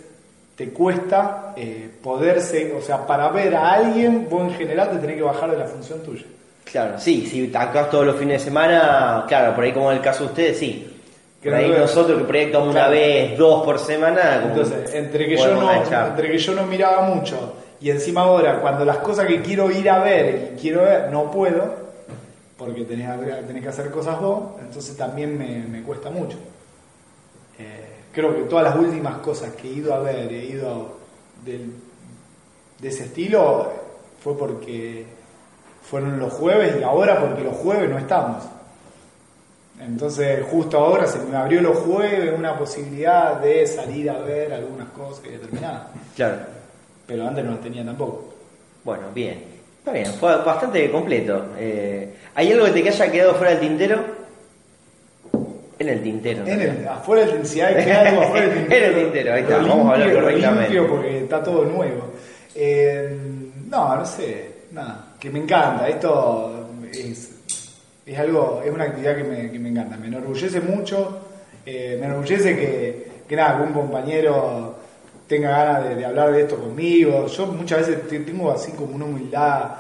te 0.57 0.71
cuesta 0.71 1.53
eh, 1.57 1.91
poderse, 2.03 2.73
o 2.73 2.81
sea, 2.81 3.07
para 3.07 3.29
ver 3.31 3.55
a 3.57 3.73
alguien, 3.73 4.29
vos 4.31 4.43
en 4.45 4.55
general 4.55 4.91
te 4.93 4.99
tenés 4.99 5.17
que 5.17 5.23
bajar 5.23 5.51
de 5.51 5.59
la 5.59 5.67
función 5.67 6.01
tuya. 6.03 6.25
Claro, 6.71 6.99
sí, 6.99 7.27
si 7.27 7.55
acá 7.55 7.89
todos 7.91 8.07
los 8.07 8.17
fines 8.17 8.41
de 8.41 8.45
semana, 8.47 9.25
claro, 9.29 9.55
por 9.55 9.65
ahí 9.65 9.73
como 9.73 9.91
en 9.91 9.99
el 9.99 10.03
caso 10.03 10.25
de 10.25 10.31
ustedes, 10.31 10.59
sí. 10.59 10.91
Por 11.43 11.55
ahí 11.55 11.69
no- 11.71 11.79
nosotros 11.79 12.19
que 12.19 12.25
proyectamos 12.25 12.69
una 12.69 12.87
Claro. 12.87 12.91
vez, 12.93 13.39
dos 13.39 13.65
por 13.65 13.79
semana, 13.79 14.41
como 14.43 14.55
Entonces, 14.55 14.95
entre 14.95 15.29
que, 15.29 15.37
yo 15.37 15.55
no, 15.55 15.71
entre 16.07 16.31
que 16.33 16.39
yo 16.39 16.55
no 16.55 16.67
miraba 16.67 17.03
mucho 17.03 17.55
y 17.81 17.91
encima 17.91 18.23
ahora, 18.23 18.61
cuando 18.61 18.85
las 18.85 18.97
cosas 18.99 19.27
que 19.27 19.43
quiero 19.43 19.71
ir 19.71 19.91
a 19.91 19.99
ver 19.99 20.55
y 20.57 20.61
quiero 20.61 20.83
ver, 20.85 21.11
no 21.13 21.31
puedo, 21.31 21.85
porque 22.57 22.85
tenés, 22.85 23.11
tenés 23.47 23.63
que 23.63 23.69
hacer 23.69 23.91
cosas 23.91 24.19
vos, 24.21 24.53
entonces 24.61 24.97
también 24.97 25.37
me, 25.37 25.59
me 25.69 25.83
cuesta 25.83 26.09
mucho. 26.09 26.39
Eh, 27.59 27.85
creo 28.11 28.35
que 28.35 28.43
todas 28.43 28.65
las 28.65 28.77
últimas 28.77 29.17
cosas 29.19 29.51
que 29.53 29.69
he 29.69 29.73
ido 29.73 29.93
a 29.95 29.99
ver, 29.99 30.33
he 30.33 30.45
ido 30.47 30.97
del- 31.45 31.73
de 32.81 32.89
ese 32.89 33.05
estilo, 33.05 33.71
fue 34.23 34.37
porque 34.37 35.05
fueron 35.89 36.19
los 36.19 36.33
jueves 36.33 36.77
y 36.81 36.83
ahora 36.83 37.21
porque 37.21 37.45
los 37.45 37.55
jueves 37.57 37.91
no 37.91 37.99
estamos. 37.99 38.45
Entonces, 39.81 40.45
justo 40.51 40.79
ahora 40.79 41.07
se 41.07 41.19
me 41.19 41.37
abrió 41.37 41.61
los 41.61 41.79
jueves 41.79 42.33
una 42.37 42.57
posibilidad 42.57 43.41
de 43.41 43.67
salir 43.67 44.09
a 44.09 44.19
ver 44.19 44.53
algunas 44.53 44.89
cosas 44.89 45.25
determinadas. 45.25 45.89
Claro. 46.17 46.37
Pero 47.07 47.29
antes 47.29 47.45
no 47.45 47.53
las 47.53 47.61
tenía 47.61 47.85
tampoco. 47.85 48.35
Bueno, 48.85 49.05
bien. 49.15 49.45
Está 49.79 49.93
bien, 49.93 50.07
fue 50.15 50.35
bastante 50.43 50.91
completo. 50.91 51.45
Eh, 51.59 52.15
¿Hay 52.35 52.53
algo 52.53 52.65
que 52.67 52.83
te 52.83 52.89
haya 52.89 53.13
quedado 53.13 53.35
fuera 53.35 53.51
del 53.51 53.61
tintero? 53.61 54.05
En 55.79 55.89
el 55.89 56.03
tintero. 56.03 56.47
En 56.47 56.61
el, 56.61 56.89
afuera 56.89 57.27
del 57.27 57.47
si 57.47 57.61
hay 57.61 57.85
que 57.85 57.93
algo 57.93 58.23
afuera 58.23 58.47
del 58.47 58.59
tintero. 58.59 58.87
En 58.87 58.95
el 58.95 59.03
tintero, 59.03 59.35
ahí 59.35 59.43
está, 59.43 59.59
lo 59.59 59.69
vamos 59.69 59.87
a 59.87 59.93
hablar 59.93 60.09
limpio, 60.09 60.23
correctamente. 60.23 60.71
limpio 60.73 60.89
porque 60.89 61.19
está 61.19 61.43
todo 61.43 61.65
nuevo. 61.65 62.13
Eh, 62.55 63.19
no, 63.69 63.97
no 63.97 64.07
sé, 64.07 64.53
nada, 64.71 65.14
que 65.25 65.31
me 65.31 65.39
encanta. 65.41 65.89
Esto 65.89 66.69
es, 66.93 67.31
es 68.05 68.19
algo, 68.19 68.61
es 68.65 68.71
una 68.71 68.85
actividad 68.85 69.17
que 69.17 69.25
me, 69.25 69.51
que 69.51 69.59
me 69.59 69.71
encanta. 69.71 69.97
Me 69.97 70.09
enorgullece 70.09 70.61
mucho, 70.61 71.19
eh, 71.65 71.97
me 71.99 72.07
enorgullece 72.07 72.55
que, 72.55 73.09
que 73.27 73.35
nada, 73.37 73.57
que 73.57 73.63
un 73.65 73.73
compañero 73.73 74.75
tenga 75.27 75.49
ganas 75.51 75.97
de, 75.97 76.05
hablar 76.05 76.31
de 76.33 76.43
esto 76.43 76.57
conmigo. 76.57 77.27
Yo 77.27 77.47
muchas 77.47 77.87
veces 77.87 78.07
te- 78.07 78.21
tengo 78.21 78.51
así 78.51 78.73
como 78.73 78.95
una 78.95 79.07
humildad 79.07 79.71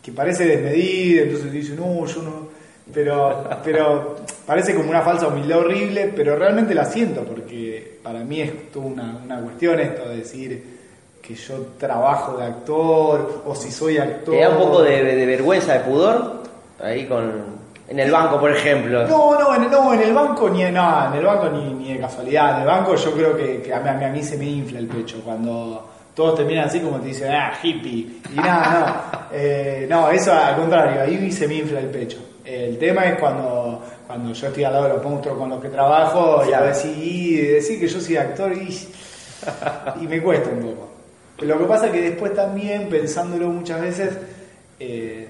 que 0.00 0.12
parece 0.12 0.44
desmedida, 0.46 1.22
entonces 1.22 1.50
dice, 1.50 1.74
no, 1.74 2.06
yo 2.06 2.22
no. 2.22 2.46
Pero, 2.94 3.50
pero 3.64 4.16
parece 4.46 4.72
como 4.72 4.88
una 4.90 5.02
falsa 5.02 5.26
humildad 5.26 5.58
horrible, 5.58 6.12
pero 6.14 6.36
realmente 6.36 6.72
la 6.72 6.84
siento, 6.84 7.24
porque 7.24 7.98
para 8.04 8.20
mí 8.22 8.40
es 8.40 8.70
toda 8.70 8.86
una, 8.86 9.20
una 9.24 9.40
cuestión 9.40 9.80
esto 9.80 10.08
de 10.08 10.18
decir 10.18 10.75
que 11.26 11.34
yo 11.34 11.54
trabajo 11.78 12.36
de 12.36 12.44
actor, 12.44 13.42
o 13.46 13.54
si 13.54 13.72
soy 13.72 13.98
actor. 13.98 14.34
¿Te 14.34 14.40
da 14.40 14.50
un 14.50 14.58
poco 14.58 14.82
de, 14.82 15.02
de 15.02 15.26
vergüenza, 15.26 15.74
de 15.74 15.80
pudor? 15.80 16.42
Ahí 16.80 17.06
con. 17.06 17.56
En 17.88 18.00
el 18.00 18.10
banco, 18.10 18.40
por 18.40 18.50
ejemplo. 18.50 19.06
No, 19.06 19.38
no, 19.38 19.54
en, 19.54 19.70
no, 19.70 19.94
en 19.94 20.02
el 20.02 20.12
banco 20.12 20.50
ni 20.50 20.64
no, 20.64 21.06
en 21.06 21.14
el 21.14 21.24
banco 21.24 21.48
ni, 21.50 21.72
ni 21.74 21.94
de 21.94 22.00
casualidad. 22.00 22.56
En 22.56 22.60
el 22.62 22.66
banco 22.66 22.96
yo 22.96 23.12
creo 23.12 23.36
que, 23.36 23.62
que 23.62 23.72
a, 23.72 23.80
mí, 23.80 24.04
a 24.04 24.08
mí 24.08 24.22
se 24.22 24.36
me 24.36 24.44
infla 24.44 24.80
el 24.80 24.88
pecho 24.88 25.20
cuando 25.24 25.88
todos 26.14 26.34
terminan 26.34 26.66
así 26.66 26.80
como 26.80 26.98
te 26.98 27.08
dicen, 27.08 27.30
ah, 27.32 27.52
hippie. 27.62 28.20
Y 28.32 28.36
nada, 28.36 29.10
no. 29.12 29.26
Eh, 29.32 29.86
no, 29.88 30.10
eso 30.10 30.32
al 30.32 30.56
contrario, 30.56 31.02
ahí 31.02 31.30
se 31.30 31.46
me 31.46 31.54
infla 31.54 31.78
el 31.78 31.90
pecho. 31.90 32.18
El 32.44 32.78
tema 32.78 33.04
es 33.04 33.18
cuando, 33.18 33.82
cuando 34.06 34.32
yo 34.32 34.46
estoy 34.46 34.64
al 34.64 34.72
lado 34.72 34.84
de 34.86 34.94
los 34.94 35.04
monstruos 35.04 35.38
con 35.38 35.50
los 35.50 35.60
que 35.60 35.68
trabajo 35.68 36.42
y 36.48 36.52
a 36.52 36.62
decir, 36.62 37.54
decir 37.54 37.78
que 37.78 37.86
yo 37.86 38.00
soy 38.00 38.16
actor 38.16 38.52
y, 38.52 38.88
y 40.00 40.06
me 40.06 40.22
cuesta 40.22 40.50
un 40.50 40.60
poco. 40.60 40.85
Lo 41.40 41.58
que 41.58 41.64
pasa 41.64 41.86
es 41.86 41.92
que 41.92 42.00
después 42.02 42.34
también, 42.34 42.88
pensándolo 42.88 43.48
muchas 43.48 43.80
veces, 43.80 44.16
eh, 44.80 45.28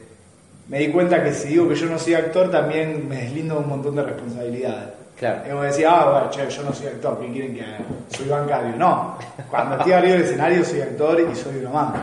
me 0.69 0.79
di 0.79 0.89
cuenta 0.89 1.23
que 1.23 1.33
si 1.33 1.49
digo 1.49 1.69
que 1.69 1.75
yo 1.75 1.87
no 1.87 1.99
soy 1.99 2.15
actor, 2.15 2.51
también 2.51 3.09
me 3.09 3.23
deslindo 3.23 3.59
un 3.59 3.69
montón 3.69 3.97
de 3.97 4.03
responsabilidades. 4.03 4.95
Claro. 5.19 5.43
Es 5.45 5.51
como 5.51 5.63
decir, 5.63 5.87
ah, 5.87 6.11
bueno, 6.11 6.31
che, 6.31 6.51
yo 6.51 6.63
no 6.63 6.73
soy 6.73 6.87
actor, 6.89 7.19
¿qué 7.21 7.33
quieren 7.33 7.55
que 7.55 7.63
haga? 7.63 7.79
Soy 8.09 8.29
bancario. 8.29 8.77
No, 8.77 9.19
cuando 9.51 9.77
estoy 9.77 9.93
arriba 9.93 10.15
del 10.15 10.23
escenario 10.25 10.65
soy 10.65 10.81
actor 10.83 11.21
y 11.21 11.35
soy 11.35 11.55
más. 11.73 11.95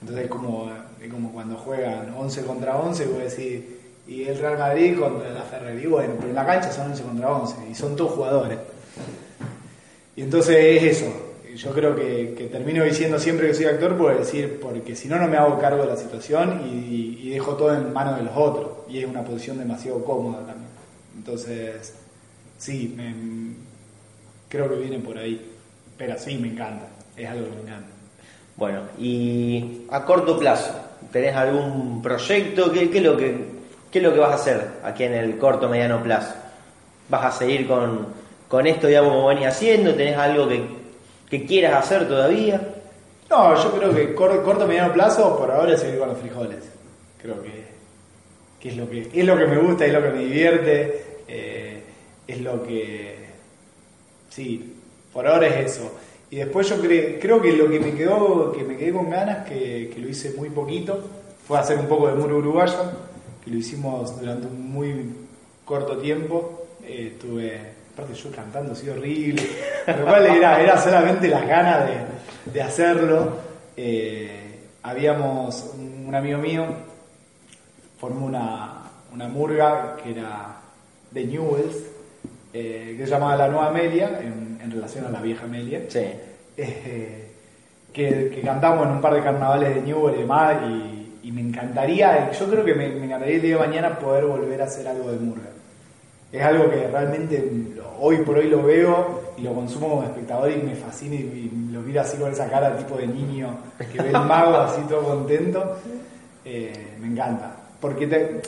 Entonces 0.00 0.24
es 0.24 0.30
como, 0.30 0.70
es 1.00 1.10
como 1.10 1.32
cuando 1.32 1.56
juegan 1.56 2.14
11 2.16 2.42
contra 2.42 2.76
11 2.76 3.04
y 3.04 3.06
vos 3.06 3.18
decís, 3.18 3.64
y 4.06 4.24
el 4.24 4.38
Real 4.38 4.58
Madrid 4.58 4.98
contra 4.98 5.30
la 5.30 5.42
Ferrari. 5.42 5.82
Y 5.82 5.86
bueno, 5.86 6.14
pero 6.16 6.28
en 6.28 6.34
la 6.34 6.46
cancha 6.46 6.70
son 6.70 6.90
11 6.90 7.02
contra 7.02 7.30
11 7.30 7.56
y 7.70 7.74
son 7.74 7.96
todos 7.96 8.12
jugadores. 8.12 8.58
Y 10.16 10.22
entonces 10.22 10.56
es 10.56 10.98
eso. 10.98 11.27
Yo 11.58 11.72
creo 11.72 11.96
que, 11.96 12.48
termino 12.52 12.84
diciendo 12.84 13.18
siempre 13.18 13.48
que 13.48 13.54
soy 13.54 13.64
actor 13.64 13.96
por 13.96 14.16
decir, 14.16 14.60
porque 14.62 14.94
si 14.94 15.08
no, 15.08 15.18
no 15.18 15.26
me 15.26 15.36
hago 15.36 15.58
cargo 15.58 15.82
de 15.82 15.88
la 15.88 15.96
situación 15.96 16.62
y, 16.72 17.30
dejo 17.30 17.54
todo 17.54 17.74
en 17.74 17.92
manos 17.92 18.16
de 18.16 18.22
los 18.22 18.32
otros. 18.36 18.68
Y 18.88 19.00
es 19.00 19.06
una 19.06 19.22
posición 19.22 19.58
demasiado 19.58 20.02
cómoda 20.04 20.38
también. 20.46 20.70
Entonces, 21.16 21.94
sí, 22.58 22.94
me- 22.96 23.54
creo 24.48 24.68
que 24.70 24.76
viene 24.76 24.98
por 25.00 25.18
ahí. 25.18 25.50
Pero 25.96 26.16
sí, 26.16 26.38
me 26.38 26.48
encanta. 26.48 26.86
Es 27.16 27.28
algo 27.28 27.44
que 27.46 27.56
me 27.56 27.62
encanta. 27.62 27.88
Bueno, 28.56 28.80
y 28.98 29.82
a 29.90 30.04
corto 30.04 30.38
plazo, 30.38 30.72
¿tenés 31.12 31.34
algún 31.34 32.00
proyecto? 32.02 32.70
¿Qué, 32.72 32.88
qué 32.88 32.98
es 32.98 33.04
lo 33.04 33.16
que, 33.16 33.36
¿Qué 33.90 33.98
es 33.98 34.04
lo 34.04 34.12
que 34.12 34.20
vas 34.20 34.30
a 34.32 34.34
hacer 34.34 34.68
aquí 34.84 35.04
en 35.04 35.14
el 35.14 35.38
corto 35.38 35.68
mediano 35.68 36.02
plazo? 36.02 36.34
¿Vas 37.08 37.24
a 37.24 37.38
seguir 37.38 37.66
con, 37.66 38.06
con 38.48 38.66
esto, 38.66 38.86
digamos, 38.86 39.12
como 39.12 39.26
venís 39.28 39.46
haciendo? 39.46 39.94
¿Tenés 39.94 40.16
algo 40.16 40.48
que, 40.48 40.77
que 41.28 41.44
quieras 41.46 41.84
hacer 41.84 42.08
todavía? 42.08 42.74
No, 43.30 43.54
yo 43.62 43.72
creo 43.72 43.94
que 43.94 44.14
cor- 44.14 44.42
corto 44.42 44.66
mediano 44.66 44.92
plazo, 44.92 45.36
por 45.36 45.50
ahora 45.50 45.74
es 45.74 45.80
seguir 45.80 45.98
con 45.98 46.08
los 46.08 46.18
frijoles. 46.18 46.64
Creo 47.20 47.42
que, 47.42 47.64
que 48.60 48.68
es 48.70 48.76
lo 48.76 48.88
que 48.88 49.08
es 49.12 49.24
lo 49.26 49.36
que 49.36 49.46
me 49.46 49.58
gusta, 49.58 49.84
es 49.84 49.92
lo 49.92 50.02
que 50.02 50.10
me 50.10 50.18
divierte, 50.24 51.02
eh, 51.28 51.82
es 52.26 52.40
lo 52.40 52.62
que 52.62 53.16
sí, 54.30 54.74
por 55.12 55.26
ahora 55.26 55.46
es 55.48 55.72
eso. 55.76 55.90
Y 56.30 56.36
después 56.36 56.68
yo 56.68 56.76
cre- 56.82 57.18
creo 57.20 57.40
que 57.40 57.52
lo 57.52 57.68
que 57.70 57.80
me 57.80 57.94
quedó, 57.94 58.52
que 58.52 58.62
me 58.64 58.76
quedé 58.76 58.92
con 58.92 59.10
ganas, 59.10 59.46
que, 59.48 59.90
que 59.92 60.00
lo 60.00 60.08
hice 60.08 60.32
muy 60.36 60.50
poquito, 60.50 60.98
fue 61.46 61.58
hacer 61.58 61.78
un 61.78 61.86
poco 61.86 62.08
de 62.08 62.14
muro 62.14 62.36
uruguayo, 62.38 62.76
que 63.44 63.50
lo 63.50 63.56
hicimos 63.56 64.18
durante 64.20 64.46
un 64.46 64.70
muy 64.70 65.10
corto 65.64 65.96
tiempo. 65.98 66.66
Eh, 66.84 67.12
estuve, 67.12 67.60
aparte 67.98 68.14
yo 68.14 68.30
cantando 68.30 68.72
así 68.72 68.88
horrible, 68.88 69.42
lo 69.86 70.04
cual 70.04 70.26
era, 70.26 70.60
era 70.62 70.78
solamente 70.78 71.26
las 71.26 71.46
ganas 71.48 71.84
de, 71.84 72.52
de 72.52 72.62
hacerlo. 72.62 73.36
Eh, 73.76 74.60
habíamos 74.84 75.74
un, 75.76 76.04
un 76.06 76.14
amigo 76.14 76.38
mío, 76.38 76.64
formó 77.98 78.26
una, 78.26 78.84
una 79.12 79.26
murga 79.26 79.96
que 80.02 80.12
era 80.12 80.60
de 81.10 81.24
Newells, 81.24 81.76
eh, 82.52 82.94
que 82.96 83.04
se 83.04 83.10
llamaba 83.10 83.36
La 83.36 83.48
Nueva 83.48 83.68
Amelia, 83.68 84.20
en, 84.20 84.60
en 84.62 84.70
relación 84.70 85.06
a 85.06 85.10
la 85.10 85.20
vieja 85.20 85.44
Amelia. 85.44 85.82
Sí. 85.88 86.06
Eh, 86.56 87.24
que, 87.92 88.30
que 88.32 88.40
cantamos 88.42 88.86
en 88.86 88.92
un 88.92 89.00
par 89.00 89.14
de 89.14 89.22
carnavales 89.22 89.74
de 89.74 89.82
Newell 89.82 90.14
y 90.14 90.18
demás, 90.20 90.56
y, 90.68 91.18
y 91.24 91.32
me 91.32 91.40
encantaría, 91.40 92.30
yo 92.30 92.48
creo 92.48 92.64
que 92.64 92.74
me, 92.74 92.88
me 92.90 93.06
encantaría 93.06 93.36
el 93.36 93.42
día 93.42 93.56
de 93.56 93.66
mañana 93.66 93.98
poder 93.98 94.24
volver 94.24 94.62
a 94.62 94.66
hacer 94.66 94.86
algo 94.86 95.10
de 95.10 95.18
murga. 95.18 95.48
Es 96.30 96.42
algo 96.42 96.70
que 96.70 96.88
realmente 96.88 97.50
hoy 98.00 98.18
por 98.18 98.38
hoy 98.38 98.48
lo 98.48 98.62
veo 98.62 99.32
y 99.38 99.42
lo 99.42 99.54
consumo 99.54 99.88
como 99.88 100.04
espectador 100.04 100.50
y 100.50 100.56
me 100.56 100.74
fascina 100.74 101.14
y, 101.14 101.50
lo 101.72 101.80
miro 101.80 102.00
así 102.00 102.16
con 102.16 102.30
esa 102.32 102.48
cara 102.48 102.76
tipo 102.76 102.96
de 102.96 103.06
niño 103.06 103.56
que 103.92 104.02
ve 104.02 104.08
el 104.08 104.20
mago 104.24 104.56
así 104.56 104.82
todo 104.88 105.02
contento. 105.04 105.76
Eh, 106.44 106.96
me 107.00 107.08
encanta. 107.08 107.54
Porque 107.80 108.40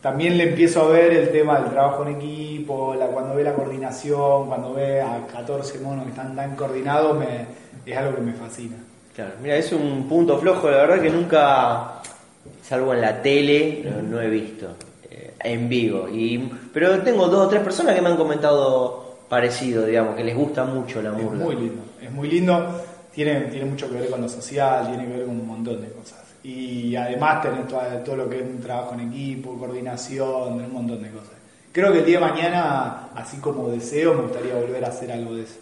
también 0.00 0.36
le 0.36 0.50
empiezo 0.50 0.82
a 0.82 0.88
ver 0.88 1.12
el 1.12 1.30
tema 1.30 1.60
del 1.60 1.70
trabajo 1.70 2.04
en 2.04 2.16
equipo, 2.16 2.94
cuando 3.12 3.34
ve 3.34 3.44
la 3.44 3.54
coordinación, 3.54 4.48
cuando 4.48 4.74
ve 4.74 5.00
a 5.00 5.26
14 5.32 5.78
monos 5.80 6.04
que 6.04 6.10
están 6.10 6.34
tan 6.34 6.56
coordinados, 6.56 7.18
me, 7.18 7.46
es 7.84 7.96
algo 7.96 8.16
que 8.16 8.22
me 8.22 8.32
fascina. 8.32 8.76
Claro, 9.14 9.32
mira, 9.42 9.56
es 9.56 9.72
un 9.72 10.08
punto 10.08 10.38
flojo, 10.38 10.70
la 10.70 10.78
verdad 10.78 11.02
que 11.02 11.10
nunca, 11.10 12.00
salvo 12.62 12.94
en 12.94 13.00
la 13.00 13.20
tele, 13.20 13.84
no, 14.02 14.20
he 14.20 14.28
visto 14.28 14.68
en 15.40 15.68
vivo. 15.68 16.08
Y, 16.08 16.38
pero 16.72 17.00
tengo 17.02 17.28
dos 17.28 17.46
o 17.46 17.48
tres 17.48 17.62
personas 17.62 17.94
que 17.94 18.02
me 18.02 18.08
han 18.08 18.16
comentado 18.16 19.16
parecido, 19.28 19.86
digamos, 19.86 20.14
que 20.16 20.24
les 20.24 20.36
gusta 20.36 20.64
mucho 20.64 21.00
la 21.02 21.10
Es 21.10 21.22
murga. 21.22 21.44
muy 21.44 21.56
lindo, 21.56 21.82
es 22.00 22.10
muy 22.10 22.28
lindo. 22.28 22.82
Tiene, 23.14 23.40
tiene 23.42 23.66
mucho 23.66 23.90
que 23.90 23.96
ver 23.98 24.08
con 24.10 24.22
lo 24.22 24.28
social, 24.28 24.88
tiene 24.88 25.06
que 25.06 25.18
ver 25.18 25.26
con 25.26 25.38
un 25.40 25.46
montón 25.46 25.80
de 25.82 25.88
cosas. 25.88 26.18
Y 26.44 26.96
además 26.96 27.42
tenés 27.42 27.68
todo, 27.68 27.80
todo 28.04 28.16
lo 28.16 28.28
que 28.28 28.36
es 28.36 28.42
un 28.42 28.60
trabajo 28.60 28.94
en 28.94 29.08
equipo, 29.12 29.56
coordinación, 29.58 30.54
un 30.54 30.72
montón 30.72 31.02
de 31.02 31.10
cosas. 31.10 31.32
Creo 31.72 31.92
que 31.92 32.00
el 32.00 32.04
día 32.04 32.18
de 32.20 32.26
mañana, 32.26 33.08
así 33.14 33.36
como 33.38 33.68
deseo, 33.68 34.14
me 34.14 34.22
gustaría 34.22 34.54
volver 34.54 34.84
a 34.84 34.88
hacer 34.88 35.12
algo 35.12 35.34
de 35.34 35.42
eso. 35.42 35.54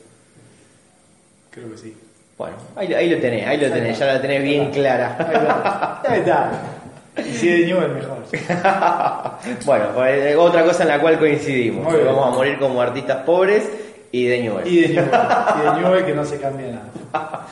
Creo 1.51 1.71
que 1.71 1.79
sí. 1.79 1.97
Bueno, 2.39 2.57
ahí, 2.77 2.93
ahí 2.95 3.11
lo 3.11 3.21
tenés, 3.21 3.47
ahí 3.47 3.59
lo 3.59 3.71
tenés, 3.71 3.99
ya 3.99 4.07
la 4.07 4.21
tenés 4.21 4.43
bien 4.43 4.63
Ahí 4.67 4.71
clara. 4.73 6.01
Ahí 6.09 6.21
está. 6.21 6.53
Y 7.29 7.33
si 7.35 7.49
de 7.49 7.67
Newell, 7.67 7.93
mejor. 7.93 8.19
bueno, 9.65 9.85
pues, 9.95 10.25
eh, 10.25 10.37
otra 10.37 10.65
cosa 10.65 10.83
en 10.83 10.89
la 10.89 11.01
cual 11.01 11.19
coincidimos. 11.19 11.85
Muy 11.85 11.95
bien. 11.95 12.07
Vamos 12.07 12.29
a 12.29 12.31
morir 12.31 12.59
como 12.59 12.81
artistas 12.81 13.25
pobres 13.25 13.69
y 14.13 14.27
de 14.27 14.43
Newell. 14.43 14.67
Y 14.67 14.81
de 14.81 14.89
Newell. 14.89 15.11
Y 15.11 15.65
de 15.65 15.73
Newell 15.81 16.05
que 16.05 16.15
no 16.15 16.25
se 16.25 16.39
cambia 16.39 16.67
nada. 16.69 17.47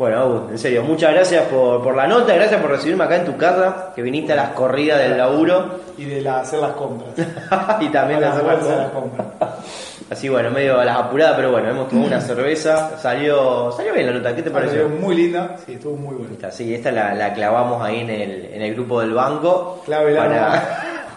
Bueno, 0.00 0.18
Agus, 0.18 0.50
en 0.52 0.58
serio, 0.58 0.82
muchas 0.82 1.12
gracias 1.12 1.44
por, 1.48 1.82
por 1.82 1.94
la 1.94 2.06
nota, 2.06 2.34
gracias 2.34 2.58
por 2.58 2.70
recibirme 2.70 3.04
acá 3.04 3.16
en 3.16 3.26
tu 3.26 3.36
casa, 3.36 3.92
que 3.94 4.00
viniste 4.00 4.32
a 4.32 4.36
las 4.36 4.48
corridas 4.52 4.98
del 4.98 5.18
laburo 5.18 5.78
Y 5.98 6.06
de 6.06 6.22
la, 6.22 6.40
hacer 6.40 6.58
las 6.58 6.72
compras. 6.72 7.10
y 7.80 7.88
también 7.90 8.18
de 8.18 8.24
hacer 8.24 8.42
las 8.44 8.90
compras. 8.92 9.26
Así 10.10 10.30
bueno, 10.30 10.50
medio 10.52 10.80
a 10.80 10.86
las 10.86 10.96
apuradas, 10.96 11.36
pero 11.36 11.50
bueno, 11.50 11.68
hemos 11.68 11.90
tomado 11.90 12.06
una 12.06 12.20
cerveza, 12.22 12.96
salió, 12.96 13.70
salió 13.72 13.92
bien 13.92 14.06
la 14.06 14.12
nota, 14.12 14.34
¿qué 14.34 14.42
te 14.42 14.50
pareció? 14.50 14.84
Salió 14.84 14.98
muy 14.98 15.14
linda, 15.14 15.56
sí, 15.66 15.74
estuvo 15.74 15.96
muy 15.96 16.14
buena. 16.14 16.32
Esta, 16.32 16.50
sí, 16.50 16.74
esta 16.74 16.90
la, 16.90 17.14
la 17.14 17.34
clavamos 17.34 17.82
ahí 17.84 18.00
en 18.00 18.08
el, 18.08 18.46
en 18.54 18.62
el 18.62 18.72
grupo 18.72 19.02
del 19.02 19.12
banco 19.12 19.82
Clávela, 19.84 20.18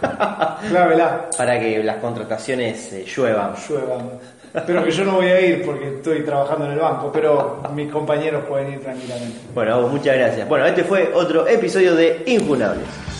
para, 0.01 0.57
Clávela. 0.69 1.29
para 1.37 1.57
que 1.57 1.81
las 1.81 1.95
contrataciones 1.99 2.91
eh, 2.91 3.05
lluevan. 3.05 3.53
Pero 4.53 4.83
que 4.83 4.91
yo 4.91 5.03
no 5.03 5.13
voy 5.13 5.25
a 5.25 5.41
ir 5.41 5.65
porque 5.65 5.87
estoy 5.95 6.21
trabajando 6.21 6.65
en 6.65 6.73
el 6.73 6.79
banco, 6.79 7.11
pero 7.11 7.63
mis 7.73 7.91
compañeros 7.91 8.43
pueden 8.45 8.73
ir 8.73 8.81
tranquilamente. 8.81 9.39
Bueno, 9.53 9.87
muchas 9.87 10.15
gracias. 10.15 10.47
Bueno, 10.47 10.65
este 10.67 10.83
fue 10.83 11.11
otro 11.13 11.47
episodio 11.47 11.95
de 11.95 12.21
Infunables. 12.27 13.12